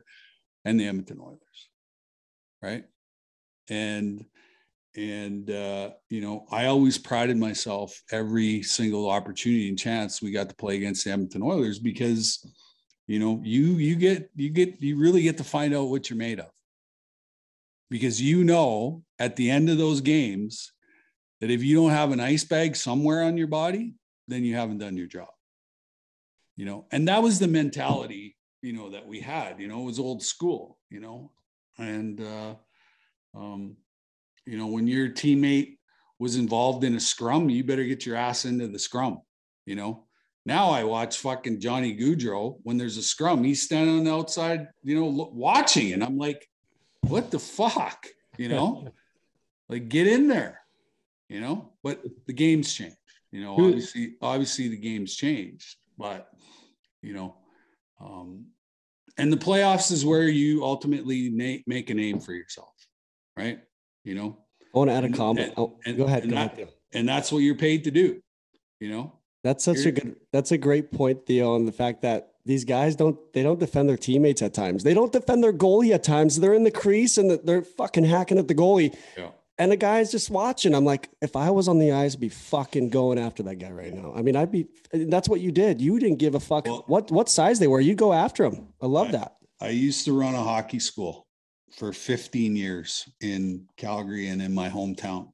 and 0.66 0.80
the 0.80 0.88
Edmonton 0.88 1.20
Oilers, 1.20 1.70
right? 2.62 2.86
And 3.70 4.26
and 4.98 5.52
uh, 5.52 5.92
you 6.10 6.22
know 6.22 6.46
i 6.52 6.66
always 6.66 6.98
prided 6.98 7.38
myself 7.38 8.02
every 8.12 8.64
single 8.64 9.10
opportunity 9.10 9.70
and 9.70 9.78
chance 9.78 10.22
we 10.22 10.32
got 10.32 10.50
to 10.50 10.56
play 10.56 10.76
against 10.76 11.06
the 11.06 11.12
edmonton 11.12 11.44
oilers 11.44 11.78
because 11.80 12.46
you 13.06 13.20
know 13.20 13.40
you 13.44 13.74
you 13.76 13.96
get 13.96 14.30
you 14.36 14.50
get 14.50 14.82
you 14.82 14.98
really 14.98 15.22
get 15.22 15.38
to 15.38 15.44
find 15.44 15.74
out 15.74 15.90
what 15.90 16.10
you're 16.10 16.18
made 16.18 16.40
of 16.40 16.50
because 17.90 18.22
you 18.22 18.44
know 18.44 19.04
at 19.20 19.36
the 19.36 19.50
end 19.50 19.70
of 19.70 19.78
those 19.78 20.02
games 20.02 20.72
that 21.42 21.52
if 21.52 21.64
you 21.64 21.76
don't 21.76 21.92
have 21.92 22.12
an 22.12 22.20
ice 22.20 22.44
bag 22.44 22.76
somewhere 22.76 23.24
on 23.24 23.38
your 23.38 23.48
body 23.48 23.94
then 24.28 24.44
you 24.44 24.56
haven't 24.56 24.80
done 24.80 24.98
your 24.98 25.08
job 25.08 25.30
you 26.56 26.66
know 26.66 26.86
and 26.92 27.08
that 27.08 27.22
was 27.22 27.40
the 27.40 27.48
mentality 27.48 28.36
you 28.62 28.74
know 28.74 28.90
that 28.90 29.08
we 29.08 29.20
had 29.20 29.60
you 29.60 29.68
know 29.68 29.82
it 29.82 29.86
was 29.86 30.00
old 30.00 30.24
school 30.24 30.78
you 30.90 31.00
know 31.00 31.32
and 31.78 32.22
uh 32.22 32.56
um 33.36 33.78
you 34.48 34.58
know, 34.58 34.68
when 34.68 34.88
your 34.88 35.10
teammate 35.10 35.78
was 36.20 36.38
involved 36.38 36.84
in 36.84 36.96
a 36.96 37.00
scrum, 37.00 37.50
you 37.50 37.64
better 37.64 37.84
get 37.84 38.06
your 38.06 38.16
ass 38.16 38.46
into 38.46 38.68
the 38.68 38.80
scrum. 38.80 39.20
You 39.66 39.76
know, 39.76 40.06
now 40.46 40.70
I 40.70 40.86
watch 40.86 41.18
fucking 41.20 41.60
Johnny 41.60 41.96
Gaudreau 41.96 42.58
when 42.64 42.78
there's 42.78 42.98
a 42.98 43.04
scrum. 43.04 43.44
He's 43.44 43.62
standing 43.62 43.98
on 43.98 44.04
the 44.06 44.14
outside, 44.14 44.68
you 44.82 44.96
know, 44.96 45.30
watching, 45.34 45.92
and 45.92 46.04
I'm 46.04 46.18
like, 46.18 46.48
what 47.08 47.32
the 47.32 47.40
fuck? 47.40 48.08
You 48.38 48.50
know, 48.50 48.90
like 49.70 49.90
get 49.90 50.08
in 50.08 50.28
there. 50.28 50.62
You 51.30 51.42
know, 51.42 51.74
but 51.84 52.02
the 52.26 52.34
game's 52.34 52.74
changed. 52.74 52.96
You 53.32 53.42
know, 53.42 53.56
obviously, 53.56 54.16
obviously 54.22 54.70
the 54.70 54.78
game's 54.78 55.14
changed, 55.16 55.76
but 55.98 56.30
you 57.02 57.14
know, 57.14 57.36
um, 58.00 58.46
and 59.18 59.32
the 59.32 59.38
playoffs 59.38 59.92
is 59.92 60.06
where 60.06 60.30
you 60.30 60.64
ultimately 60.64 61.30
na- 61.30 61.62
make 61.68 61.90
a 61.90 61.94
name 61.94 62.20
for 62.20 62.32
yourself, 62.32 62.74
right? 63.36 63.60
you 64.08 64.16
know. 64.16 64.38
I 64.74 64.78
want 64.78 64.90
to 64.90 64.96
add 64.96 65.04
a 65.04 65.10
comment. 65.10 65.50
And, 65.50 65.60
oh, 65.60 65.80
and, 65.86 65.98
go 65.98 66.06
ahead. 66.06 66.24
And, 66.24 66.32
go 66.32 66.38
that, 66.38 66.54
ahead. 66.54 66.70
and 66.94 67.08
that's 67.08 67.32
what 67.32 67.40
you're 67.40 67.56
paid 67.56 67.84
to 67.84 67.92
do, 67.92 68.22
you 68.80 68.90
know. 68.90 69.14
That's 69.44 69.64
such 69.64 69.78
you're, 69.80 69.90
a 69.90 69.92
good. 69.92 70.16
That's 70.32 70.52
a 70.52 70.58
great 70.58 70.92
point, 70.92 71.26
Theo, 71.26 71.54
on 71.54 71.66
the 71.66 71.72
fact 71.72 72.02
that 72.02 72.32
these 72.48 72.66
guys 72.66 72.96
don't 72.96 73.18
they 73.34 73.44
don't 73.44 73.60
defend 73.60 73.90
their 73.90 73.98
teammates 73.98 74.42
at 74.42 74.54
times. 74.54 74.84
They 74.84 74.94
don't 74.94 75.12
defend 75.12 75.44
their 75.44 75.54
goalie 75.54 75.94
at 75.94 76.04
times. 76.04 76.40
They're 76.40 76.54
in 76.54 76.64
the 76.64 76.72
crease 76.72 77.18
and 77.18 77.32
they're 77.44 77.62
fucking 77.62 78.06
hacking 78.06 78.40
at 78.40 78.48
the 78.48 78.56
goalie. 78.56 78.96
Yeah. 79.18 79.30
And 79.60 79.72
the 79.72 79.78
guy's 79.78 80.12
just 80.12 80.30
watching. 80.30 80.76
I'm 80.76 80.86
like, 80.86 81.10
if 81.20 81.36
I 81.36 81.50
was 81.50 81.68
on 81.68 81.80
the 81.80 81.92
ice, 81.92 82.14
I'd 82.14 82.22
be 82.22 82.30
fucking 82.30 82.90
going 82.90 83.18
after 83.18 83.42
that 83.44 83.56
guy 83.56 83.72
right 83.72 83.92
now. 83.94 84.14
I 84.16 84.22
mean, 84.22 84.36
I'd 84.36 84.52
be. 84.52 84.68
That's 84.94 85.28
what 85.28 85.42
you 85.42 85.52
did. 85.52 85.82
You 85.82 86.00
didn't 86.00 86.20
give 86.20 86.36
a 86.36 86.40
fuck 86.40 86.66
well, 86.66 86.84
what 86.88 87.12
what 87.12 87.30
size 87.30 87.60
they 87.60 87.68
were. 87.68 87.80
You 87.80 87.96
go 87.96 88.14
after 88.14 88.50
them. 88.50 88.68
I 88.82 88.86
love 88.86 89.10
I, 89.10 89.12
that. 89.12 89.36
I 89.60 89.70
used 89.70 90.06
to 90.06 90.18
run 90.18 90.36
a 90.36 90.44
hockey 90.44 90.78
school, 90.78 91.28
for 91.72 91.94
15 91.94 92.56
years 92.56 93.08
in 93.22 93.68
Calgary 93.78 94.28
and 94.28 94.42
in 94.42 94.54
my 94.54 94.70
hometown. 94.70 95.32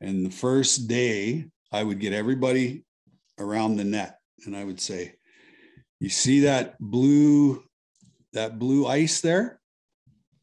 And 0.00 0.24
the 0.24 0.30
first 0.30 0.88
day, 0.88 1.46
I 1.72 1.82
would 1.82 2.00
get 2.00 2.12
everybody 2.12 2.84
around 3.38 3.76
the 3.76 3.84
net 3.84 4.18
and 4.46 4.56
I 4.56 4.64
would 4.64 4.80
say, 4.80 5.14
You 6.04 6.10
see 6.10 6.40
that 6.40 6.78
blue, 6.78 7.64
that 8.34 8.58
blue 8.58 8.86
ice 8.86 9.22
there? 9.22 9.58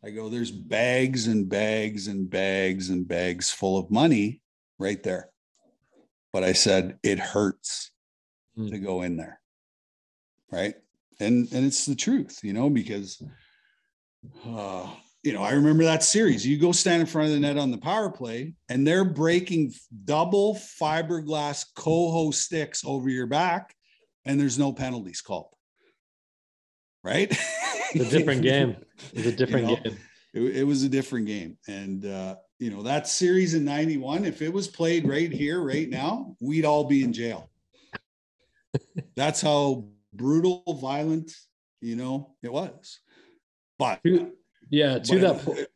I 0.03 0.09
go, 0.09 0.27
There's 0.27 0.49
bags 0.49 1.27
and 1.27 1.47
bags 1.47 2.07
and 2.07 2.27
bags 2.27 2.89
and 2.89 3.07
bags 3.07 3.51
full 3.51 3.77
of 3.77 3.91
money 3.91 4.41
right 4.79 5.03
there. 5.03 5.29
But 6.33 6.43
I 6.43 6.53
said, 6.53 6.97
It 7.03 7.19
hurts 7.19 7.91
mm. 8.57 8.71
to 8.71 8.79
go 8.79 9.03
in 9.03 9.17
there. 9.17 9.39
Right. 10.51 10.73
And 11.19 11.47
and 11.53 11.63
it's 11.67 11.85
the 11.85 11.93
truth, 11.93 12.39
you 12.41 12.53
know, 12.53 12.71
because 12.71 13.21
uh, 14.43 14.87
you 15.21 15.33
know, 15.33 15.43
I 15.43 15.51
remember 15.51 15.83
that 15.83 16.03
series. 16.03 16.43
You 16.43 16.57
go 16.57 16.71
stand 16.71 17.01
in 17.01 17.05
front 17.05 17.27
of 17.27 17.35
the 17.35 17.39
net 17.39 17.59
on 17.59 17.69
the 17.69 17.77
power 17.77 18.09
play, 18.09 18.55
and 18.67 18.87
they're 18.87 19.05
breaking 19.05 19.73
double 20.05 20.55
fiberglass 20.55 21.67
Koho 21.77 22.33
sticks 22.33 22.83
over 22.83 23.09
your 23.09 23.27
back, 23.27 23.75
and 24.25 24.39
there's 24.39 24.59
no 24.59 24.73
penalties 24.73 25.21
called. 25.21 25.53
Right? 27.03 27.35
It's 27.93 28.13
a 28.13 28.17
different 28.17 28.41
game. 28.43 28.77
It's 29.13 29.27
a 29.27 29.31
different 29.31 29.69
you 29.69 29.75
know, 29.75 29.81
game. 29.81 29.97
It, 30.33 30.57
it, 30.57 30.63
was 30.63 30.83
a 30.83 30.89
different 30.89 31.27
game. 31.27 31.57
And, 31.67 32.05
uh, 32.05 32.35
you 32.59 32.69
know, 32.69 32.83
that 32.83 33.07
series 33.07 33.53
in 33.53 33.65
91, 33.65 34.25
if 34.25 34.41
it 34.41 34.53
was 34.53 34.67
played 34.67 35.07
right 35.07 35.31
here, 35.31 35.61
right 35.61 35.89
now, 35.89 36.35
we'd 36.39 36.65
all 36.65 36.85
be 36.85 37.03
in 37.03 37.11
jail. 37.11 37.49
That's 39.15 39.41
how 39.41 39.85
brutal, 40.13 40.63
violent, 40.79 41.31
you 41.81 41.95
know, 41.95 42.35
it 42.43 42.51
was. 42.51 42.99
But 43.79 44.01
yeah, 44.69 44.99
to 44.99 45.19
but 45.19 45.21
that 45.21 45.45
point. 45.45 45.67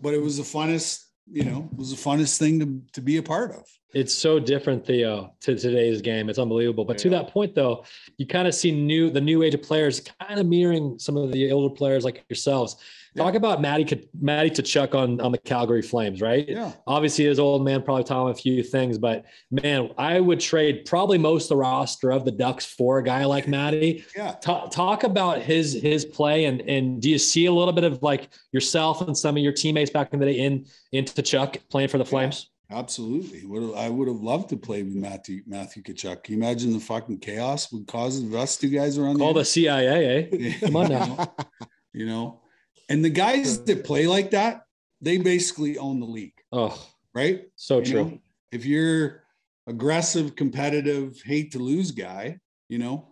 But 0.00 0.14
it 0.14 0.22
was 0.22 0.38
the 0.38 0.42
funnest, 0.42 1.04
you 1.30 1.44
know, 1.44 1.68
it 1.70 1.78
was 1.78 1.90
the 1.90 2.10
funnest 2.10 2.38
thing 2.38 2.60
to, 2.60 2.82
to 2.94 3.00
be 3.00 3.18
a 3.18 3.22
part 3.22 3.52
of. 3.52 3.64
It's 3.94 4.12
so 4.12 4.38
different, 4.38 4.86
Theo, 4.86 5.34
to 5.40 5.56
today's 5.56 6.02
game. 6.02 6.28
It's 6.28 6.38
unbelievable. 6.38 6.84
But 6.84 6.98
yeah. 6.98 7.04
to 7.04 7.10
that 7.10 7.28
point, 7.28 7.54
though, 7.54 7.84
you 8.18 8.26
kind 8.26 8.46
of 8.46 8.54
see 8.54 8.70
new 8.70 9.08
the 9.10 9.20
new 9.20 9.42
age 9.42 9.54
of 9.54 9.62
players 9.62 10.00
kind 10.20 10.38
of 10.38 10.46
mirroring 10.46 10.98
some 10.98 11.16
of 11.16 11.32
the 11.32 11.50
older 11.50 11.74
players 11.74 12.04
like 12.04 12.24
yourselves. 12.28 12.76
Talk 13.16 13.34
about 13.34 13.60
Matty 13.60 14.08
Matty 14.20 14.50
Tkachuk 14.50 14.94
on 14.94 15.20
on 15.20 15.32
the 15.32 15.38
Calgary 15.38 15.82
Flames, 15.82 16.20
right? 16.20 16.46
Yeah. 16.48 16.72
Obviously, 16.86 17.24
his 17.24 17.38
old 17.38 17.64
man 17.64 17.82
probably 17.82 18.04
taught 18.04 18.26
him 18.26 18.30
a 18.30 18.34
few 18.34 18.62
things, 18.62 18.98
but 18.98 19.24
man, 19.50 19.90
I 19.96 20.20
would 20.20 20.38
trade 20.38 20.84
probably 20.84 21.18
most 21.18 21.44
of 21.44 21.48
the 21.50 21.56
roster 21.56 22.12
of 22.12 22.24
the 22.24 22.30
Ducks 22.30 22.66
for 22.66 22.98
a 22.98 23.02
guy 23.02 23.24
like 23.24 23.48
Matty. 23.48 24.04
Yeah. 24.14 24.32
Talk, 24.32 24.70
talk 24.70 25.02
about 25.04 25.40
his 25.40 25.72
his 25.72 26.04
play 26.04 26.44
and 26.44 26.60
and 26.62 27.00
do 27.00 27.10
you 27.10 27.18
see 27.18 27.46
a 27.46 27.52
little 27.52 27.72
bit 27.72 27.84
of 27.84 28.02
like 28.02 28.28
yourself 28.52 29.00
and 29.00 29.16
some 29.16 29.36
of 29.36 29.42
your 29.42 29.52
teammates 29.52 29.90
back 29.90 30.12
in 30.12 30.20
the 30.20 30.26
day 30.26 30.38
in 30.38 30.66
into 30.92 31.20
Tkachuk 31.20 31.68
playing 31.70 31.88
for 31.88 31.98
the 31.98 32.04
Flames? 32.04 32.50
Yeah, 32.50 32.57
absolutely. 32.70 33.44
Would 33.46 33.74
I 33.76 33.88
would 33.88 34.08
have 34.08 34.20
loved 34.20 34.50
to 34.50 34.56
play 34.56 34.82
with 34.82 34.94
Matthew 34.94 35.42
Matthew 35.46 35.82
Tkachuk. 35.82 36.22
Can 36.22 36.34
you 36.34 36.40
imagine 36.40 36.72
the 36.72 36.80
fucking 36.80 37.18
chaos 37.18 37.72
would 37.72 37.86
cause 37.86 38.20
if 38.22 38.34
us 38.34 38.56
two 38.56 38.68
guys 38.68 38.98
around? 38.98 39.18
Call 39.18 39.32
the, 39.32 39.40
the 39.40 39.44
CIA, 39.44 40.30
eh? 40.32 40.58
Come 40.60 40.76
on 40.76 40.90
now. 40.90 41.34
you 41.92 42.06
know, 42.06 42.40
and 42.88 43.04
the 43.04 43.10
guys 43.10 43.62
that 43.64 43.84
play 43.84 44.06
like 44.06 44.30
that, 44.30 44.62
they 45.00 45.18
basically 45.18 45.78
own 45.78 46.00
the 46.00 46.06
league. 46.06 46.38
Oh, 46.52 46.80
right? 47.14 47.44
So 47.56 47.78
you 47.78 47.84
true. 47.84 48.04
Know, 48.04 48.18
if 48.52 48.64
you're 48.64 49.24
aggressive, 49.66 50.34
competitive, 50.34 51.20
hate 51.24 51.52
to 51.52 51.58
lose 51.58 51.90
guy, 51.90 52.38
you 52.68 52.78
know, 52.78 53.08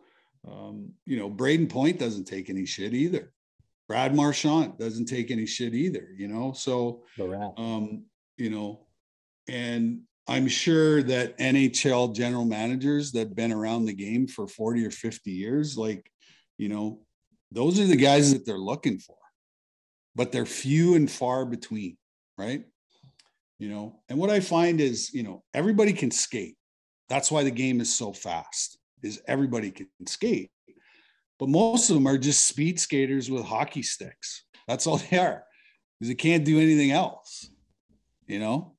um, 0.51 0.93
you 1.05 1.19
know, 1.19 1.31
Brayden 1.31 1.69
Point 1.69 1.99
doesn't 1.99 2.25
take 2.25 2.49
any 2.51 2.65
shit 2.67 2.95
either. 2.95 3.33
Brad 3.89 4.15
Marchand 4.15 4.79
doesn't 4.79 5.07
take 5.07 5.31
any 5.31 5.47
shit 5.47 5.75
either, 5.75 6.09
you 6.17 6.29
know. 6.29 6.53
So, 6.53 7.05
um, 7.57 8.05
you 8.37 8.51
know, 8.51 8.86
and 9.49 10.01
I'm 10.29 10.49
sure 10.49 11.03
that 11.05 11.39
NHL 11.39 12.15
general 12.15 12.45
managers 12.45 13.13
that 13.13 13.21
have 13.21 13.37
been 13.37 13.53
around 13.53 13.85
the 13.85 13.95
game 13.95 14.27
for 14.27 14.49
40 14.49 14.85
or 14.85 14.91
50 14.91 15.31
years, 15.31 15.79
like, 15.79 16.11
you 16.59 16.69
know, 16.69 17.01
those 17.53 17.79
are 17.79 17.87
the 17.87 17.97
guys 17.97 18.33
that 18.33 18.45
they're 18.45 18.59
looking 18.59 18.99
for, 18.99 19.17
but 20.17 20.33
they're 20.33 20.47
few 20.47 20.97
and 20.97 21.09
far 21.09 21.47
between, 21.47 21.97
right? 22.37 22.65
You 23.59 23.69
know, 23.69 24.01
and 24.09 24.19
what 24.19 24.31
I 24.31 24.41
find 24.41 24.81
is, 24.81 25.15
you 25.15 25.23
know, 25.23 25.45
everybody 25.55 25.93
can 25.93 26.11
skate. 26.11 26.57
That's 27.09 27.31
why 27.31 27.45
the 27.45 27.51
game 27.53 27.81
is 27.81 27.95
so 27.97 28.13
fast, 28.13 28.79
is 29.03 29.23
everybody 29.29 29.71
can 29.71 29.89
skate. 30.07 30.51
But 31.39 31.49
most 31.49 31.89
of 31.89 31.95
them 31.95 32.07
are 32.07 32.19
just 32.19 32.47
speed 32.47 32.81
skaters 32.81 33.31
with 33.31 33.45
hockey 33.45 33.83
sticks. 33.83 34.45
That's 34.67 34.87
all 34.87 34.97
they 34.97 35.19
are, 35.19 35.45
because 36.01 36.09
they 36.09 36.17
can't 36.17 36.45
do 36.45 36.59
anything 36.59 36.91
else, 36.91 37.49
you 38.27 38.41
know? 38.41 38.76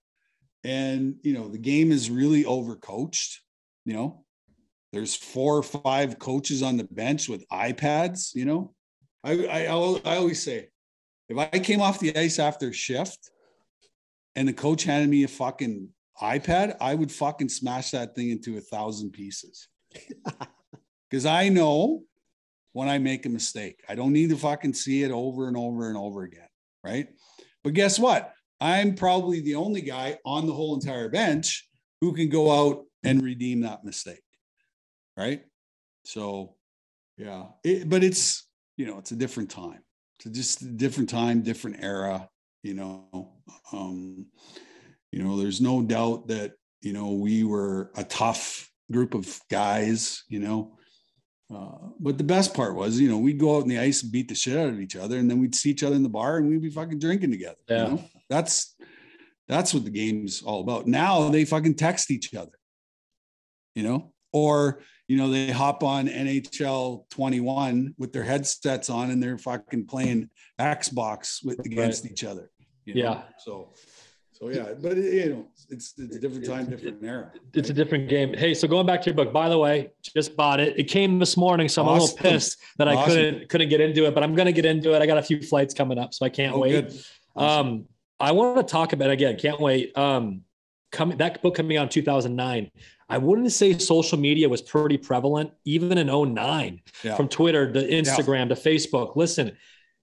And, 0.64 1.16
you 1.24 1.34
know, 1.34 1.48
the 1.48 1.58
game 1.58 1.92
is 1.92 2.10
really 2.10 2.44
overcoached, 2.44 3.38
you 3.86 3.94
know? 3.94 4.24
There's 4.92 5.16
four 5.16 5.58
or 5.58 5.64
five 5.64 6.18
coaches 6.18 6.64
on 6.64 6.78
the 6.78 6.86
bench 6.86 7.30
with 7.30 7.48
iPads, 7.50 8.34
you 8.34 8.46
know? 8.46 8.74
I, 9.24 9.46
I, 9.46 9.64
I 9.64 10.18
always 10.18 10.42
say, 10.42 10.70
if 11.30 11.38
I 11.38 11.60
came 11.60 11.82
off 11.82 12.00
the 12.00 12.16
ice 12.16 12.40
after 12.40 12.72
shift 12.72 13.30
and 14.36 14.48
the 14.48 14.54
coach 14.54 14.84
handed 14.84 15.10
me 15.10 15.24
a 15.24 15.28
fucking 15.28 15.90
iPad, 16.22 16.78
I 16.80 16.96
would 16.96 17.12
fucking 17.12 17.50
smash 17.50 17.92
that 17.92 18.16
thing 18.16 18.30
into 18.30 18.58
a 18.58 18.62
thousand 18.62 19.12
pieces. 19.12 19.68
Because 21.10 21.26
I 21.26 21.50
know 21.50 22.04
when 22.74 22.90
I 22.90 22.98
make 22.98 23.26
a 23.26 23.30
mistake, 23.30 23.84
I 23.88 23.96
don't 23.96 24.14
need 24.14 24.30
to 24.30 24.38
fucking 24.38 24.74
see 24.74 25.04
it 25.04 25.12
over 25.12 25.48
and 25.48 25.56
over 25.56 25.88
and 25.88 25.98
over 25.98 26.24
again. 26.24 26.48
Right. 26.84 27.08
But 27.64 27.74
guess 27.74 27.98
what? 27.98 28.34
I'm 28.60 28.96
probably 28.96 29.42
the 29.42 29.56
only 29.56 29.82
guy 29.82 30.18
on 30.26 30.48
the 30.48 30.54
whole 30.54 30.76
entire 30.76 31.10
bench 31.10 31.68
who 32.02 32.14
can 32.14 32.30
go 32.30 32.52
out 32.52 32.86
and 33.04 33.22
redeem 33.22 33.62
that 33.62 33.84
mistake. 33.84 34.24
Right. 35.16 35.44
So, 36.06 36.56
yeah. 37.18 37.46
It, 37.64 37.90
but 37.90 38.04
it's, 38.04 38.48
you 38.78 38.86
know, 38.86 38.98
it's 38.98 39.12
a 39.12 39.16
different 39.16 39.50
time. 39.50 39.84
It's 40.20 40.38
just 40.38 40.62
a 40.62 40.66
different 40.66 41.10
time, 41.10 41.42
different 41.42 41.78
era, 41.84 42.30
you 42.64 42.74
know. 42.74 43.34
Um, 43.72 44.28
you 45.12 45.24
know, 45.24 45.38
there's 45.38 45.62
no 45.62 45.82
doubt 45.82 46.28
that, 46.28 46.54
you 46.82 46.94
know, 46.94 47.12
we 47.12 47.44
were 47.44 47.92
a 47.96 48.04
tough 48.04 48.70
group 48.92 49.14
of 49.14 49.40
guys, 49.50 50.24
you 50.30 50.40
know. 50.40 50.78
Uh, 51.54 51.90
but 52.00 52.18
the 52.18 52.24
best 52.24 52.54
part 52.54 52.76
was, 52.76 53.00
you 53.00 53.10
know, 53.10 53.18
we'd 53.18 53.40
go 53.40 53.58
out 53.58 53.64
in 53.64 53.70
the 53.70 53.80
ice 53.80 54.04
and 54.04 54.12
beat 54.12 54.28
the 54.28 54.36
shit 54.36 54.58
out 54.58 54.70
of 54.70 54.80
each 54.80 54.96
other, 54.96 55.18
and 55.18 55.30
then 55.30 55.40
we'd 55.40 55.56
see 55.56 55.70
each 55.70 55.84
other 55.84 55.96
in 55.96 56.04
the 56.04 56.10
bar 56.10 56.38
and 56.38 56.50
we'd 56.50 56.62
be 56.62 56.70
fucking 56.70 57.00
drinking 57.00 57.32
together. 57.32 57.58
Yeah. 57.70 57.84
You 57.84 57.92
know? 57.94 58.04
That's 58.30 58.76
that's 59.48 59.74
what 59.74 59.86
the 59.86 59.90
game's 59.90 60.42
all 60.42 60.62
about. 60.62 60.88
Now 60.88 61.30
they 61.30 61.46
fucking 61.46 61.76
text 61.76 62.12
each 62.12 62.34
other, 62.34 62.52
you 63.76 63.84
know, 63.84 64.14
or 64.34 64.82
you 65.08 65.18
know, 65.18 65.30
they 65.30 65.52
hop 65.52 65.84
on 65.84 66.08
NHL 66.08 67.10
21 67.10 67.96
with 67.98 68.12
their 68.12 68.24
headsets 68.24 68.90
on 68.90 69.10
and 69.10 69.24
they're 69.24 69.38
fucking 69.38 69.86
playing 69.86 70.30
Xbox 70.60 71.44
with 71.46 71.60
against 71.66 72.04
right. 72.04 72.12
each 72.12 72.26
other. 72.26 72.52
You 72.84 72.96
know? 72.96 73.02
Yeah. 73.02 73.22
So 73.40 73.74
so 74.40 74.50
yeah, 74.50 74.74
but 74.80 74.96
you 74.98 75.30
know, 75.30 75.48
it's 75.70 75.96
it's 75.98 76.16
a 76.16 76.20
different 76.20 76.46
time, 76.46 76.70
different 76.70 77.04
era. 77.04 77.32
Right? 77.34 77.42
It's 77.56 77.72
a 77.72 77.74
different 77.74 78.08
game. 78.08 78.36
Hey, 78.36 78.54
so 78.54 78.68
going 78.68 78.86
back 78.86 79.02
to 79.02 79.06
your 79.10 79.16
book, 79.16 79.34
by 79.34 79.50
the 79.50 79.58
way, 79.58 79.90
just 80.14 80.38
bought 80.38 80.60
it. 80.60 80.78
It 80.78 80.84
came 80.84 81.18
this 81.18 81.36
morning, 81.36 81.68
so 81.68 81.82
I'm 81.82 81.88
awesome. 81.88 81.98
a 81.98 82.04
little 82.04 82.18
pissed 82.34 82.58
that 82.78 82.88
awesome. 82.88 83.00
I 83.00 83.06
couldn't 83.06 83.50
couldn't 83.50 83.70
get 83.70 83.82
into 83.82 84.06
it, 84.06 84.14
but 84.14 84.22
I'm 84.22 84.36
gonna 84.36 84.52
get 84.52 84.66
into 84.66 84.94
it. 84.94 85.02
I 85.02 85.08
got 85.08 85.18
a 85.18 85.24
few 85.24 85.42
flights 85.42 85.74
coming 85.74 85.98
up, 85.98 86.14
so 86.14 86.24
I 86.24 86.30
can't 86.30 86.56
oh, 86.56 86.60
wait. 86.60 86.86
Awesome. 87.36 87.68
Um, 87.68 87.86
I 88.20 88.32
want 88.32 88.58
to 88.58 88.64
talk 88.64 88.94
about 88.94 89.10
again. 89.10 89.38
Can't 89.38 89.60
wait. 89.60 89.98
Um, 89.98 90.42
coming 90.92 91.18
that 91.18 91.42
book 91.42 91.56
coming 91.56 91.78
out 91.78 91.84
in 91.84 91.90
2009. 91.90 92.72
I 93.10 93.18
wouldn't 93.18 93.52
say 93.52 93.78
social 93.78 94.18
media 94.18 94.50
was 94.50 94.62
pretty 94.62 94.98
prevalent 94.98 95.52
even 95.64 95.98
in 95.98 96.08
09 96.08 96.82
yeah. 97.04 97.16
from 97.16 97.30
Twitter 97.30 97.72
to 97.72 97.88
Instagram 97.88 98.50
yeah. 98.50 98.56
to 98.56 98.62
Facebook. 98.62 99.16
Listen, 99.16 99.56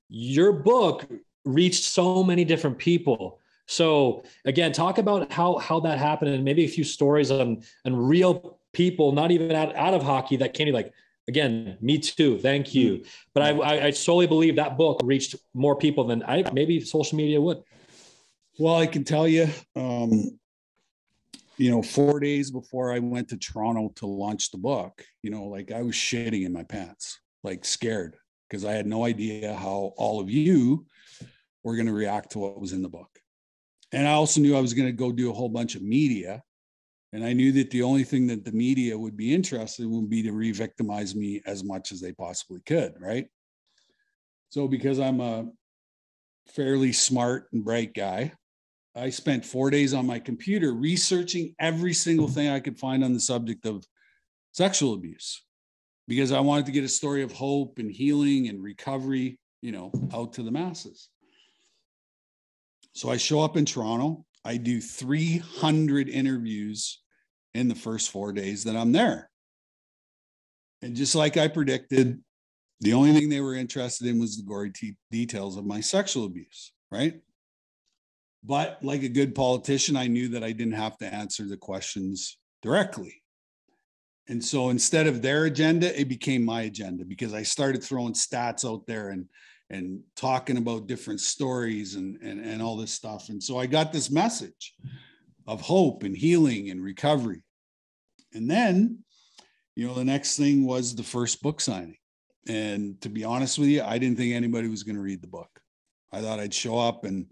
your 0.08 0.52
book 0.52 1.06
reached 1.44 1.84
so 1.84 2.24
many 2.24 2.44
different 2.44 2.78
people 2.78 3.40
so 3.66 4.24
again, 4.44 4.72
talk 4.72 4.98
about 4.98 5.32
how 5.32 5.58
how 5.58 5.80
that 5.80 5.98
happened 5.98 6.34
and 6.34 6.44
maybe 6.44 6.64
a 6.64 6.68
few 6.68 6.84
stories 6.84 7.30
on 7.30 7.62
on 7.84 7.96
real 7.96 8.58
people, 8.72 9.12
not 9.12 9.30
even 9.30 9.52
out, 9.52 9.74
out 9.76 9.94
of 9.94 10.02
hockey 10.02 10.36
that 10.36 10.54
came 10.54 10.72
like 10.72 10.92
again, 11.28 11.78
me 11.80 11.98
too. 11.98 12.38
Thank 12.38 12.74
you. 12.74 12.94
Mm-hmm. 12.94 13.08
But 13.32 13.42
I, 13.42 13.86
I 13.86 13.90
solely 13.90 14.26
believe 14.26 14.56
that 14.56 14.76
book 14.76 15.00
reached 15.02 15.36
more 15.54 15.76
people 15.76 16.04
than 16.04 16.22
I 16.24 16.44
maybe 16.52 16.80
social 16.80 17.16
media 17.16 17.40
would. 17.40 17.62
Well, 18.59 18.76
I 18.76 18.86
can 18.86 19.02
tell 19.02 19.26
you, 19.26 19.48
um, 19.74 20.38
you 21.57 21.70
know, 21.70 21.82
four 21.82 22.20
days 22.20 22.52
before 22.52 22.92
I 22.92 23.00
went 23.00 23.28
to 23.30 23.36
Toronto 23.36 23.92
to 23.96 24.07
launch 24.07 24.50
the 24.50 24.59
book, 24.59 25.05
you 25.22 25.30
know, 25.30 25.44
like 25.44 25.72
I 25.72 25.82
was 25.82 25.94
shitting 25.94 26.44
in 26.44 26.52
my 26.52 26.62
pants, 26.62 27.18
like 27.42 27.64
scared 27.64 28.16
because 28.48 28.64
I 28.64 28.72
had 28.72 28.86
no 28.86 29.05
idea 29.05 29.55
how 29.55 29.92
all 29.96 30.20
of 30.20 30.30
you 30.30 30.86
were 31.64 31.74
going 31.74 31.86
to 31.86 31.92
react 31.92 32.32
to 32.32 32.38
what 32.38 32.61
was 32.61 32.72
in 32.72 32.82
the 32.82 32.88
book. 32.88 33.18
And 33.90 34.07
I 34.07 34.12
also 34.12 34.40
knew 34.40 34.57
I 34.57 34.61
was 34.61 34.74
going 34.74 34.86
to 34.88 34.92
go 34.92 35.11
do 35.11 35.30
a 35.30 35.34
whole 35.34 35.48
bunch 35.48 35.74
of 35.74 35.82
media. 35.82 36.42
And 37.12 37.24
I 37.24 37.32
knew 37.32 37.52
that 37.52 37.70
the 37.70 37.82
only 37.82 38.05
thing 38.05 38.26
that 38.28 38.44
the 38.44 38.52
media 38.52 38.98
would 38.98 39.16
be 39.16 39.32
interested 39.32 39.84
in 39.84 39.90
would 39.90 40.11
be 40.11 40.22
to 40.22 40.32
re 40.32 40.52
victimize 40.52 41.14
me 41.14 41.42
as 41.46 41.64
much 41.64 41.90
as 41.90 42.00
they 42.00 42.12
possibly 42.12 42.61
could. 42.66 42.94
Right. 43.00 43.26
So, 44.50 44.68
because 44.68 45.00
I'm 45.00 45.20
a 45.20 45.46
fairly 46.48 46.92
smart 46.92 47.48
and 47.52 47.64
bright 47.64 47.94
guy, 47.94 48.32
I 48.97 49.11
spent 49.11 49.45
four 49.45 49.70
days 49.70 49.92
on 49.92 50.07
my 50.07 50.18
computer 50.18 50.72
researching 50.72 51.55
every 51.59 51.92
single 51.92 52.28
thing 52.28 52.49
I 52.49 52.61
could 52.61 52.78
find 52.78 53.03
on 53.03 53.12
the 53.12 53.20
subject 53.20 53.66
of 53.66 53.84
sexual 54.53 54.95
abuse 54.95 55.42
because 56.07 56.30
I 56.30 56.40
wanted 56.40 56.66
to 56.66 56.72
get 56.72 56.84
a 56.84 56.88
story 56.88 57.22
of 57.22 57.32
hope 57.32 57.78
and 57.78 57.90
healing 57.90 58.49
and 58.49 58.62
recovery, 58.62 59.38
you 59.62 59.72
know, 59.72 59.90
out 60.12 60.34
to 60.34 60.42
the 60.42 60.53
masses. 60.53 61.09
So 62.92 63.11
I 63.11 63.16
show 63.16 63.40
up 63.40 63.57
in 63.57 63.64
Toronto. 63.64 64.24
I 64.45 64.59
do 64.59 64.80
300 64.80 66.09
interviews 66.09 67.01
in 67.55 67.68
the 67.68 67.74
first 67.74 68.11
four 68.11 68.32
days 68.32 68.64
that 68.64 68.76
I'm 68.76 68.92
there. 68.92 69.30
And 70.82 70.95
just 70.95 71.14
like 71.14 71.36
I 71.36 71.49
predicted, 71.49 72.22
the 72.80 72.92
only 72.92 73.12
thing 73.12 73.28
they 73.28 73.40
were 73.40 73.55
interested 73.55 74.07
in 74.07 74.20
was 74.20 74.36
the 74.36 74.42
gory 74.45 74.70
t- 74.70 74.97
details 75.11 75.57
of 75.57 75.64
my 75.64 75.80
sexual 75.80 76.26
abuse, 76.26 76.72
right? 76.90 77.20
But 78.45 78.78
like 78.82 79.03
a 79.03 79.09
good 79.09 79.34
politician, 79.34 79.97
I 79.97 80.07
knew 80.07 80.28
that 80.28 80.45
I 80.45 80.53
didn't 80.53 80.74
have 80.74 80.99
to 80.99 81.12
answer 81.12 81.47
the 81.47 81.57
questions 81.57 82.38
directly. 82.62 83.22
And 84.28 84.42
so 84.42 84.70
instead 84.70 85.07
of 85.07 85.22
their 85.22 85.45
agenda, 85.45 85.99
it 85.99 86.09
became 86.09 86.45
my 86.45 86.62
agenda 86.62 87.05
because 87.05 87.34
I 87.34 87.42
started 87.42 87.82
throwing 87.82 88.14
stats 88.14 88.68
out 88.68 88.86
there 88.86 89.11
and 89.11 89.26
and 89.70 90.01
talking 90.14 90.59
about 90.59 90.86
different 90.86 91.20
stories 91.20 91.95
and, 91.95 92.20
and, 92.20 92.38
and 92.45 92.62
all 92.62 92.76
this 92.76 92.92
stuff. 92.92 93.30
And 93.30 93.42
so 93.42 93.59
I 93.59 93.66
got 93.66 93.92
this 93.92 94.11
message 94.11 94.74
of 95.47 95.62
hope 95.62 96.03
and 96.03 96.16
healing 96.16 96.70
and 96.70 96.82
recovery. 96.82 97.42
And 98.34 98.49
then, 98.49 98.99
you 99.74 99.86
know, 99.86 99.95
the 99.95 100.05
next 100.05 100.36
thing 100.36 100.66
was 100.66 100.95
the 100.95 101.03
first 101.03 101.42
book 101.42 101.61
signing. 101.61 101.97
And 102.47 103.01
to 103.01 103.09
be 103.09 103.24
honest 103.24 103.59
with 103.59 103.68
you, 103.68 103.82
I 103.82 103.99
didn't 103.99 104.18
think 104.18 104.34
anybody 104.34 104.68
was 104.68 104.82
going 104.82 104.97
to 104.97 105.03
read 105.03 105.22
the 105.22 105.28
book. 105.28 105.49
I 106.12 106.20
thought 106.20 106.40
I'd 106.40 106.55
show 106.55 106.78
up 106.78 107.05
and 107.05 107.26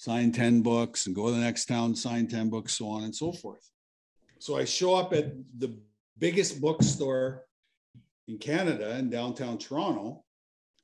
sign 0.00 0.32
10 0.32 0.62
books 0.62 1.06
and 1.06 1.14
go 1.14 1.26
to 1.26 1.32
the 1.32 1.40
next 1.40 1.66
town, 1.66 1.94
sign 1.94 2.26
10 2.26 2.48
books, 2.48 2.72
so 2.72 2.88
on 2.88 3.04
and 3.04 3.14
so 3.14 3.32
forth. 3.32 3.70
So 4.38 4.56
I 4.56 4.64
show 4.64 4.94
up 4.94 5.12
at 5.12 5.34
the 5.58 5.78
biggest 6.18 6.58
bookstore 6.58 7.44
in 8.26 8.38
Canada 8.38 8.96
in 8.96 9.10
downtown 9.10 9.58
Toronto 9.58 10.24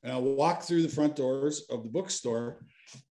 and 0.03 0.13
I 0.13 0.19
walk 0.19 0.63
through 0.63 0.83
the 0.83 0.89
front 0.91 1.17
doors 1.17 1.65
of 1.71 1.83
the 1.83 1.89
bookstore, 1.89 2.59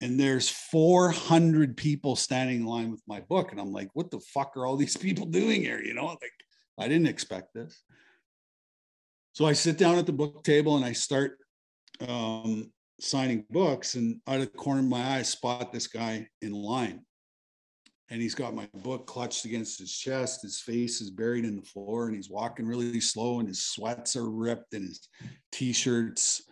and 0.00 0.18
there's 0.18 0.48
400 0.48 1.76
people 1.76 2.16
standing 2.16 2.56
in 2.56 2.66
line 2.66 2.90
with 2.90 3.00
my 3.06 3.20
book. 3.20 3.52
And 3.52 3.60
I'm 3.60 3.72
like, 3.72 3.88
what 3.94 4.10
the 4.10 4.20
fuck 4.20 4.56
are 4.56 4.66
all 4.66 4.76
these 4.76 4.96
people 4.96 5.24
doing 5.26 5.62
here? 5.62 5.80
You 5.80 5.94
know, 5.94 6.06
like 6.06 6.32
I 6.78 6.88
didn't 6.88 7.06
expect 7.06 7.54
this. 7.54 7.80
So 9.34 9.46
I 9.46 9.52
sit 9.54 9.78
down 9.78 9.96
at 9.96 10.06
the 10.06 10.12
book 10.12 10.42
table 10.42 10.76
and 10.76 10.84
I 10.84 10.92
start 10.92 11.38
um, 12.06 12.70
signing 13.00 13.44
books. 13.50 13.94
And 13.94 14.20
out 14.26 14.36
of 14.36 14.52
the 14.52 14.58
corner 14.58 14.80
of 14.80 14.86
my 14.86 15.02
eye, 15.02 15.18
I 15.18 15.22
spot 15.22 15.72
this 15.72 15.86
guy 15.86 16.28
in 16.40 16.52
line. 16.52 17.04
And 18.10 18.20
he's 18.20 18.34
got 18.34 18.54
my 18.54 18.68
book 18.74 19.06
clutched 19.06 19.46
against 19.46 19.78
his 19.78 19.96
chest. 19.96 20.42
His 20.42 20.60
face 20.60 21.00
is 21.00 21.10
buried 21.10 21.46
in 21.46 21.56
the 21.56 21.62
floor, 21.62 22.06
and 22.06 22.14
he's 22.14 22.28
walking 22.28 22.66
really 22.66 23.00
slow, 23.00 23.38
and 23.38 23.48
his 23.48 23.64
sweats 23.64 24.16
are 24.16 24.28
ripped, 24.28 24.74
and 24.74 24.86
his 24.86 25.08
t-shirts 25.50 26.42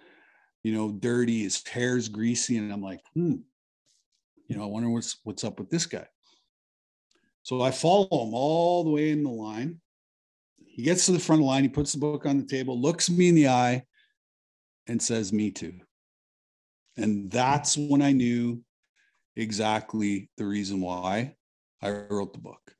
you 0.62 0.74
know, 0.74 0.92
dirty, 0.92 1.42
his 1.42 1.66
hair's 1.66 2.08
greasy. 2.08 2.58
And 2.58 2.72
I'm 2.72 2.82
like, 2.82 3.00
hmm, 3.14 3.36
you 4.48 4.56
know, 4.56 4.62
I 4.62 4.66
wonder 4.66 4.90
what's 4.90 5.18
what's 5.24 5.44
up 5.44 5.58
with 5.58 5.70
this 5.70 5.86
guy. 5.86 6.06
So 7.42 7.62
I 7.62 7.70
follow 7.70 8.04
him 8.04 8.34
all 8.34 8.84
the 8.84 8.90
way 8.90 9.10
in 9.10 9.22
the 9.22 9.30
line. 9.30 9.80
He 10.58 10.82
gets 10.82 11.06
to 11.06 11.12
the 11.12 11.18
front 11.18 11.40
of 11.40 11.44
the 11.44 11.48
line, 11.48 11.62
he 11.62 11.68
puts 11.68 11.92
the 11.92 11.98
book 11.98 12.26
on 12.26 12.38
the 12.38 12.46
table, 12.46 12.80
looks 12.80 13.10
me 13.10 13.28
in 13.28 13.34
the 13.34 13.48
eye, 13.48 13.84
and 14.86 15.02
says, 15.02 15.32
Me 15.32 15.50
too. 15.50 15.74
And 16.96 17.30
that's 17.30 17.76
when 17.76 18.02
I 18.02 18.12
knew 18.12 18.62
exactly 19.36 20.30
the 20.36 20.46
reason 20.46 20.80
why 20.80 21.36
I 21.82 21.90
wrote 21.90 22.32
the 22.32 22.40
book. 22.40 22.74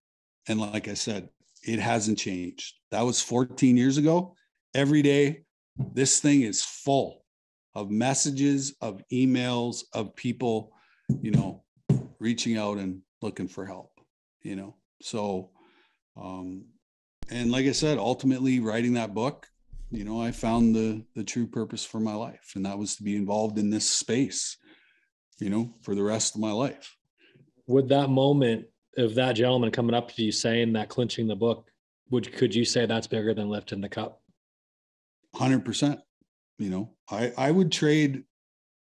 And 0.49 0.61
like 0.61 0.89
I 0.89 0.95
said, 0.95 1.29
it 1.63 1.79
hasn't 1.79 2.19
changed. 2.19 2.75
That 2.91 3.03
was 3.03 3.21
14 3.23 3.77
years 3.77 3.97
ago. 3.97 4.35
Every 4.75 5.03
day, 5.03 5.45
this 5.95 6.21
thing 6.21 6.43
is 6.43 6.63
full 6.63 7.25
of 7.75 7.91
messages, 7.91 8.75
of 8.81 9.03
emails, 9.13 9.85
of 9.95 10.15
people, 10.17 10.73
you 11.23 11.31
know, 11.31 11.65
reaching 12.19 12.57
out 12.57 12.79
and 12.79 13.03
looking 13.23 13.49
for 13.49 13.65
help, 13.65 13.93
you 14.43 14.57
know. 14.57 14.77
So, 15.03 15.51
um, 16.17 16.67
and 17.31 17.51
like 17.51 17.67
I 17.67 17.73
said, 17.73 17.99
ultimately 17.99 18.61
writing 18.61 18.95
that 18.95 19.15
book, 19.15 19.47
you 19.91 20.05
know, 20.05 20.20
I 20.20 20.30
found 20.30 20.74
the 20.74 21.05
the 21.14 21.24
true 21.24 21.47
purpose 21.47 21.84
for 21.84 22.01
my 22.01 22.14
life, 22.14 22.53
and 22.55 22.64
that 22.64 22.78
was 22.78 22.97
to 22.97 23.03
be 23.03 23.16
involved 23.16 23.59
in 23.59 23.70
this 23.70 23.88
space, 23.88 24.57
you 25.38 25.51
know, 25.51 25.74
for 25.82 25.95
the 25.95 26.03
rest 26.03 26.34
of 26.34 26.41
my 26.41 26.53
life. 26.53 26.97
Would 27.66 27.88
that 27.88 28.09
moment 28.09 28.66
of 28.97 29.14
that 29.16 29.32
gentleman 29.32 29.70
coming 29.70 29.95
up 29.95 30.12
to 30.12 30.22
you 30.22 30.32
saying 30.32 30.72
that 30.74 30.88
clinching 30.88 31.26
the 31.26 31.36
book, 31.36 31.70
would 32.11 32.32
could 32.32 32.55
you 32.55 32.64
say 32.64 32.86
that's 32.86 33.09
bigger 33.09 33.34
than 33.34 33.49
lifting 33.49 33.80
the 33.80 33.88
cup? 33.88 34.22
Hundred 35.34 35.64
percent. 35.64 36.01
You 36.59 36.70
know, 36.70 36.91
I 37.11 37.32
I 37.36 37.51
would 37.51 37.72
trade 37.72 38.22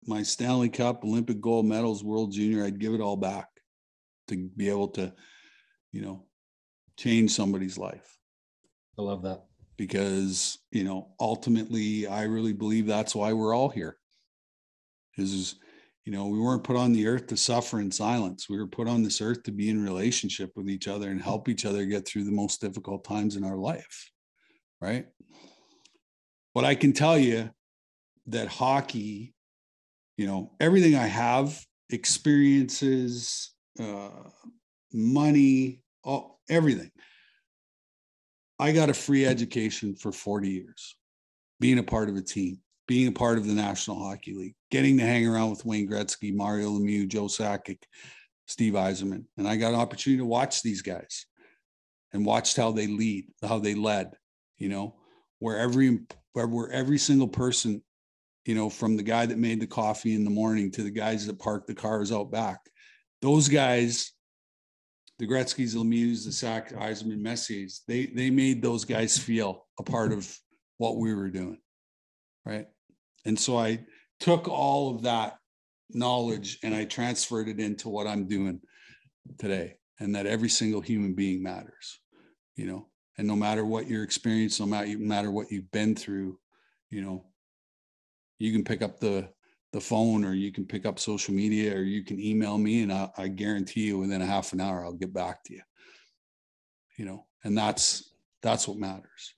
my 0.05 0.21
Stanley 0.23 0.69
Cup, 0.69 1.03
Olympic 1.03 1.41
gold 1.41 1.65
medals, 1.65 2.03
World 2.03 2.31
Junior. 2.31 2.63
I'd 2.63 2.79
give 2.79 2.93
it 2.93 3.01
all 3.01 3.17
back 3.17 3.47
to 4.27 4.49
be 4.55 4.69
able 4.69 4.89
to, 4.89 5.13
you 5.91 6.01
know, 6.01 6.25
change 6.97 7.31
somebody's 7.31 7.77
life. 7.77 8.17
I 8.99 9.03
love 9.03 9.23
that 9.23 9.45
because 9.82 10.59
you 10.69 10.84
know 10.84 11.07
ultimately 11.19 12.05
I 12.05 12.25
really 12.25 12.53
believe 12.53 12.86
that's 12.86 13.15
why 13.15 13.34
we're 13.34 13.55
all 13.55 13.69
here. 13.69 13.97
Is 15.17 15.55
you 16.05 16.11
know, 16.11 16.27
we 16.27 16.39
weren't 16.39 16.63
put 16.63 16.75
on 16.75 16.93
the 16.93 17.07
earth 17.07 17.25
to 17.27 17.38
suffer 17.38 17.79
in 17.79 17.89
silence. 17.89 18.47
We 18.47 18.59
were 18.59 18.67
put 18.67 18.88
on 18.88 19.01
this 19.01 19.21
earth 19.21 19.41
to 19.43 19.51
be 19.51 19.69
in 19.69 19.84
relationship 19.84 20.51
with 20.55 20.69
each 20.69 20.88
other 20.88 21.09
and 21.09 21.19
help 21.19 21.49
each 21.49 21.65
other 21.65 21.86
get 21.86 22.07
through 22.07 22.25
the 22.25 22.32
most 22.32 22.61
difficult 22.61 23.03
times 23.03 23.36
in 23.36 23.43
our 23.43 23.57
life. 23.57 24.11
Right. 24.79 25.07
But 26.53 26.65
I 26.65 26.75
can 26.75 26.93
tell 26.93 27.17
you 27.17 27.49
that 28.27 28.49
hockey, 28.49 29.34
you 30.15 30.27
know, 30.27 30.51
everything 30.59 30.95
I 30.95 31.07
have, 31.07 31.59
experiences, 31.89 33.51
uh, 33.79 34.09
money, 34.93 35.82
all, 36.03 36.39
everything. 36.49 36.91
I 38.62 38.72
got 38.72 38.89
a 38.89 38.93
free 38.93 39.26
education 39.26 39.95
for 39.95 40.14
40 40.14 40.49
years, 40.49 40.95
being 41.59 41.80
a 41.80 41.84
part 41.84 42.07
of 42.07 42.16
a 42.16 42.22
team 42.22 42.62
being 42.91 43.07
a 43.07 43.12
part 43.14 43.38
of 43.38 43.47
the 43.47 43.53
National 43.53 44.03
Hockey 44.03 44.34
League, 44.34 44.55
getting 44.70 44.97
to 44.97 45.03
hang 45.05 45.26
around 45.26 45.49
with 45.49 45.64
Wayne 45.64 45.89
Gretzky, 45.89 46.36
Mario 46.36 46.72
Lemieux, 46.72 47.07
Joe 47.07 47.28
Sakic, 47.28 47.84
Steve 48.47 48.74
Yzerman. 48.74 49.24
And 49.38 49.47
I 49.47 49.55
got 49.55 49.74
an 49.74 49.80
opportunity 49.80 50.20
to 50.20 50.26
watch 50.26 50.62
these 50.62 50.82
guys 50.82 51.26
and 52.12 52.26
watched 52.26 52.57
how 52.57 52.74
they 52.74 52.88
lead, 52.88 53.28
how 53.41 53.59
they 53.59 53.76
led, 53.76 54.12
you 54.57 54.68
know, 54.68 54.95
where 55.39 55.57
every 55.57 55.99
where, 56.34 56.47
where 56.47 56.70
every 56.70 56.97
single 56.97 57.30
person, 57.30 57.82
you 58.43 58.55
know, 58.55 58.70
from 58.70 58.97
the 58.97 59.03
guy 59.03 59.26
that 59.26 59.38
made 59.38 59.62
the 59.62 59.68
coffee 59.68 60.14
in 60.14 60.26
the 60.26 60.30
morning 60.30 60.70
to 60.72 60.84
the 60.84 60.91
guys 60.91 61.26
that 61.28 61.39
parked 61.39 61.68
the 61.68 61.74
cars 61.74 62.12
out 62.12 62.30
back, 62.30 62.59
those 63.22 63.47
guys, 63.47 64.12
the 65.22 65.28
Gretzky's, 65.28 65.76
Lemieux, 65.76 66.26
the 66.26 66.32
Sack, 66.32 66.72
Yzerman, 66.72 67.22
Messiers, 67.22 67.82
they 67.88 68.07
they 68.07 68.32
made 68.32 68.59
those 68.59 68.86
guys 68.86 69.19
feel 69.19 69.67
a 69.80 69.84
part 69.84 70.11
of 70.11 70.36
what 70.80 70.97
we 70.97 71.13
were 71.13 71.30
doing. 71.30 71.59
Right. 72.43 72.65
And 73.24 73.39
so 73.39 73.55
I 73.55 73.86
took 74.19 74.47
all 74.47 74.95
of 74.95 75.03
that 75.03 75.38
knowledge 75.91 76.57
and 76.63 76.74
I 76.74 76.86
transferred 76.86 77.49
it 77.49 77.59
into 77.59 77.88
what 77.88 78.07
I'm 78.07 78.28
doing 78.28 78.61
today. 79.38 79.76
And 79.99 80.15
that 80.15 80.26
every 80.26 80.49
single 80.49 80.82
human 80.82 81.13
being 81.13 81.43
matters, 81.43 81.99
you 82.55 82.65
know, 82.65 82.88
and 83.19 83.28
no 83.28 83.36
matter 83.36 83.63
what 83.63 83.88
your 83.88 84.03
experience, 84.03 84.59
no 84.59 84.65
matter 84.65 85.30
what 85.30 85.51
you've 85.51 85.69
been 85.69 85.95
through, 85.95 86.39
you 86.89 87.03
know, 87.03 87.28
you 88.39 88.51
can 88.51 88.63
pick 88.63 88.82
up 88.82 88.99
the 88.99 89.30
the 89.74 89.82
phone 89.82 90.26
or 90.26 90.34
you 90.34 90.51
can 90.51 90.65
pick 90.65 90.86
up 90.86 90.99
social 90.99 91.34
media 91.34 91.76
or 91.76 91.82
you 91.82 92.03
can 92.03 92.19
email 92.19 92.57
me 92.57 92.84
and 92.84 92.91
I, 92.91 93.09
I 93.17 93.28
guarantee 93.30 93.82
you 93.82 93.97
within 93.97 94.22
a 94.22 94.26
half 94.26 94.53
an 94.53 94.61
hour 94.61 94.84
I'll 94.84 94.93
get 94.93 95.13
back 95.13 95.43
to 95.45 95.53
you. 95.53 95.61
You 96.97 97.05
know, 97.05 97.26
and 97.43 97.57
that's 97.57 98.13
that's 98.41 98.67
what 98.67 98.78
matters. 98.78 99.36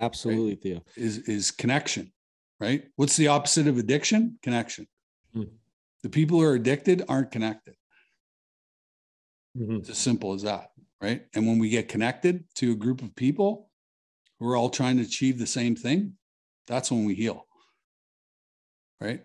Absolutely, 0.00 0.50
right? 0.50 0.62
Theo. 0.62 0.84
Is 0.96 1.18
is 1.28 1.50
connection 1.50 2.12
right? 2.60 2.84
What's 2.96 3.16
the 3.16 3.28
opposite 3.28 3.66
of 3.66 3.78
addiction? 3.78 4.38
Connection. 4.42 4.86
Mm-hmm. 5.34 5.54
The 6.02 6.08
people 6.10 6.38
who 6.38 6.44
are 6.44 6.54
addicted 6.54 7.02
aren't 7.08 7.32
connected. 7.32 7.74
Mm-hmm. 9.58 9.76
It's 9.76 9.90
as 9.90 9.98
simple 9.98 10.34
as 10.34 10.42
that, 10.42 10.70
right? 11.00 11.22
And 11.34 11.46
when 11.46 11.58
we 11.58 11.70
get 11.70 11.88
connected 11.88 12.44
to 12.56 12.72
a 12.72 12.76
group 12.76 13.02
of 13.02 13.16
people 13.16 13.70
who 14.38 14.48
are 14.48 14.56
all 14.56 14.70
trying 14.70 14.98
to 14.98 15.02
achieve 15.02 15.38
the 15.38 15.46
same 15.46 15.74
thing, 15.74 16.12
that's 16.66 16.90
when 16.90 17.04
we 17.04 17.14
heal, 17.14 17.46
right? 19.00 19.22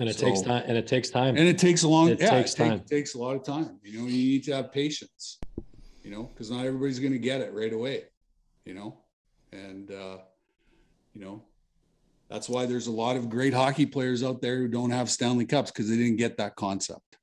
And 0.00 0.08
it 0.08 0.16
so, 0.16 0.26
takes 0.26 0.40
time. 0.40 0.64
And 0.66 0.76
it 0.78 0.86
takes 0.86 1.10
time. 1.10 1.36
And 1.36 1.46
it 1.46 1.58
takes 1.58 1.82
a 1.82 1.88
long. 1.88 2.08
It 2.08 2.20
yeah, 2.20 2.30
takes 2.30 2.54
it 2.54 2.56
time. 2.56 2.78
Take, 2.78 2.86
takes 2.86 3.14
a 3.14 3.18
lot 3.18 3.36
of 3.36 3.44
time. 3.44 3.78
You 3.84 4.00
know, 4.00 4.06
you 4.06 4.12
need 4.12 4.44
to 4.44 4.56
have 4.56 4.72
patience. 4.72 5.38
You 6.02 6.10
know, 6.10 6.24
because 6.24 6.50
not 6.50 6.64
everybody's 6.64 6.98
going 6.98 7.12
to 7.12 7.18
get 7.18 7.42
it 7.42 7.52
right 7.52 7.72
away. 7.72 8.04
You 8.64 8.74
know, 8.74 8.98
and 9.52 9.90
uh, 9.90 10.18
you 11.12 11.20
know, 11.20 11.42
that's 12.30 12.48
why 12.48 12.64
there's 12.64 12.86
a 12.86 12.92
lot 12.92 13.16
of 13.16 13.28
great 13.28 13.52
hockey 13.52 13.84
players 13.84 14.22
out 14.22 14.40
there 14.40 14.56
who 14.56 14.68
don't 14.68 14.90
have 14.90 15.10
Stanley 15.10 15.44
Cups 15.44 15.70
because 15.70 15.90
they 15.90 15.96
didn't 15.96 16.16
get 16.16 16.38
that 16.38 16.56
concept. 16.56 17.18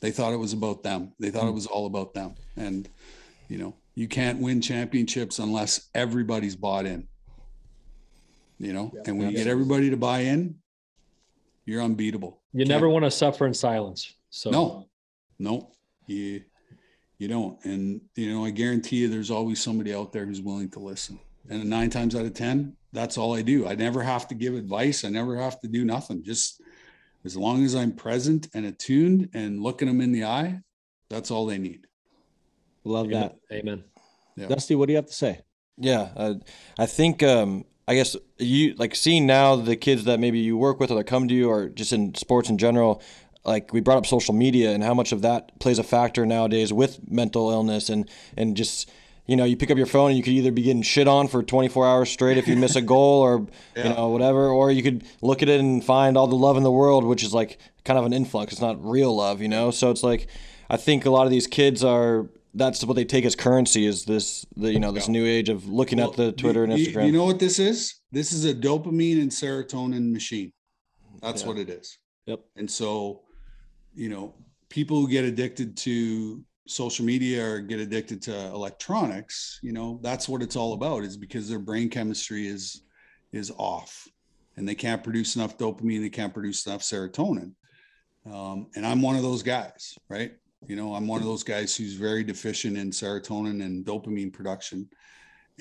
They 0.00 0.10
thought 0.10 0.32
it 0.32 0.38
was 0.38 0.52
about 0.52 0.82
them. 0.82 1.12
They 1.20 1.30
thought 1.30 1.48
it 1.48 1.54
was 1.54 1.66
all 1.66 1.86
about 1.86 2.14
them. 2.14 2.34
And, 2.56 2.88
you 3.48 3.58
know, 3.58 3.74
you 3.94 4.08
can't 4.08 4.40
win 4.40 4.60
championships 4.60 5.38
unless 5.38 5.88
everybody's 5.94 6.56
bought 6.56 6.86
in. 6.86 7.06
You 8.58 8.72
know, 8.72 8.92
yeah, 8.94 9.02
and 9.06 9.18
when 9.18 9.30
you 9.30 9.36
get 9.36 9.46
everybody 9.46 9.90
to 9.90 9.96
buy 9.96 10.20
in, 10.20 10.56
you're 11.68 11.82
unbeatable. 11.82 12.40
You 12.52 12.60
can't, 12.60 12.70
never 12.70 12.88
want 12.88 13.04
to 13.04 13.10
suffer 13.10 13.46
in 13.46 13.54
silence. 13.54 14.14
So 14.30 14.50
no, 14.50 14.88
no, 15.38 15.70
you 16.06 16.42
you 17.18 17.28
don't. 17.28 17.62
And 17.64 18.00
you 18.16 18.32
know, 18.32 18.44
I 18.44 18.50
guarantee 18.50 18.96
you, 18.96 19.08
there's 19.08 19.30
always 19.30 19.62
somebody 19.62 19.94
out 19.94 20.12
there 20.12 20.24
who's 20.24 20.40
willing 20.40 20.70
to 20.70 20.80
listen. 20.80 21.18
And 21.50 21.64
nine 21.68 21.90
times 21.90 22.14
out 22.14 22.24
of 22.24 22.34
ten, 22.34 22.76
that's 22.92 23.18
all 23.18 23.34
I 23.34 23.42
do. 23.42 23.66
I 23.66 23.74
never 23.74 24.02
have 24.02 24.28
to 24.28 24.34
give 24.34 24.54
advice. 24.54 25.04
I 25.04 25.08
never 25.08 25.36
have 25.36 25.60
to 25.60 25.68
do 25.68 25.84
nothing. 25.84 26.24
Just 26.24 26.62
as 27.24 27.36
long 27.36 27.64
as 27.64 27.74
I'm 27.74 27.92
present 27.92 28.48
and 28.54 28.66
attuned 28.66 29.28
and 29.34 29.62
looking 29.62 29.88
them 29.88 30.00
in 30.00 30.12
the 30.12 30.24
eye, 30.24 30.60
that's 31.10 31.30
all 31.30 31.46
they 31.46 31.58
need. 31.58 31.86
Love 32.84 33.06
Amen. 33.06 33.20
that. 33.20 33.54
Amen. 33.54 33.84
Yeah. 34.36 34.46
Dusty, 34.46 34.74
what 34.74 34.86
do 34.86 34.92
you 34.92 34.96
have 34.96 35.06
to 35.06 35.12
say? 35.12 35.40
Yeah, 35.76 36.08
uh, 36.16 36.34
I 36.78 36.86
think 36.86 37.22
um, 37.22 37.64
I 37.88 37.94
guess 37.94 38.14
you 38.36 38.74
like 38.74 38.94
seeing 38.94 39.26
now 39.26 39.56
the 39.56 39.74
kids 39.74 40.04
that 40.04 40.20
maybe 40.20 40.38
you 40.38 40.58
work 40.58 40.78
with 40.78 40.90
or 40.90 40.96
that 40.96 41.04
come 41.04 41.26
to 41.26 41.34
you 41.34 41.48
or 41.48 41.70
just 41.70 41.90
in 41.92 42.14
sports 42.14 42.50
in 42.50 42.58
general. 42.58 43.02
Like 43.44 43.72
we 43.72 43.80
brought 43.80 43.96
up 43.96 44.04
social 44.04 44.34
media 44.34 44.72
and 44.72 44.84
how 44.84 44.92
much 44.92 45.10
of 45.10 45.22
that 45.22 45.58
plays 45.58 45.78
a 45.78 45.82
factor 45.82 46.26
nowadays 46.26 46.70
with 46.70 47.10
mental 47.10 47.50
illness 47.50 47.88
and 47.88 48.06
and 48.36 48.58
just 48.58 48.90
you 49.26 49.36
know, 49.36 49.44
you 49.44 49.56
pick 49.56 49.70
up 49.70 49.76
your 49.76 49.86
phone 49.86 50.10
and 50.10 50.16
you 50.16 50.22
could 50.22 50.32
either 50.32 50.50
be 50.50 50.62
getting 50.62 50.82
shit 50.82 51.06
on 51.06 51.28
for 51.28 51.42
24 51.42 51.86
hours 51.86 52.10
straight 52.10 52.38
if 52.38 52.48
you 52.48 52.56
miss 52.56 52.76
a 52.76 52.80
goal 52.80 53.20
or, 53.20 53.46
yeah. 53.76 53.88
you 53.88 53.94
know, 53.94 54.08
whatever, 54.08 54.48
or 54.48 54.72
you 54.72 54.82
could 54.82 55.04
look 55.20 55.42
at 55.42 55.50
it 55.50 55.60
and 55.60 55.84
find 55.84 56.16
all 56.16 56.26
the 56.26 56.34
love 56.34 56.56
in 56.56 56.62
the 56.62 56.72
world, 56.72 57.04
which 57.04 57.22
is 57.22 57.34
like 57.34 57.58
kind 57.84 57.98
of 57.98 58.06
an 58.06 58.14
influx. 58.14 58.54
It's 58.54 58.62
not 58.62 58.82
real 58.82 59.14
love, 59.14 59.42
you 59.42 59.48
know? 59.48 59.70
So 59.70 59.90
it's 59.90 60.02
like, 60.02 60.28
I 60.70 60.78
think 60.78 61.04
a 61.04 61.10
lot 61.10 61.26
of 61.26 61.30
these 61.30 61.46
kids 61.46 61.84
are, 61.84 62.26
that's 62.54 62.84
what 62.84 62.94
they 62.94 63.04
take 63.04 63.24
as 63.24 63.36
currency 63.36 63.86
is 63.86 64.04
this, 64.04 64.46
the, 64.56 64.72
you 64.72 64.80
know, 64.80 64.92
this 64.92 65.08
new 65.08 65.26
age 65.26 65.48
of 65.48 65.68
looking 65.68 65.98
well, 65.98 66.10
at 66.10 66.16
the 66.16 66.32
Twitter 66.32 66.64
and 66.64 66.72
Instagram. 66.72 67.06
You 67.06 67.12
know 67.12 67.24
what 67.24 67.38
this 67.38 67.58
is? 67.58 68.00
This 68.10 68.32
is 68.32 68.44
a 68.44 68.54
dopamine 68.54 69.20
and 69.20 69.30
serotonin 69.30 70.12
machine. 70.12 70.52
That's 71.20 71.42
yeah. 71.42 71.48
what 71.48 71.58
it 71.58 71.68
is. 71.68 71.98
Yep. 72.26 72.40
And 72.56 72.70
so, 72.70 73.22
you 73.94 74.08
know, 74.08 74.34
people 74.68 75.00
who 75.00 75.08
get 75.08 75.24
addicted 75.24 75.76
to 75.78 76.44
social 76.68 77.04
media 77.04 77.44
or 77.44 77.60
get 77.60 77.80
addicted 77.80 78.20
to 78.20 78.34
electronics 78.48 79.58
you 79.62 79.72
know 79.72 79.98
that's 80.02 80.28
what 80.28 80.42
it's 80.42 80.54
all 80.54 80.74
about 80.74 81.02
is 81.02 81.16
because 81.16 81.48
their 81.48 81.58
brain 81.58 81.88
chemistry 81.88 82.46
is 82.46 82.82
is 83.32 83.50
off 83.56 84.06
and 84.56 84.68
they 84.68 84.74
can't 84.74 85.02
produce 85.02 85.34
enough 85.34 85.56
dopamine 85.56 86.02
they 86.02 86.10
can't 86.10 86.34
produce 86.34 86.66
enough 86.66 86.82
serotonin 86.82 87.52
um, 88.30 88.66
and 88.76 88.86
i'm 88.86 89.00
one 89.00 89.16
of 89.16 89.22
those 89.22 89.42
guys 89.42 89.94
right 90.10 90.32
you 90.66 90.76
know 90.76 90.94
i'm 90.94 91.06
one 91.06 91.20
of 91.20 91.26
those 91.26 91.44
guys 91.44 91.76
who's 91.76 91.94
very 91.94 92.24
deficient 92.24 92.76
in 92.76 92.90
serotonin 92.90 93.64
and 93.64 93.84
dopamine 93.84 94.32
production 94.32 94.88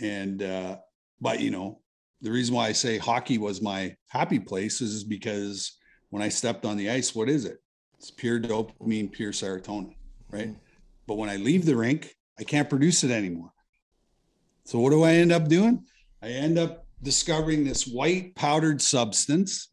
and 0.01 0.43
uh, 0.43 0.77
but 1.21 1.39
you 1.39 1.51
know 1.51 1.79
the 2.21 2.31
reason 2.31 2.55
why 2.55 2.67
i 2.67 2.71
say 2.71 2.97
hockey 2.97 3.37
was 3.37 3.61
my 3.61 3.95
happy 4.07 4.39
place 4.39 4.81
is 4.81 5.03
because 5.03 5.77
when 6.09 6.21
i 6.23 6.29
stepped 6.29 6.65
on 6.65 6.77
the 6.77 6.89
ice 6.89 7.13
what 7.13 7.29
is 7.29 7.45
it 7.45 7.57
It's 7.97 8.11
pure 8.11 8.39
dopamine, 8.39 9.11
pure 9.11 9.31
serotonin, 9.31 9.95
right? 10.31 10.53
But 11.07 11.15
when 11.15 11.29
I 11.29 11.37
leave 11.37 11.65
the 11.65 11.75
rink, 11.75 12.15
I 12.39 12.43
can't 12.43 12.69
produce 12.69 13.03
it 13.03 13.11
anymore. 13.11 13.51
So 14.65 14.79
what 14.79 14.91
do 14.91 15.03
I 15.03 15.13
end 15.13 15.31
up 15.31 15.47
doing? 15.47 15.85
I 16.21 16.29
end 16.29 16.59
up 16.59 16.85
discovering 17.01 17.63
this 17.63 17.87
white 17.87 18.35
powdered 18.35 18.81
substance 18.81 19.69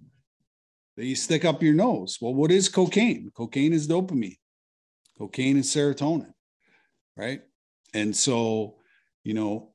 that 0.97 1.05
you 1.05 1.17
stick 1.17 1.45
up 1.45 1.63
your 1.63 1.75
nose. 1.75 2.19
Well, 2.21 2.35
what 2.35 2.51
is 2.51 2.69
cocaine? 2.69 3.31
Cocaine 3.37 3.73
is 3.73 3.89
dopamine. 3.89 4.39
Cocaine 5.19 5.57
and 5.57 5.65
serotonin, 5.65 6.33
right? 7.17 7.43
And 7.93 8.15
so, 8.15 8.77
you 9.23 9.35
know, 9.35 9.75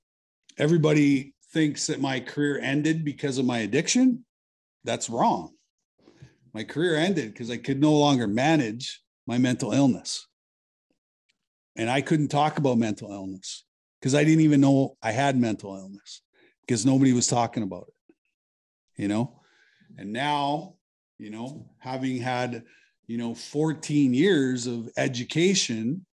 everybody 0.58 1.34
thinks 1.54 1.88
that 1.88 2.02
my 2.02 2.20
career 2.20 2.60
ended 2.60 3.06
because 3.06 3.38
of 3.38 3.46
my 3.46 3.60
addiction. 3.60 4.26
That's 4.84 5.10
wrong. 5.10 5.54
My 6.54 6.64
career 6.64 6.96
ended 6.96 7.34
because 7.34 7.50
I 7.50 7.58
could 7.58 7.80
no 7.80 7.94
longer 7.94 8.28
manage 8.28 9.02
my 9.28 9.38
mental 9.38 9.72
illness. 9.72 10.28
And 11.76 11.90
I 11.90 12.02
couldn't 12.02 12.28
talk 12.28 12.58
about 12.58 12.78
mental 12.78 13.12
illness 13.12 13.64
because 14.00 14.16
I 14.16 14.24
didn't 14.24 14.42
even 14.42 14.62
know 14.62 14.98
I 15.02 15.12
had 15.12 15.38
mental 15.38 15.76
illness 15.76 16.22
because 16.62 16.86
nobody 16.86 17.14
was 17.14 17.28
talking 17.28 17.64
about 17.64 17.86
it, 17.88 18.16
you 19.02 19.08
know? 19.08 19.42
And 19.98 20.12
now, 20.12 20.76
you 21.18 21.30
know, 21.30 21.70
having 21.80 22.18
had, 22.18 22.64
you 23.10 23.18
know, 23.18 23.34
14 23.34 24.14
years 24.14 24.68
of 24.68 24.88
education 24.96 26.06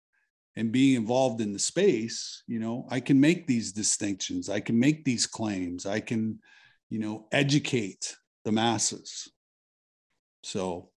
and 0.56 0.72
being 0.72 0.96
involved 0.96 1.42
in 1.42 1.52
the 1.52 1.60
space, 1.60 2.42
you 2.48 2.58
know, 2.58 2.88
I 2.90 3.02
can 3.02 3.20
make 3.20 3.46
these 3.46 3.74
distinctions. 3.74 4.50
I 4.50 4.62
can 4.62 4.80
make 4.80 5.04
these 5.04 5.28
claims. 5.28 5.86
I 5.86 6.00
can, 6.00 6.40
you 6.90 7.00
know, 7.00 7.28
educate 7.34 8.16
the 8.46 8.54
masses. 8.54 9.28
So, 10.42 10.90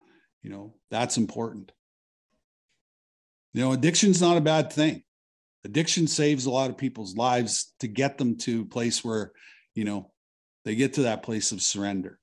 you 0.44 0.52
know, 0.52 0.76
that's 0.92 1.18
important. 1.18 1.72
You 3.56 3.62
know, 3.62 3.72
addiction's 3.72 4.22
not 4.22 4.38
a 4.38 4.42
bad 4.42 4.72
thing. 4.72 5.02
Addiction 5.66 6.06
saves 6.06 6.46
a 6.46 6.52
lot 6.52 6.70
of 6.70 6.78
people's 6.78 7.16
lives 7.16 7.74
to 7.80 7.88
get 7.88 8.20
them 8.20 8.38
to 8.38 8.62
a 8.62 8.66
place 8.66 9.04
where, 9.04 9.32
you 9.74 9.84
know, 9.84 10.12
they 10.64 10.76
get 10.76 10.94
to 10.94 11.04
that 11.04 11.24
place 11.24 11.52
of 11.52 11.64
surrender. 11.64 12.20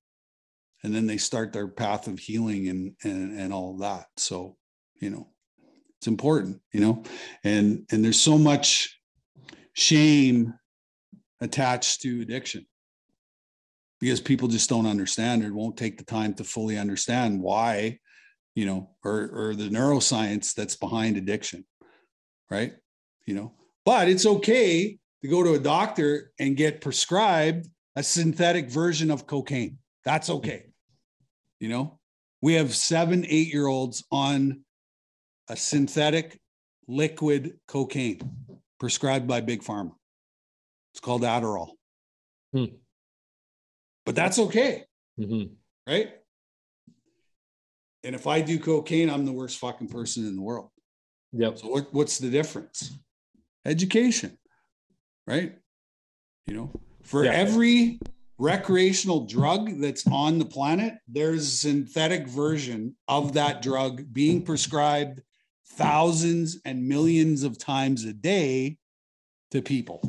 And 0.85 0.95
then 0.95 1.07
they 1.07 1.16
start 1.16 1.53
their 1.53 1.66
path 1.66 2.07
of 2.07 2.18
healing 2.18 2.68
and 2.68 2.93
and, 3.03 3.39
and 3.39 3.53
all 3.53 3.78
that. 3.78 4.07
So, 4.16 4.57
you 5.01 5.11
know, 5.11 5.28
it's 5.99 6.07
important, 6.07 6.61
you 6.72 6.80
know, 6.80 7.03
and 7.43 7.87
and 7.91 8.05
there's 8.05 8.20
so 8.20 8.37
much 8.39 9.01
shame 9.72 10.55
attached 11.41 12.03
to 12.03 12.20
addiction 12.20 12.66
because 14.01 14.20
people 14.20 14.49
just 14.49 14.68
don't 14.68 14.87
understand 14.87 15.43
or 15.43 15.55
won't 15.55 15.78
take 15.78 15.97
the 15.97 16.05
time 16.05 16.35
to 16.35 16.45
fully 16.45 16.76
understand 16.76 17.41
why, 17.41 17.99
you 18.55 18.66
know, 18.66 18.91
or 19.03 19.30
or 19.32 19.55
the 19.55 19.70
neuroscience 19.70 20.53
that's 20.53 20.76
behind 20.76 21.16
addiction, 21.16 21.64
right? 22.51 22.74
You 23.26 23.35
know, 23.35 23.55
but 23.87 24.09
it's 24.09 24.26
okay 24.26 24.99
to 25.22 25.28
go 25.28 25.43
to 25.43 25.55
a 25.55 25.59
doctor 25.59 26.32
and 26.39 26.55
get 26.55 26.82
prescribed 26.82 27.66
a 27.97 28.03
synthetic 28.03 28.68
version 28.68 29.11
of 29.11 29.26
cocaine. 29.26 29.78
That's 30.05 30.28
okay. 30.28 30.66
You 31.64 31.70
know, 31.70 31.98
we 32.42 32.52
have 32.54 32.74
seven, 32.74 33.24
eight 33.26 33.50
year 33.50 33.66
olds 33.66 34.04
on 34.12 34.64
a 35.48 35.56
synthetic 35.56 36.38
liquid 36.86 37.58
cocaine 37.66 38.20
prescribed 38.78 39.26
by 39.26 39.40
Big 39.40 39.62
Pharma. 39.62 39.92
It's 40.92 41.00
called 41.00 41.22
Adderall. 41.22 41.70
Hmm. 42.52 42.66
But 44.04 44.14
that's 44.14 44.38
okay, 44.38 44.84
Mhm. 45.18 45.54
right? 45.86 46.10
And 48.02 48.14
if 48.14 48.26
I 48.26 48.42
do 48.42 48.58
cocaine, 48.58 49.08
I'm 49.08 49.24
the 49.24 49.32
worst 49.32 49.56
fucking 49.56 49.88
person 49.88 50.26
in 50.26 50.36
the 50.36 50.42
world. 50.42 50.68
Yep. 51.32 51.60
So 51.60 51.68
what, 51.68 51.94
what's 51.94 52.18
the 52.18 52.28
difference? 52.28 52.92
Education, 53.64 54.36
right? 55.26 55.58
You 56.46 56.56
know, 56.56 56.72
for 57.04 57.24
Yeah. 57.24 57.32
every 57.32 58.00
recreational 58.39 59.26
drug 59.26 59.80
that's 59.80 60.07
on 60.09 60.39
the 60.39 60.45
planet, 60.45 60.95
there's 61.09 61.43
a 61.45 61.57
synthetic 61.57 62.26
version 62.28 62.97
of 63.09 63.32
that 63.35 63.62
drug 63.62 64.12
being 64.12 64.43
prescribed 64.43 65.20
thousands 65.66 66.59
and 66.64 66.87
millions 66.87 67.43
of 67.43 67.59
times 67.59 68.05
a 68.05 68.12
day 68.12 68.78
to 69.51 69.62
people. 69.62 70.01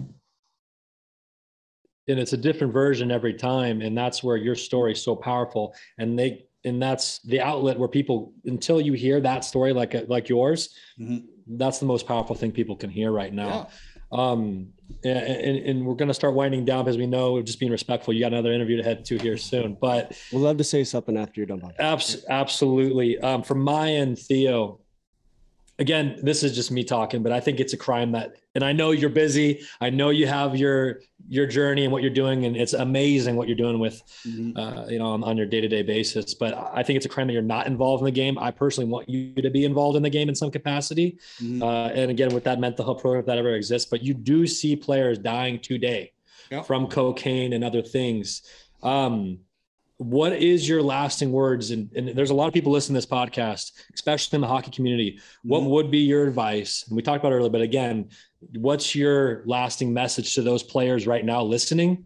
and 2.08 2.20
it's 2.20 2.34
a 2.34 2.38
different 2.38 2.72
version 2.72 3.10
every 3.10 3.34
time 3.34 3.82
and 3.82 3.98
that's 3.98 4.22
where 4.24 4.38
your 4.38 4.54
story 4.54 4.92
is 4.92 5.02
so 5.02 5.16
powerful 5.16 5.74
and 5.98 6.20
they 6.20 6.46
and 6.64 6.80
that's 6.80 7.18
the 7.24 7.42
outlet 7.42 7.80
where 7.80 7.88
people 7.90 8.32
until 8.46 8.80
you 8.80 8.94
hear 8.94 9.20
that 9.20 9.44
story 9.44 9.74
like 9.74 9.96
like 10.08 10.30
yours 10.30 10.76
Mhm. 11.00 11.26
that's 11.58 11.80
the 11.80 11.88
most 11.88 12.06
powerful 12.06 12.36
thing 12.36 12.52
people 12.52 12.76
can 12.76 12.92
hear 12.92 13.12
right 13.12 13.34
now 13.34 13.70
Yeah. 14.12 14.20
um 14.20 14.68
and, 15.04 15.18
and, 15.18 15.58
and 15.58 15.86
we're 15.86 15.96
going 15.96 16.08
to 16.08 16.14
start 16.14 16.34
winding 16.34 16.66
down 16.66 16.86
because 16.86 16.98
we 16.98 17.08
know 17.08 17.34
we're 17.34 17.42
just 17.42 17.60
being 17.60 17.72
respectful 17.72 18.14
you 18.14 18.20
got 18.20 18.32
another 18.34 18.54
interview 18.54 18.78
to 18.78 18.84
head 18.84 19.06
to 19.06 19.18
here 19.18 19.38
soon 19.38 19.78
but 19.80 20.18
We'd 20.32 20.40
love 20.40 20.58
to 20.58 20.64
say 20.64 20.84
something 20.84 21.18
after 21.18 21.40
you're 21.40 21.48
done. 21.48 21.72
Abs- 21.80 22.26
absolutely. 22.30 23.18
Um, 23.20 23.44
from 23.44 23.62
my 23.62 23.92
end, 23.92 24.20
Theo, 24.20 24.80
again, 25.80 26.20
this 26.22 26.44
is 26.44 26.56
just 26.56 26.72
me 26.72 26.84
talking, 26.84 27.24
but 27.24 27.32
I 27.32 27.40
think 27.40 27.60
it's 27.60 27.74
a 27.74 27.78
crime 27.78 28.12
that, 28.14 28.38
and 28.56 28.64
I 28.64 28.72
know 28.72 28.92
you're 28.92 29.10
busy. 29.10 29.62
I 29.82 29.90
know 29.90 30.10
you 30.10 30.26
have 30.28 30.56
your 30.56 31.02
your 31.28 31.48
journey 31.48 31.84
and 31.84 31.92
what 31.92 32.04
you're 32.04 32.12
doing, 32.14 32.46
and 32.46 32.56
it's 32.56 32.74
amazing 32.74 33.36
what 33.36 33.48
you're 33.48 33.58
doing 33.58 33.80
with, 33.80 34.00
Mhm. 34.28 34.56
uh, 34.56 34.88
you 34.88 35.00
know, 35.00 35.08
on, 35.08 35.24
on 35.24 35.38
your 35.38 35.48
day 35.48 35.60
to 35.60 35.68
day 35.68 35.82
basis. 35.82 36.36
But 36.36 36.54
I 36.74 36.84
think 36.84 36.98
it's 36.98 37.06
a 37.08 37.10
crime 37.10 37.26
that 37.28 37.34
you're 37.34 37.42
not 37.42 37.66
involved 37.66 38.02
in 38.02 38.06
the 38.06 38.12
game. 38.12 38.38
I 38.38 38.52
personally 38.52 38.90
want 38.90 39.10
you 39.10 39.34
to 39.34 39.50
be 39.50 39.66
involved 39.66 39.98
in 39.98 40.04
the 40.04 40.10
game 40.12 40.30
in 40.30 40.36
some 40.36 40.52
capacity. 40.52 41.18
Mhm. 41.42 41.64
Uh, 41.64 41.94
and 41.94 42.12
again, 42.12 42.30
with 42.34 42.44
that 42.44 42.60
mental 42.60 42.86
health 42.86 43.02
program, 43.02 43.22
if 43.22 43.26
that 43.26 43.40
ever 43.40 43.56
exists, 43.56 43.90
but 43.90 44.04
you 44.04 44.14
do 44.14 44.46
see 44.46 44.76
players 44.76 45.18
dying 45.18 45.58
today 45.60 46.12
Yeah. 46.52 46.62
from 46.62 46.86
cocaine 46.88 47.54
and 47.54 47.64
other 47.64 47.82
things. 47.82 48.44
Um, 48.84 49.40
what 49.98 50.34
is 50.34 50.68
your 50.68 50.82
lasting 50.82 51.32
words? 51.32 51.72
And, 51.72 51.90
and 51.96 52.10
there's 52.10 52.30
a 52.30 52.34
lot 52.34 52.48
of 52.48 52.54
people 52.54 52.72
listening 52.72 52.96
to 52.96 52.98
this 52.98 53.06
podcast, 53.06 53.72
especially 53.94 54.36
in 54.36 54.42
the 54.42 54.48
hockey 54.48 54.72
community. 54.72 55.20
What 55.44 55.62
Mhm. 55.62 55.70
would 55.70 55.92
be 55.92 56.00
your 56.00 56.28
advice? 56.28 56.84
And 56.88 56.96
we 56.96 57.02
talked 57.02 57.22
about 57.24 57.32
it 57.32 57.36
earlier, 57.36 57.50
but 57.50 57.62
again, 57.62 58.10
what's 58.58 58.94
your 58.94 59.44
lasting 59.46 59.94
message 59.94 60.34
to 60.36 60.42
those 60.42 60.64
players 60.64 61.08
right 61.08 61.24
now 61.24 61.42
listening? 61.44 62.06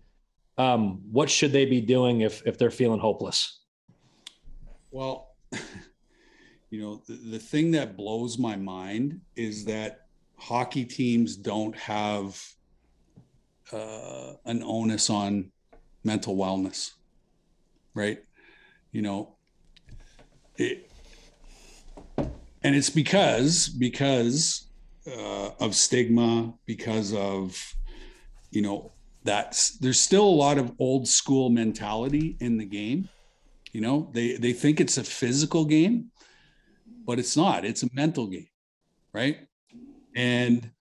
Um, 0.58 1.02
what 1.12 1.30
should 1.30 1.52
they 1.52 1.66
be 1.66 1.82
doing 1.82 2.22
if 2.22 2.46
if 2.46 2.58
they're 2.58 2.70
feeling 2.70 3.00
hopeless? 3.00 3.60
Well, 4.92 5.36
you 6.70 6.82
know, 6.82 7.02
the, 7.08 7.14
the 7.14 7.40
thing 7.40 7.72
that 7.72 7.98
blows 7.98 8.38
my 8.38 8.56
mind 8.56 9.22
is 9.36 9.66
that 9.66 10.06
hockey 10.38 10.86
teams 10.86 11.36
don't 11.36 11.76
have 11.76 12.42
uh, 13.72 14.34
an 14.46 14.62
onus 14.64 15.10
on 15.10 15.52
mental 16.04 16.36
wellness, 16.36 16.92
right? 18.00 18.20
You 18.92 19.02
know, 19.02 19.36
it, 20.56 20.90
and 22.64 22.76
it's 22.76 22.90
because 22.90 23.70
because 23.70 24.68
uh, 25.06 25.52
of 25.60 25.76
stigma, 25.76 26.54
because 26.66 27.14
of 27.14 27.76
you 28.52 28.62
know 28.62 28.94
that's 29.24 29.78
there's 29.78 30.00
still 30.00 30.24
a 30.26 30.40
lot 30.46 30.58
of 30.58 30.72
old 30.80 31.08
school 31.08 31.50
mentality 31.50 32.38
in 32.40 32.58
the 32.58 32.66
game 32.66 33.10
you 33.72 33.82
know, 33.82 34.10
they 34.14 34.36
they 34.38 34.54
think 34.54 34.80
it's 34.80 34.98
a 34.98 35.04
physical 35.04 35.66
game, 35.66 36.12
but 37.06 37.20
it's 37.20 37.38
not. 37.38 37.66
It's 37.66 37.84
a 37.84 37.90
mental 37.94 38.28
game, 38.28 38.48
right? 39.14 39.38
And 40.16 40.72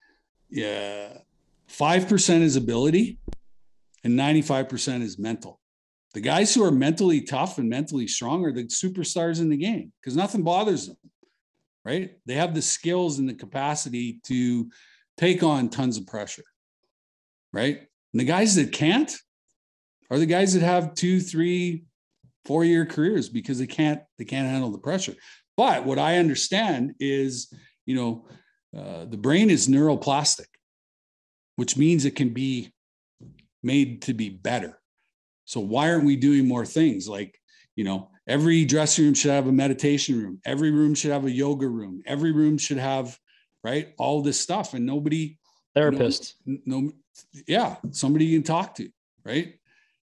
yeah, 0.48 1.18
five 1.66 2.08
percent 2.08 2.44
is 2.44 2.56
ability, 2.56 3.18
and 4.04 4.16
ninety 4.16 4.42
five 4.42 4.68
percent 4.68 5.02
is 5.02 5.18
mental. 5.18 5.60
The 6.14 6.20
guys 6.20 6.54
who 6.54 6.64
are 6.64 6.70
mentally 6.70 7.20
tough 7.20 7.58
and 7.58 7.68
mentally 7.68 8.08
strong 8.08 8.44
are 8.44 8.52
the 8.52 8.64
superstars 8.64 9.40
in 9.40 9.50
the 9.50 9.56
game 9.56 9.92
because 10.00 10.16
nothing 10.16 10.42
bothers 10.42 10.86
them, 10.86 10.96
right? 11.84 12.12
They 12.26 12.34
have 12.34 12.54
the 12.54 12.62
skills 12.62 13.18
and 13.18 13.28
the 13.28 13.34
capacity 13.34 14.20
to 14.24 14.70
take 15.18 15.42
on 15.42 15.68
tons 15.68 15.98
of 15.98 16.06
pressure, 16.06 16.44
right? 17.52 17.76
And 18.12 18.20
the 18.20 18.24
guys 18.24 18.54
that 18.54 18.72
can't 18.72 19.14
are 20.10 20.18
the 20.18 20.26
guys 20.26 20.54
that 20.54 20.62
have 20.62 20.94
two, 20.94 21.20
three, 21.20 21.84
four 22.48 22.64
year 22.64 22.86
careers 22.86 23.28
because 23.28 23.58
they 23.58 23.66
can't 23.66 24.00
they 24.16 24.24
can't 24.24 24.48
handle 24.48 24.70
the 24.70 24.78
pressure 24.78 25.14
but 25.54 25.84
what 25.84 25.98
i 25.98 26.16
understand 26.16 26.94
is 26.98 27.52
you 27.84 27.94
know 27.94 28.26
uh, 28.76 29.04
the 29.04 29.18
brain 29.18 29.50
is 29.50 29.68
neuroplastic 29.68 30.46
which 31.56 31.76
means 31.76 32.06
it 32.06 32.16
can 32.16 32.30
be 32.30 32.72
made 33.62 34.00
to 34.00 34.14
be 34.14 34.30
better 34.30 34.77
so 35.48 35.60
why 35.60 35.90
aren't 35.90 36.04
we 36.04 36.16
doing 36.16 36.46
more 36.46 36.66
things? 36.66 37.08
Like 37.08 37.40
you 37.76 37.84
know 37.84 38.10
every 38.26 38.64
dressing 38.64 39.04
room 39.04 39.14
should 39.14 39.30
have 39.30 39.46
a 39.46 39.52
meditation 39.52 40.20
room. 40.20 40.40
Every 40.44 40.70
room 40.70 40.94
should 40.94 41.10
have 41.10 41.24
a 41.24 41.30
yoga 41.30 41.68
room. 41.68 42.02
Every 42.06 42.32
room 42.32 42.58
should 42.58 42.78
have 42.78 43.18
right 43.64 43.94
all 43.98 44.22
this 44.22 44.40
stuff. 44.40 44.74
And 44.74 44.86
nobody 44.86 45.38
Therapist. 45.74 46.36
no, 46.46 46.58
no 46.64 46.92
yeah 47.46 47.76
somebody 47.90 48.26
you 48.26 48.38
can 48.38 48.44
talk 48.44 48.74
to 48.76 48.88
right? 49.24 49.54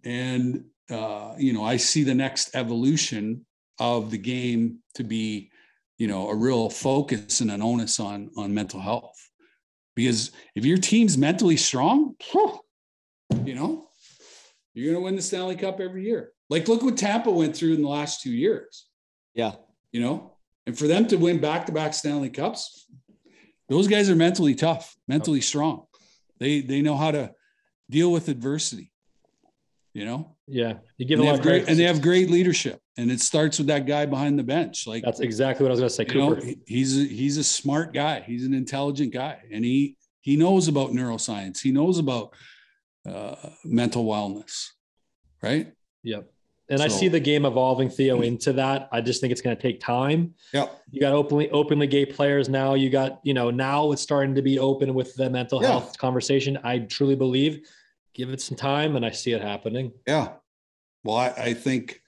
And 0.04 0.66
uh, 0.90 1.36
you 1.38 1.54
know 1.54 1.64
i 1.64 1.78
see 1.78 2.04
the 2.04 2.14
next 2.14 2.56
evolution 2.56 3.46
of 3.80 4.12
the 4.12 4.18
game 4.18 4.80
to 4.96 5.04
be 5.04 5.52
you 6.02 6.08
know, 6.08 6.30
a 6.30 6.36
real 6.36 6.68
focus 6.68 7.42
and 7.42 7.52
an 7.52 7.62
onus 7.62 8.00
on 8.00 8.32
on 8.36 8.52
mental 8.56 8.80
health. 8.80 9.30
Because 9.96 10.32
if 10.56 10.66
your 10.66 10.80
team's 10.80 11.16
mentally 11.16 11.58
strong, 11.58 12.16
you 13.46 13.54
know, 13.54 13.88
you're 14.74 14.92
going 14.92 15.02
to 15.02 15.04
win 15.04 15.16
the 15.16 15.22
Stanley 15.22 15.56
Cup 15.56 15.80
every 15.80 16.06
year. 16.06 16.32
Like, 16.50 16.68
look 16.68 16.82
what 16.82 16.98
Tampa 16.98 17.32
went 17.32 17.56
through 17.56 17.74
in 17.74 17.82
the 17.82 17.88
last 17.88 18.22
two 18.22 18.32
years. 18.32 18.88
Yeah. 19.34 19.54
You 19.92 20.02
know, 20.02 20.34
and 20.66 20.78
for 20.78 20.88
them 20.88 21.08
to 21.08 21.18
win 21.18 21.40
back 21.40 21.66
to 21.66 21.72
back 21.72 21.94
Stanley 21.94 22.30
Cups, 22.30 22.88
those 23.68 23.88
guys 23.88 24.10
are 24.10 24.16
mentally 24.16 24.56
tough, 24.56 24.96
mentally 25.08 25.42
strong. 25.42 25.86
They 26.40 26.62
they 26.62 26.82
know 26.82 26.96
how 26.96 27.12
to 27.12 27.32
deal 27.90 28.12
with 28.12 28.28
adversity. 28.28 28.92
You 29.94 30.06
know, 30.06 30.38
Yeah, 30.48 30.76
you 30.98 31.06
give 31.06 31.20
and 31.20 31.28
a 31.28 31.32
lot 31.34 31.42
great, 31.42 31.68
and 31.68 31.78
they 31.78 31.84
have 31.84 32.02
great 32.02 32.30
leadership, 32.30 32.80
and 32.98 33.12
it 33.12 33.20
starts 33.20 33.58
with 33.58 33.68
that 33.68 33.86
guy 33.86 34.06
behind 34.06 34.40
the 34.40 34.44
bench. 34.44 34.88
Like 34.88 35.04
That's 35.04 35.20
exactly 35.20 35.66
what 35.66 35.72
I 35.72 35.74
was 35.74 35.80
going 35.82 35.90
to 35.90 35.96
say, 35.96 36.06
you 36.08 36.22
know, 36.22 36.36
Cooper. 36.36 36.60
he's 36.66 36.98
a, 36.98 37.04
he's 37.04 37.38
a 37.38 37.44
smart 37.44 37.94
guy. 37.94 38.22
He's 38.22 38.46
an 38.46 38.54
intelligent 38.54 39.12
guy, 39.12 39.40
and 39.52 39.66
he 39.66 39.98
he 40.22 40.38
knows 40.38 40.70
about 40.70 40.92
neuroscience. 40.92 41.60
He 41.60 41.74
knows 41.74 41.98
about 41.98 42.34
uh, 43.08 43.36
mental 43.64 44.06
wellness, 44.06 44.68
right? 45.41 45.74
Yep. 46.04 46.32
And 46.70 46.82
I 46.82 46.88
see 46.88 47.10
the 47.10 47.20
game 47.20 47.45
evolving, 47.45 47.89
Theo, 47.89 48.22
into 48.22 48.54
that. 48.54 48.88
I 48.93 49.02
just 49.02 49.20
think 49.20 49.32
it's 49.32 49.41
going 49.41 49.56
to 49.56 49.62
take 49.62 49.82
time. 49.82 50.36
Yep. 50.54 50.84
You 50.89 51.02
got 51.02 51.12
openly 51.12 51.49
openly 51.52 51.86
gay 51.86 52.06
players 52.06 52.47
now. 52.47 52.76
You 52.76 52.89
got, 52.89 53.20
you 53.24 53.34
know, 53.34 53.52
now 53.52 53.91
it's 53.91 54.02
starting 54.02 54.36
to 54.36 54.41
be 54.41 54.58
open 54.58 54.93
with 54.93 55.14
the 55.16 55.30
mental 55.30 55.62
Yeah. 55.62 55.68
health 55.68 55.97
conversation. 55.97 56.58
I 56.64 56.80
truly 56.80 57.16
believe. 57.16 57.68
Give 58.14 58.30
it 58.30 58.39
some 58.41 58.56
time, 58.58 58.95
and 58.95 59.06
I 59.06 59.12
see 59.12 59.34
it 59.34 59.41
happening. 59.41 59.91
Yeah. 60.08 60.34
Well, 61.04 61.18
I, 61.18 61.28
I 61.30 61.54
think, 61.54 62.02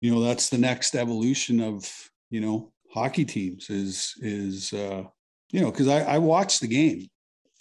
you 0.00 0.10
know, 0.14 0.20
that's 0.20 0.50
the 0.50 0.58
next 0.58 0.94
evolution 0.94 1.60
of, 1.60 2.10
you 2.28 2.40
know, 2.40 2.72
hockey 2.90 3.24
teams 3.24 3.70
is, 3.70 4.14
is, 4.20 4.72
uh, 4.72 5.04
you 5.50 5.60
know, 5.60 5.70
cause 5.70 5.88
I, 5.88 6.00
I 6.00 6.18
watch 6.18 6.60
the 6.60 6.66
game. 6.66 7.08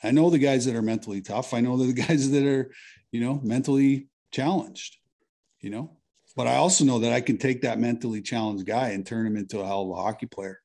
I 0.03 0.11
know 0.11 0.29
the 0.29 0.39
guys 0.39 0.65
that 0.65 0.75
are 0.75 0.81
mentally 0.81 1.21
tough. 1.21 1.53
I 1.53 1.61
know 1.61 1.77
the 1.77 1.93
guys 2.07 2.31
that 2.31 2.45
are, 2.45 2.71
you 3.11 3.21
know, 3.21 3.39
mentally 3.43 4.07
challenged, 4.31 4.97
you 5.59 5.69
know, 5.69 5.97
but 6.35 6.47
I 6.47 6.55
also 6.55 6.83
know 6.85 6.99
that 6.99 7.13
I 7.13 7.21
can 7.21 7.37
take 7.37 7.61
that 7.61 7.79
mentally 7.79 8.21
challenged 8.21 8.65
guy 8.65 8.89
and 8.89 9.05
turn 9.05 9.25
him 9.25 9.37
into 9.37 9.59
a 9.59 9.65
hell 9.65 9.83
of 9.83 9.89
a 9.89 10.01
hockey 10.01 10.27
player. 10.27 10.59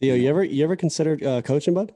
Theo, 0.00 0.14
you 0.14 0.30
ever 0.30 0.42
you 0.42 0.64
ever 0.64 0.76
considered 0.76 1.22
uh, 1.22 1.42
coaching, 1.42 1.74
bud? 1.74 1.92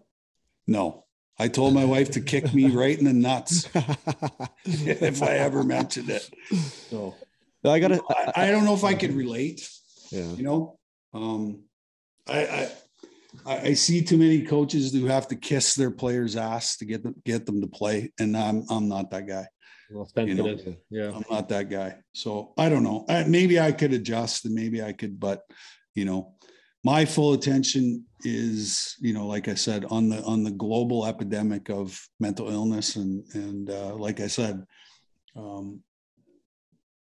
No, 0.67 1.05
I 1.39 1.49
told 1.49 1.73
my 1.73 1.87
wife 1.87 2.11
to 2.13 2.21
kick 2.21 2.53
me 2.53 2.67
right 2.71 2.99
in 2.99 3.05
the 3.05 3.15
nuts 3.15 3.69
if 4.65 5.23
I 5.23 5.37
ever 5.37 5.63
mentioned 5.63 6.11
it. 6.11 6.29
So 6.91 7.15
I 7.65 7.79
gotta. 7.79 8.03
I, 8.11 8.49
I 8.49 8.51
don't 8.51 8.67
know 8.67 8.75
if 8.75 8.85
I 8.85 8.93
could 8.95 9.15
relate. 9.15 9.67
Yeah. 10.11 10.33
you 10.35 10.43
know 10.43 10.79
um 11.13 11.65
I, 12.29 12.41
I 12.47 12.73
i 13.47 13.59
i 13.69 13.75
see 13.75 14.03
too 14.03 14.17
many 14.19 14.43
coaches 14.43 14.93
who 14.93 15.07
have 15.07 15.27
to 15.29 15.37
kiss 15.37 15.75
their 15.75 15.91
players 15.91 16.37
ass 16.37 16.77
to 16.77 16.85
get 16.85 17.03
them 17.03 17.15
get 17.25 17.47
them 17.47 17.61
to 17.61 17.67
play 17.67 18.13
and 18.19 18.37
i'm 18.37 18.65
i'm 18.71 18.89
not 18.89 19.11
that 19.11 19.27
guy. 19.27 19.47
Well, 19.91 20.09
You 20.17 20.35
know, 20.35 20.57
yeah. 20.91 21.13
i'm 21.15 21.25
not 21.31 21.49
that 21.51 21.69
guy. 21.69 21.97
So 22.15 22.53
i 22.57 22.69
don't 22.69 22.83
know. 22.83 23.05
I, 23.09 23.25
maybe 23.25 23.61
i 23.61 23.71
could 23.71 23.93
adjust 23.93 24.45
and 24.45 24.55
maybe 24.55 24.83
i 24.83 24.93
could 24.93 25.21
but 25.21 25.43
you 25.95 26.05
know 26.05 26.35
my 26.85 27.05
full 27.07 27.33
attention 27.33 28.05
is 28.25 28.97
you 29.01 29.13
know 29.13 29.27
like 29.27 29.49
i 29.49 29.55
said 29.55 29.85
on 29.91 30.09
the 30.09 30.23
on 30.25 30.45
the 30.45 30.51
global 30.51 31.07
epidemic 31.07 31.71
of 31.71 32.01
mental 32.21 32.51
illness 32.51 32.97
and 32.97 33.25
and 33.35 33.71
uh, 33.71 33.95
like 33.95 34.21
i 34.21 34.27
said 34.27 34.65
um 35.37 35.81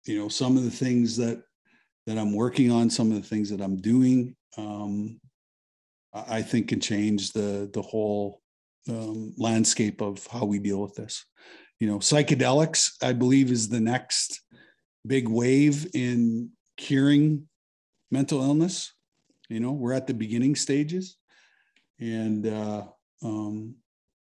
you 0.07 0.19
know 0.19 0.29
some 0.29 0.57
of 0.57 0.65
the 0.65 0.71
things 0.71 1.17
that 1.17 1.43
that 2.07 2.19
i'm 2.19 2.35
working 2.35 2.71
on 2.71 2.89
some 2.91 3.11
of 3.11 3.21
the 3.21 3.29
things 3.29 3.51
that 3.51 3.61
i'm 3.61 3.77
doing 3.77 4.35
um 4.57 5.21
i 6.15 6.43
think 6.43 6.69
can 6.69 6.81
change 6.81 7.33
the 7.33 7.69
the 7.73 7.83
whole 7.83 8.41
um, 8.89 9.33
landscape 9.39 10.03
of 10.03 10.27
how 10.27 10.45
we 10.45 10.59
deal 10.59 10.81
with 10.83 10.95
this. 10.95 11.25
You 11.81 11.89
know 11.89 11.99
psychedelics 11.99 12.93
i 13.03 13.13
believe 13.13 13.51
is 13.51 13.69
the 13.69 13.81
next 13.81 14.41
big 15.07 15.29
wave 15.29 15.87
in 15.95 16.51
curing 16.77 17.49
mental 18.11 18.43
illness. 18.43 18.93
You 19.49 19.61
know 19.61 19.73
we're 19.73 19.93
at 19.93 20.07
the 20.07 20.15
beginning 20.15 20.55
stages 20.57 21.17
and 22.01 22.47
uh 22.47 22.85
um 23.23 23.75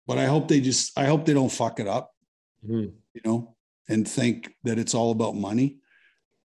but 0.06 0.18
i 0.18 0.24
hope 0.26 0.48
they 0.48 0.60
just 0.60 0.98
i 0.98 1.04
hope 1.04 1.24
they 1.24 1.34
don't 1.34 1.52
fuck 1.52 1.78
it 1.80 1.86
up 1.86 2.12
Mhm. 2.66 2.92
you 3.14 3.20
know 3.24 3.56
and 3.88 4.06
think 4.06 4.54
that 4.64 4.78
it's 4.78 4.94
all 4.94 5.10
about 5.10 5.34
money 5.34 5.78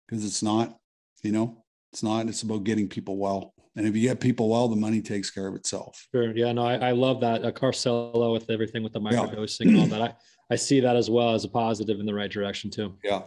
because 0.06 0.24
it's 0.24 0.42
not 0.42 0.76
you 1.22 1.32
know 1.32 1.64
it's 1.92 2.02
not 2.02 2.28
it's 2.28 2.42
about 2.42 2.64
getting 2.64 2.88
people 2.88 3.16
well 3.16 3.54
and 3.78 3.86
if 3.86 3.94
you 3.96 4.02
get 4.02 4.18
people 4.20 4.48
well 4.48 4.66
the 4.68 4.76
money 4.76 5.00
takes 5.00 5.30
care 5.30 5.46
of 5.46 5.54
itself 5.54 6.06
Sure. 6.12 6.36
Yeah. 6.36 6.52
No, 6.52 6.64
I, 6.66 6.74
I 6.88 6.90
love 6.90 7.20
that. 7.20 7.44
Uh, 7.44 7.52
Carcelo 7.52 8.32
with 8.32 8.50
everything 8.50 8.82
with 8.82 8.92
the 8.92 9.00
Yeah. 9.00 9.26
microdosing 9.26 9.68
and 9.68 9.78
all 9.78 9.86
that. 9.86 10.02
I, 10.02 10.14
I 10.50 10.56
see 10.56 10.80
that 10.80 10.96
as 10.96 11.08
well 11.08 11.34
as 11.34 11.44
a 11.44 11.48
positive 11.48 12.00
in 12.00 12.06
the 12.06 12.14
right 12.14 12.30
direction 12.30 12.70
too. 12.70 12.94
yeah 13.04 13.22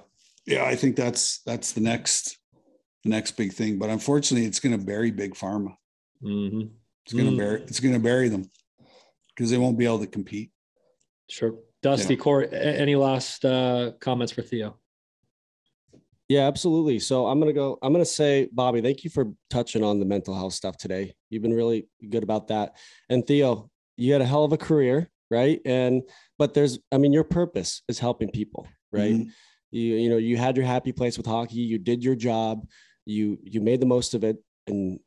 yeah 0.46 0.64
i 0.66 0.76
think 0.76 0.96
that's 0.96 1.24
that's 1.50 1.72
the 1.72 1.82
next 1.82 2.38
the 3.04 3.10
next 3.10 3.32
big 3.38 3.54
thing 3.54 3.78
but 3.80 3.90
unfortunately 3.90 4.46
it's 4.48 4.60
going 4.60 4.78
to 4.78 4.84
bury 4.94 5.12
big 5.12 5.34
pharma 5.36 5.74
hmm 6.22 6.62
it's 7.06 7.14
going 7.14 7.26
to 7.26 7.32
Mm. 7.32 7.38
bury 7.38 7.62
it's 7.70 7.80
going 7.80 7.94
to 7.94 8.00
bury 8.00 8.28
them 8.30 8.44
because 9.30 9.50
they 9.52 9.58
won't 9.58 9.78
be 9.78 9.86
able 9.86 10.00
to 10.00 10.08
compete 10.08 10.52
Sure. 11.30 11.54
Dusty, 11.82 12.16
Corey, 12.18 12.48
any 12.52 12.96
last 12.96 13.44
uh, 13.46 13.92
comments 14.02 14.32
for 14.34 14.42
Theo? 14.44 14.78
Yeah, 16.32 16.48
absolutely. 16.48 17.00
So 17.00 17.28
I'm 17.28 17.42
gonna 17.42 17.52
go. 17.52 17.78
I'm 17.82 17.92
gonna 17.92 18.06
say, 18.06 18.48
Bobby, 18.54 18.80
thank 18.80 19.04
you 19.04 19.10
for 19.10 19.34
touching 19.50 19.84
on 19.84 20.00
the 20.00 20.06
mental 20.06 20.34
health 20.34 20.54
stuff 20.54 20.78
today. 20.78 21.14
You've 21.30 21.42
been 21.42 21.54
really 21.54 21.90
good 22.10 22.24
about 22.24 22.48
that. 22.48 22.78
And 23.10 23.28
Theo, 23.28 23.70
you 23.98 24.14
had 24.14 24.22
a 24.22 24.26
hell 24.26 24.46
of 24.46 24.54
a 24.54 24.58
career, 24.58 25.10
right? 25.30 25.60
And 25.66 26.04
but 26.40 26.54
there's, 26.54 26.80
I 26.90 27.00
mean, 27.00 27.12
your 27.12 27.26
purpose 27.26 27.82
is 27.90 28.00
helping 28.00 28.30
people, 28.32 28.66
right? 28.94 29.14
Mhm. 29.14 29.28
You 29.72 29.96
you 29.96 30.10
know, 30.10 30.16
you 30.16 30.38
had 30.38 30.56
your 30.56 30.66
happy 30.66 30.94
place 30.94 31.18
with 31.18 31.26
hockey. 31.26 31.60
You 31.60 31.78
did 31.78 32.02
your 32.02 32.16
job. 32.16 32.66
You 33.06 33.38
you 33.44 33.60
made 33.60 33.82
the 33.82 33.86
most 33.86 34.14
of 34.14 34.24
it, 34.24 34.38
and 34.68 35.02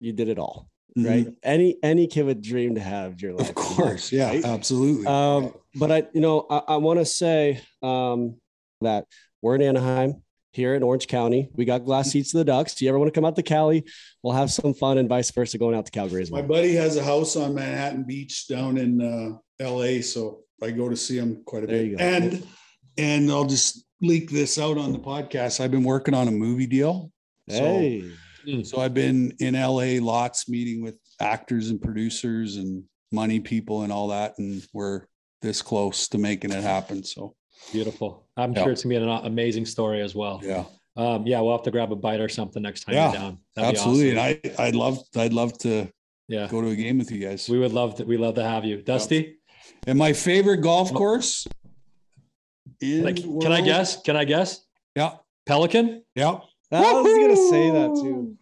you 0.00 0.12
did 0.12 0.28
it 0.28 0.40
all, 0.40 0.68
right? 0.96 1.28
Any 1.44 1.76
any 1.84 2.08
kid 2.08 2.26
would 2.26 2.42
dream 2.42 2.74
to 2.74 2.80
have 2.80 3.22
your 3.22 3.34
life. 3.34 3.54
Mm-hmm. 3.54 3.70
of 3.70 3.76
course 3.76 4.10
yeah 4.10 4.30
right? 4.30 4.44
absolutely 4.44 5.06
Um, 5.06 5.54
but 5.76 5.92
I, 5.92 6.08
you 6.14 6.20
know, 6.20 6.46
I, 6.50 6.74
I 6.74 6.76
want 6.78 6.98
to 6.98 7.04
say 7.04 7.60
um, 7.80 8.40
that 8.80 9.06
we're 9.40 9.54
in 9.54 9.62
Anaheim 9.62 10.23
here 10.54 10.74
in 10.74 10.82
Orange 10.82 11.06
County. 11.08 11.48
We 11.54 11.64
got 11.64 11.84
glass 11.84 12.10
seats 12.10 12.30
to 12.32 12.38
the 12.38 12.44
Ducks. 12.44 12.74
Do 12.74 12.84
you 12.84 12.88
ever 12.90 12.98
want 12.98 13.12
to 13.12 13.16
come 13.18 13.24
out 13.24 13.36
to 13.36 13.42
Cali? 13.42 13.84
We'll 14.22 14.34
have 14.34 14.50
some 14.50 14.74
fun 14.74 14.98
and 14.98 15.08
vice 15.08 15.30
versa 15.30 15.58
going 15.58 15.74
out 15.76 15.86
to 15.86 15.92
Calgary 15.92 16.22
as 16.22 16.30
My 16.30 16.42
buddy 16.42 16.74
has 16.74 16.96
a 16.96 17.04
house 17.04 17.36
on 17.36 17.54
Manhattan 17.54 18.04
Beach 18.04 18.46
down 18.48 18.78
in 18.78 19.00
uh, 19.00 19.64
LA, 19.64 20.00
so 20.00 20.40
I 20.62 20.70
go 20.70 20.88
to 20.88 20.96
see 20.96 21.16
him 21.18 21.42
quite 21.44 21.64
a 21.64 21.66
There 21.66 21.76
bit. 21.78 21.86
you 21.90 21.96
go. 21.96 22.02
And 22.04 22.46
and 22.96 23.30
I'll 23.30 23.44
just 23.46 23.84
leak 24.00 24.30
this 24.30 24.58
out 24.58 24.78
on 24.78 24.92
the 24.92 24.98
podcast. 24.98 25.60
I've 25.60 25.70
been 25.72 25.82
working 25.84 26.14
on 26.14 26.28
a 26.28 26.32
movie 26.32 26.66
deal. 26.66 27.10
So, 27.50 28.00
so 28.62 28.80
I've 28.80 28.94
been 28.94 29.34
in 29.40 29.54
LA 29.54 29.98
lots 30.00 30.48
meeting 30.48 30.82
with 30.82 30.94
actors 31.20 31.70
and 31.70 31.80
producers 31.80 32.56
and 32.56 32.84
money 33.12 33.40
people 33.40 33.82
and 33.82 33.92
all 33.92 34.08
that, 34.08 34.34
and 34.38 34.66
we're 34.72 35.02
this 35.42 35.60
close 35.60 36.08
to 36.08 36.18
making 36.18 36.52
it 36.52 36.62
happen. 36.62 37.04
So 37.04 37.34
Beautiful. 37.72 38.26
I'm 38.36 38.52
Yeah. 38.52 38.62
sure 38.64 38.72
it's 38.72 38.82
gonna 38.84 38.98
be 38.98 39.02
an 39.04 39.08
amazing 39.26 39.66
story 39.66 40.00
as 40.02 40.14
well. 40.14 40.40
yeah, 40.42 40.64
Um, 40.96 41.26
yeah, 41.26 41.40
we'll 41.40 41.52
have 41.52 41.62
to 41.64 41.70
grab 41.70 41.90
a 41.92 41.96
bite 41.96 42.20
or 42.20 42.28
something 42.28 42.62
next 42.62 42.84
time 42.84 42.94
Yeah, 42.94 43.10
you're 43.12 43.20
down. 43.20 43.38
That'd 43.56 43.74
be 43.74 43.78
absolutely. 43.78 44.18
awesome. 44.18 44.40
And 44.44 44.52
I 44.58 44.62
I'd 44.64 44.74
love 44.76 44.98
I'd 45.16 45.32
love 45.32 45.56
to 45.58 45.88
yeah, 46.28 46.46
go 46.48 46.60
to 46.62 46.68
a 46.68 46.76
game 46.76 46.98
with 46.98 47.10
you 47.10 47.18
guys. 47.18 47.48
we 47.48 47.58
would 47.58 47.72
love 47.72 47.96
to. 47.96 48.04
We 48.04 48.16
love 48.16 48.34
to 48.36 48.44
have 48.44 48.64
you, 48.64 48.80
Dusty. 48.82 49.36
And 49.86 49.98
my 49.98 50.12
favorite 50.12 50.58
golf 50.58 50.92
course. 50.92 51.46
In 52.80 53.02
Like, 53.04 53.16
can 53.16 53.52
I 53.52 53.60
guess? 53.60 54.00
Can 54.02 54.16
I 54.16 54.24
guess? 54.24 54.64
Yeah, 54.96 55.16
Pelican. 55.46 56.02
yeah, 56.14 56.38
I 56.72 56.92
was 56.92 57.18
gonna 57.18 57.36
say 57.50 57.70
that 57.70 57.90
too. 58.00 58.36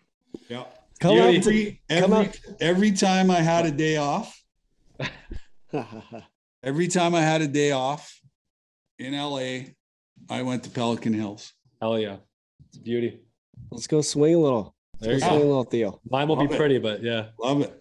yeah. 0.48 0.64
Come 1.00 1.16
Beauty. 1.16 1.28
out 1.28 1.34
Every 1.34 1.80
every 1.90 2.30
every 2.60 2.92
time 2.92 3.30
I 3.30 3.40
had 3.40 3.66
a 3.66 3.70
day 3.72 3.96
off, 3.96 4.40
every 6.62 6.88
time 6.88 7.14
I 7.14 7.20
had 7.22 7.42
a 7.42 7.48
day 7.48 7.72
off 7.72 8.20
in 9.04 9.14
LA, 9.14 9.72
I 10.30 10.42
went 10.42 10.64
to 10.64 10.70
Pelican 10.70 11.12
Hills. 11.12 11.52
Hell 11.80 11.98
yeah, 11.98 12.16
it's 12.68 12.78
a 12.78 12.80
beauty. 12.80 13.20
Let's 13.70 13.86
go 13.86 14.00
swing 14.00 14.34
a 14.34 14.38
little. 14.38 14.74
There 15.00 15.12
Let's 15.12 15.24
you 15.24 15.30
go 15.30 15.36
swing 15.36 15.46
a 15.46 15.48
little, 15.48 15.64
Theo. 15.64 16.00
Mine 16.08 16.28
will 16.28 16.36
be 16.36 16.42
Love 16.44 16.52
it. 16.52 16.58
pretty, 16.58 16.78
but 16.78 17.02
yeah. 17.02 17.26
Love 17.38 17.62
it. 17.62 17.78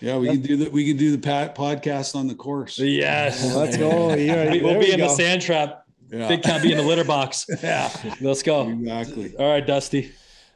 Yeah, 0.00 0.18
we 0.18 0.26
can 0.28 0.42
do 0.42 0.56
that. 0.58 0.72
We 0.72 0.86
can 0.86 0.96
do 0.96 1.12
the 1.12 1.18
pat 1.18 1.54
podcast 1.54 2.14
on 2.16 2.26
the 2.26 2.34
course. 2.34 2.78
Yes. 2.78 3.54
Let's 3.54 3.76
go. 3.76 4.12
You're- 4.14 4.50
We- 4.50 4.60
we'll 4.62 4.74
be 4.74 4.86
we 4.86 4.92
in 4.92 5.00
the 5.00 5.08
sand 5.08 5.40
trap. 5.40 5.84
Yeah, 6.10 6.28
Big 6.28 6.42
cat 6.42 6.62
be 6.62 6.70
in 6.72 6.76
the 6.78 6.84
litter 6.84 7.04
box. 7.04 7.46
yeah, 7.62 7.90
Let's 8.20 8.42
go. 8.42 8.68
exactly. 8.68 9.34
All 9.36 9.48
right, 9.50 9.66
Dusty. 9.66 10.12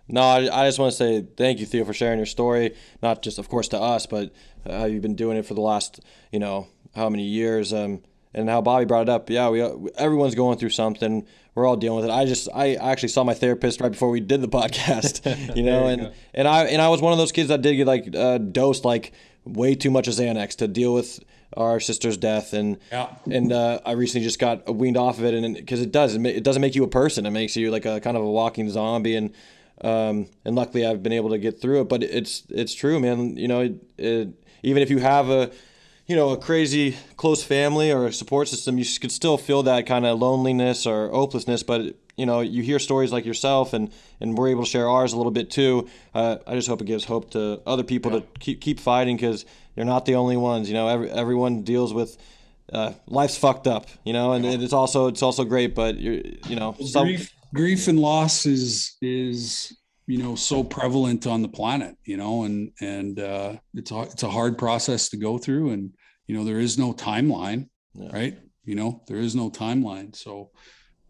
No, 0.06 0.20
I, 0.22 0.62
I 0.64 0.68
just 0.68 0.78
want 0.78 0.92
to 0.92 0.96
say 0.96 1.26
thank 1.36 1.58
you, 1.60 1.66
Theo, 1.66 1.84
for 1.84 1.92
sharing 1.94 2.18
your 2.18 2.26
story. 2.26 2.74
Not 3.02 3.22
just, 3.22 3.38
of 3.38 3.48
course, 3.48 3.68
to 3.68 3.80
us, 3.80 4.06
but 4.06 4.32
uh, 4.66 4.80
how 4.80 4.84
you've 4.84 5.02
been 5.02 5.16
doing 5.16 5.36
it 5.36 5.46
for 5.46 5.54
the 5.54 5.60
last, 5.60 6.00
you 6.32 6.38
know, 6.38 6.66
how 6.94 7.08
many 7.08 7.24
years. 7.24 7.72
Um, 7.72 8.02
and 8.34 8.48
how 8.48 8.60
Bobby 8.60 8.84
brought 8.84 9.02
it 9.02 9.08
up. 9.08 9.30
Yeah, 9.30 9.48
we 9.50 9.62
everyone's 9.96 10.34
going 10.34 10.58
through 10.58 10.70
something. 10.70 11.26
We're 11.54 11.66
all 11.66 11.76
dealing 11.76 11.96
with 12.00 12.04
it. 12.04 12.10
I 12.12 12.24
just 12.24 12.48
I 12.54 12.74
actually 12.74 13.08
saw 13.08 13.24
my 13.24 13.34
therapist 13.34 13.80
right 13.80 13.90
before 13.90 14.10
we 14.10 14.20
did 14.20 14.40
the 14.42 14.48
podcast, 14.60 15.24
you 15.56 15.62
know, 15.62 15.86
and 15.86 16.12
and 16.34 16.46
I 16.48 16.64
and 16.66 16.80
I 16.80 16.88
was 16.88 17.00
one 17.00 17.12
of 17.12 17.18
those 17.18 17.32
kids 17.32 17.48
that 17.48 17.62
did 17.62 17.74
get 17.76 17.86
like 17.86 18.14
uh, 18.14 18.38
dosed 18.38 18.84
like 18.84 19.12
way 19.44 19.74
too 19.74 19.90
much 19.90 20.06
of 20.08 20.14
Xanax 20.14 20.56
to 20.56 20.68
deal 20.68 20.92
with 20.94 21.20
our 21.56 21.80
sister's 21.80 22.16
death, 22.18 22.52
and 22.52 22.76
Yeah. 22.92 23.08
and 23.30 23.50
uh, 23.52 23.80
I 23.84 23.92
recently 23.92 24.24
just 24.24 24.38
got 24.38 24.72
weaned 24.74 24.98
off 24.98 25.18
of 25.18 25.24
it, 25.24 25.32
and 25.34 25.54
because 25.56 25.80
it 25.80 25.90
does, 25.90 26.14
it 26.14 26.44
doesn't 26.44 26.60
make 26.60 26.74
you 26.74 26.84
a 26.84 26.88
person. 26.88 27.24
It 27.26 27.30
makes 27.30 27.56
you 27.56 27.70
like 27.70 27.86
a 27.86 28.00
kind 28.00 28.16
of 28.16 28.22
a 28.22 28.30
walking 28.30 28.68
zombie, 28.70 29.16
and 29.16 29.32
um, 29.80 30.26
and 30.44 30.54
luckily 30.54 30.84
I've 30.86 31.02
been 31.02 31.12
able 31.14 31.30
to 31.30 31.38
get 31.38 31.60
through 31.60 31.80
it. 31.80 31.88
But 31.88 32.02
it's 32.02 32.42
it's 32.50 32.74
true, 32.74 33.00
man. 33.00 33.36
You 33.36 33.48
know, 33.48 33.60
it, 33.62 33.74
it, 33.96 34.28
even 34.62 34.82
if 34.82 34.90
you 34.90 34.98
have 34.98 35.30
a 35.30 35.50
you 36.08 36.16
know 36.16 36.30
a 36.30 36.36
crazy 36.36 36.96
close 37.16 37.44
family 37.44 37.92
or 37.92 38.06
a 38.06 38.12
support 38.12 38.48
system, 38.48 38.78
you 38.78 38.86
could 39.00 39.12
still 39.12 39.36
feel 39.36 39.62
that 39.64 39.86
kind 39.86 40.06
of 40.06 40.18
loneliness 40.18 40.86
or 40.86 41.10
hopelessness. 41.10 41.62
But 41.62 41.94
you 42.16 42.26
know, 42.26 42.40
you 42.40 42.62
hear 42.62 42.78
stories 42.78 43.12
like 43.12 43.26
yourself, 43.26 43.74
and 43.74 43.92
and 44.20 44.36
we're 44.36 44.48
able 44.48 44.64
to 44.64 44.70
share 44.70 44.88
ours 44.88 45.12
a 45.12 45.16
little 45.16 45.30
bit 45.30 45.50
too. 45.50 45.86
Uh, 46.14 46.38
I 46.46 46.54
just 46.54 46.66
hope 46.66 46.80
it 46.80 46.86
gives 46.86 47.04
hope 47.04 47.30
to 47.32 47.60
other 47.66 47.84
people 47.84 48.10
to 48.12 48.26
keep 48.40 48.60
keep 48.60 48.80
fighting 48.80 49.16
because 49.16 49.44
you're 49.76 49.86
not 49.86 50.06
the 50.06 50.14
only 50.14 50.38
ones. 50.38 50.68
You 50.68 50.74
know, 50.74 50.88
every, 50.88 51.10
everyone 51.10 51.62
deals 51.62 51.94
with. 51.94 52.16
Uh, 52.70 52.92
life's 53.06 53.38
fucked 53.38 53.66
up, 53.66 53.86
you 54.04 54.12
know, 54.12 54.32
and 54.32 54.44
it's 54.44 54.74
also 54.74 55.06
it's 55.06 55.22
also 55.22 55.44
great, 55.44 55.74
but 55.74 55.98
you're 55.98 56.20
you 56.46 56.56
know 56.56 56.76
some, 56.84 57.06
grief, 57.06 57.32
grief 57.54 57.88
and 57.88 57.98
loss 57.98 58.44
is 58.44 58.96
is 59.00 59.74
you 60.06 60.18
know 60.18 60.34
so 60.34 60.64
prevalent 60.64 61.26
on 61.26 61.42
the 61.42 61.48
planet 61.48 61.94
you 62.04 62.16
know 62.16 62.44
and 62.44 62.72
and 62.80 63.20
uh 63.20 63.54
it's 63.74 63.90
a, 63.90 64.00
it's 64.00 64.22
a 64.22 64.28
hard 64.28 64.56
process 64.56 65.10
to 65.10 65.16
go 65.16 65.38
through 65.38 65.70
and 65.70 65.92
you 66.28 66.36
know 66.36 66.44
there 66.44 66.60
is 66.60 66.78
no 66.78 66.92
timeline 66.92 67.68
Yeah. 67.94 68.10
right 68.12 68.38
you 68.64 68.76
know 68.76 69.02
there 69.08 69.18
is 69.18 69.34
no 69.34 69.50
timeline 69.50 70.14
so 70.14 70.50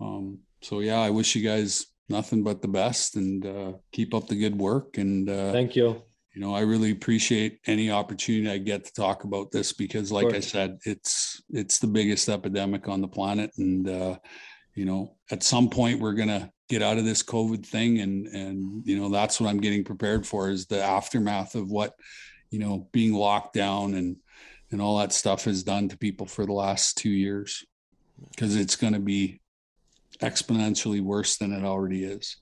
um 0.01 0.39
so 0.63 0.81
yeah 0.81 1.01
i 1.01 1.11
wish 1.11 1.35
you 1.37 1.43
guys 1.43 1.87
nothing 2.09 2.43
but 2.43 2.63
the 2.63 2.69
best 2.69 3.17
and 3.17 3.45
uh 3.45 3.73
keep 3.93 4.15
up 4.15 4.29
the 4.29 4.37
good 4.45 4.57
work 4.57 4.97
and 4.97 5.29
uh 5.29 5.53
Thank 5.53 5.77
you. 5.77 6.03
you 6.35 6.41
know 6.41 6.55
i 6.55 6.61
really 6.61 6.91
appreciate 6.93 7.59
any 7.67 7.91
opportunity 7.91 8.49
i 8.51 8.59
get 8.59 8.85
to 8.87 8.93
talk 8.93 9.25
about 9.25 9.51
this 9.51 9.73
because 9.73 10.11
like 10.11 10.33
i 10.35 10.41
said 10.41 10.79
it's 10.85 11.43
it's 11.51 11.79
the 11.81 11.87
biggest 11.99 12.29
epidemic 12.29 12.89
on 12.89 13.01
the 13.03 13.09
planet 13.19 13.51
and 13.59 13.89
uh 13.89 14.17
you 14.75 14.85
know 14.85 15.17
at 15.31 15.43
some 15.43 15.69
point 15.69 16.01
we're 16.01 16.15
gonna 16.23 16.51
get 16.69 16.83
out 16.83 16.99
of 16.99 17.05
this 17.05 17.23
covid 17.23 17.67
thing 17.67 17.99
and 18.01 18.27
and 18.29 18.87
you 18.87 18.97
know 18.99 19.09
that's 19.11 19.41
what 19.41 19.51
i'm 19.51 19.61
getting 19.61 19.83
prepared 19.85 20.25
for 20.27 20.49
is 20.49 20.67
the 20.67 20.81
aftermath 20.83 21.55
of 21.57 21.69
what 21.71 21.93
you 22.51 22.59
know 22.61 22.89
being 22.93 23.13
locked 23.15 23.55
down 23.55 23.95
and 23.95 24.17
and 24.71 24.81
all 24.83 24.99
that 24.99 25.13
stuff 25.13 25.45
has 25.45 25.63
done 25.63 25.89
to 25.89 25.97
people 25.97 26.27
for 26.27 26.45
the 26.47 26.53
last 26.53 26.97
two 26.99 27.11
years 27.11 27.65
because 28.31 28.55
it's 28.57 28.77
going 28.77 28.93
to 28.93 28.99
be 29.01 29.41
exponentially 30.21 31.01
worse 31.01 31.37
than 31.37 31.53
it 31.53 31.65
already 31.65 32.05
is 32.05 32.37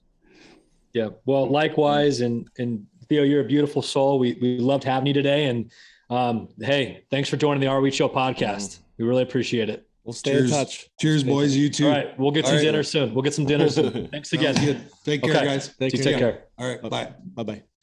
Yeah. 0.92 1.10
Well, 1.26 1.46
likewise, 1.50 2.20
and 2.20 2.48
and 2.58 2.86
Theo, 3.08 3.22
you're 3.22 3.42
a 3.42 3.44
beautiful 3.48 3.82
soul. 3.82 4.18
We 4.18 4.38
we 4.40 4.58
loved 4.58 4.82
having 4.84 5.06
you 5.06 5.12
today, 5.12 5.44
and 5.46 5.70
um, 6.10 6.48
hey, 6.60 7.04
thanks 7.10 7.28
for 7.28 7.36
joining 7.36 7.60
the 7.60 7.66
Are 7.68 7.80
We 7.80 7.90
Chill 7.90 8.08
podcast. 8.08 8.78
We 8.98 9.04
really 9.04 9.22
appreciate 9.22 9.68
it. 9.68 9.86
We'll 10.04 10.12
stay 10.14 10.30
Cheers. 10.32 10.50
in 10.50 10.56
touch. 10.56 10.88
cheers 11.00 11.24
boys 11.24 11.54
you 11.56 11.68
too 11.68 11.86
All 11.88 11.92
right, 11.92 12.16
we'll 12.18 12.30
get 12.30 12.44
All 12.44 12.50
some 12.50 12.56
right. 12.58 12.62
dinner 12.62 12.82
soon. 12.84 13.12
We'll 13.12 13.22
get 13.22 13.34
some 13.34 13.44
dinner 13.44 13.68
soon. 13.68 14.06
Thanks 14.08 14.32
again. 14.32 14.54
Sounds 14.54 14.66
good. 14.66 14.80
take 15.04 15.22
care 15.22 15.34
Okay. 15.36 15.44
guys 15.44 15.68
Thank 15.78 15.92
You 15.94 15.98
you. 15.98 16.04
take 16.04 16.18
care. 16.18 16.44
all 16.58 16.68
right 16.68 16.80
bye 16.82 17.12
Bye 17.34 17.42
bye. 17.42 17.75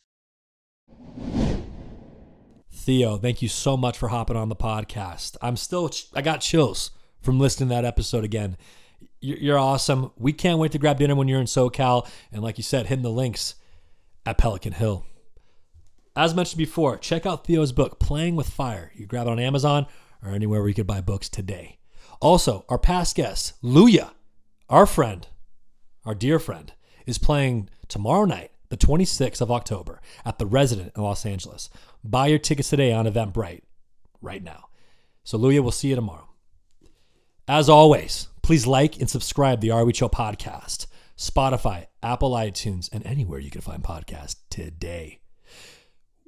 Theo, 2.83 3.15
thank 3.15 3.41
you 3.41 3.47
so 3.47 3.77
much 3.77 3.97
for 3.97 4.09
hopping 4.09 4.35
on 4.35 4.49
the 4.49 4.57
podcast. 4.57 5.37
I'm 5.41 5.55
still, 5.55 5.89
I 6.13 6.21
got 6.21 6.41
chills 6.41 6.91
from 7.21 7.39
listening 7.39 7.69
to 7.69 7.75
that 7.75 7.85
episode 7.85 8.25
again. 8.25 8.57
You're 9.21 9.57
awesome. 9.57 10.11
We 10.17 10.33
can't 10.33 10.59
wait 10.59 10.73
to 10.73 10.79
grab 10.79 10.99
dinner 10.99 11.15
when 11.15 11.29
you're 11.29 11.39
in 11.39 11.45
SoCal. 11.45 12.05
And 12.33 12.43
like 12.43 12.57
you 12.57 12.63
said, 12.63 12.87
hitting 12.87 13.03
the 13.03 13.09
links 13.09 13.55
at 14.25 14.37
Pelican 14.37 14.73
Hill. 14.73 15.05
As 16.13 16.35
mentioned 16.35 16.57
before, 16.57 16.97
check 16.97 17.25
out 17.25 17.45
Theo's 17.47 17.71
book, 17.71 17.99
Playing 18.01 18.35
with 18.35 18.49
Fire. 18.49 18.91
You 18.95 19.05
grab 19.05 19.27
it 19.27 19.29
on 19.29 19.39
Amazon 19.39 19.87
or 20.21 20.31
anywhere 20.31 20.59
where 20.59 20.67
you 20.67 20.75
could 20.75 20.85
buy 20.85 20.99
books 20.99 21.29
today. 21.29 21.79
Also, 22.19 22.65
our 22.67 22.77
past 22.77 23.15
guest, 23.15 23.53
Luya, 23.63 24.11
our 24.67 24.85
friend, 24.85 25.25
our 26.03 26.13
dear 26.13 26.37
friend, 26.37 26.73
is 27.05 27.17
playing 27.17 27.69
tomorrow 27.87 28.25
night, 28.25 28.51
the 28.67 28.75
26th 28.75 29.39
of 29.39 29.51
October, 29.51 30.01
at 30.25 30.37
the 30.37 30.45
Resident 30.45 30.91
in 30.97 31.01
Los 31.03 31.25
Angeles. 31.25 31.69
Buy 32.03 32.27
your 32.27 32.39
tickets 32.39 32.69
today 32.69 32.91
on 32.91 33.05
Eventbrite 33.05 33.61
right 34.21 34.43
now. 34.43 34.69
So, 35.23 35.37
Luya, 35.37 35.61
we'll 35.61 35.71
see 35.71 35.89
you 35.89 35.95
tomorrow. 35.95 36.29
As 37.47 37.69
always, 37.69 38.27
please 38.41 38.67
like 38.67 38.99
and 38.99 39.09
subscribe 39.09 39.61
the 39.61 39.71
Are 39.71 39.85
We 39.85 39.93
Chill 39.93 40.09
podcast, 40.09 40.87
Spotify, 41.17 41.87
Apple 42.01 42.31
iTunes, 42.31 42.89
and 42.91 43.05
anywhere 43.05 43.39
you 43.39 43.49
can 43.49 43.61
find 43.61 43.83
podcasts 43.83 44.35
today. 44.49 45.19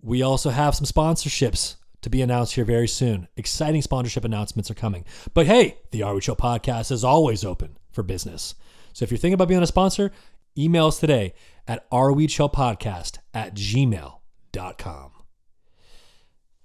We 0.01 0.21
also 0.21 0.49
have 0.49 0.75
some 0.75 0.85
sponsorships 0.85 1.75
to 2.01 2.09
be 2.09 2.21
announced 2.21 2.53
here 2.53 2.65
very 2.65 2.87
soon. 2.87 3.27
Exciting 3.35 3.81
sponsorship 3.81 4.23
announcements 4.23 4.69
are 4.69 4.75
coming. 4.75 5.03
But 5.33 5.47
hey, 5.47 5.79
the 5.91 6.03
Are 6.03 6.13
We 6.13 6.21
Chill 6.21 6.35
podcast 6.35 6.91
is 6.91 7.03
always 7.03 7.43
open 7.43 7.77
for 7.91 8.03
business. 8.03 8.55
So 8.93 9.03
if 9.03 9.11
you're 9.11 9.17
thinking 9.17 9.33
about 9.33 9.47
being 9.47 9.63
a 9.63 9.67
sponsor, 9.67 10.11
email 10.57 10.87
us 10.87 10.99
today 10.99 11.33
at 11.67 11.89
arewechillpodcast 11.89 13.17
at 13.33 13.55
gmail.com. 13.55 15.14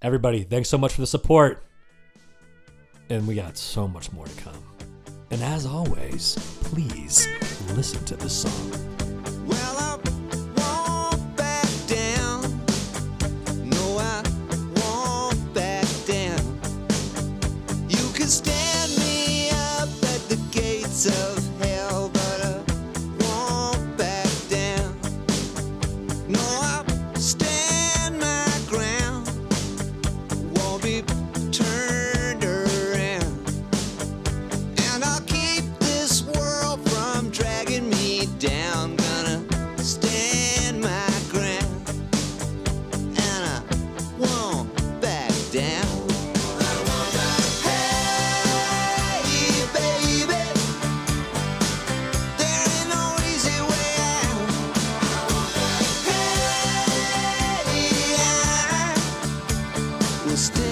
Everybody, 0.02 0.44
thanks 0.44 0.70
so 0.70 0.78
much 0.78 0.94
for 0.94 1.02
the 1.02 1.06
support. 1.06 1.62
And 3.10 3.26
we 3.26 3.34
got 3.34 3.58
so 3.58 3.86
much 3.86 4.10
more 4.12 4.24
to 4.24 4.42
come. 4.42 4.64
And 5.30 5.42
as 5.42 5.66
always, 5.66 6.36
please 6.62 7.28
listen 7.74 8.02
to 8.06 8.16
this 8.16 8.42
song. 8.42 8.99
I 60.40 60.69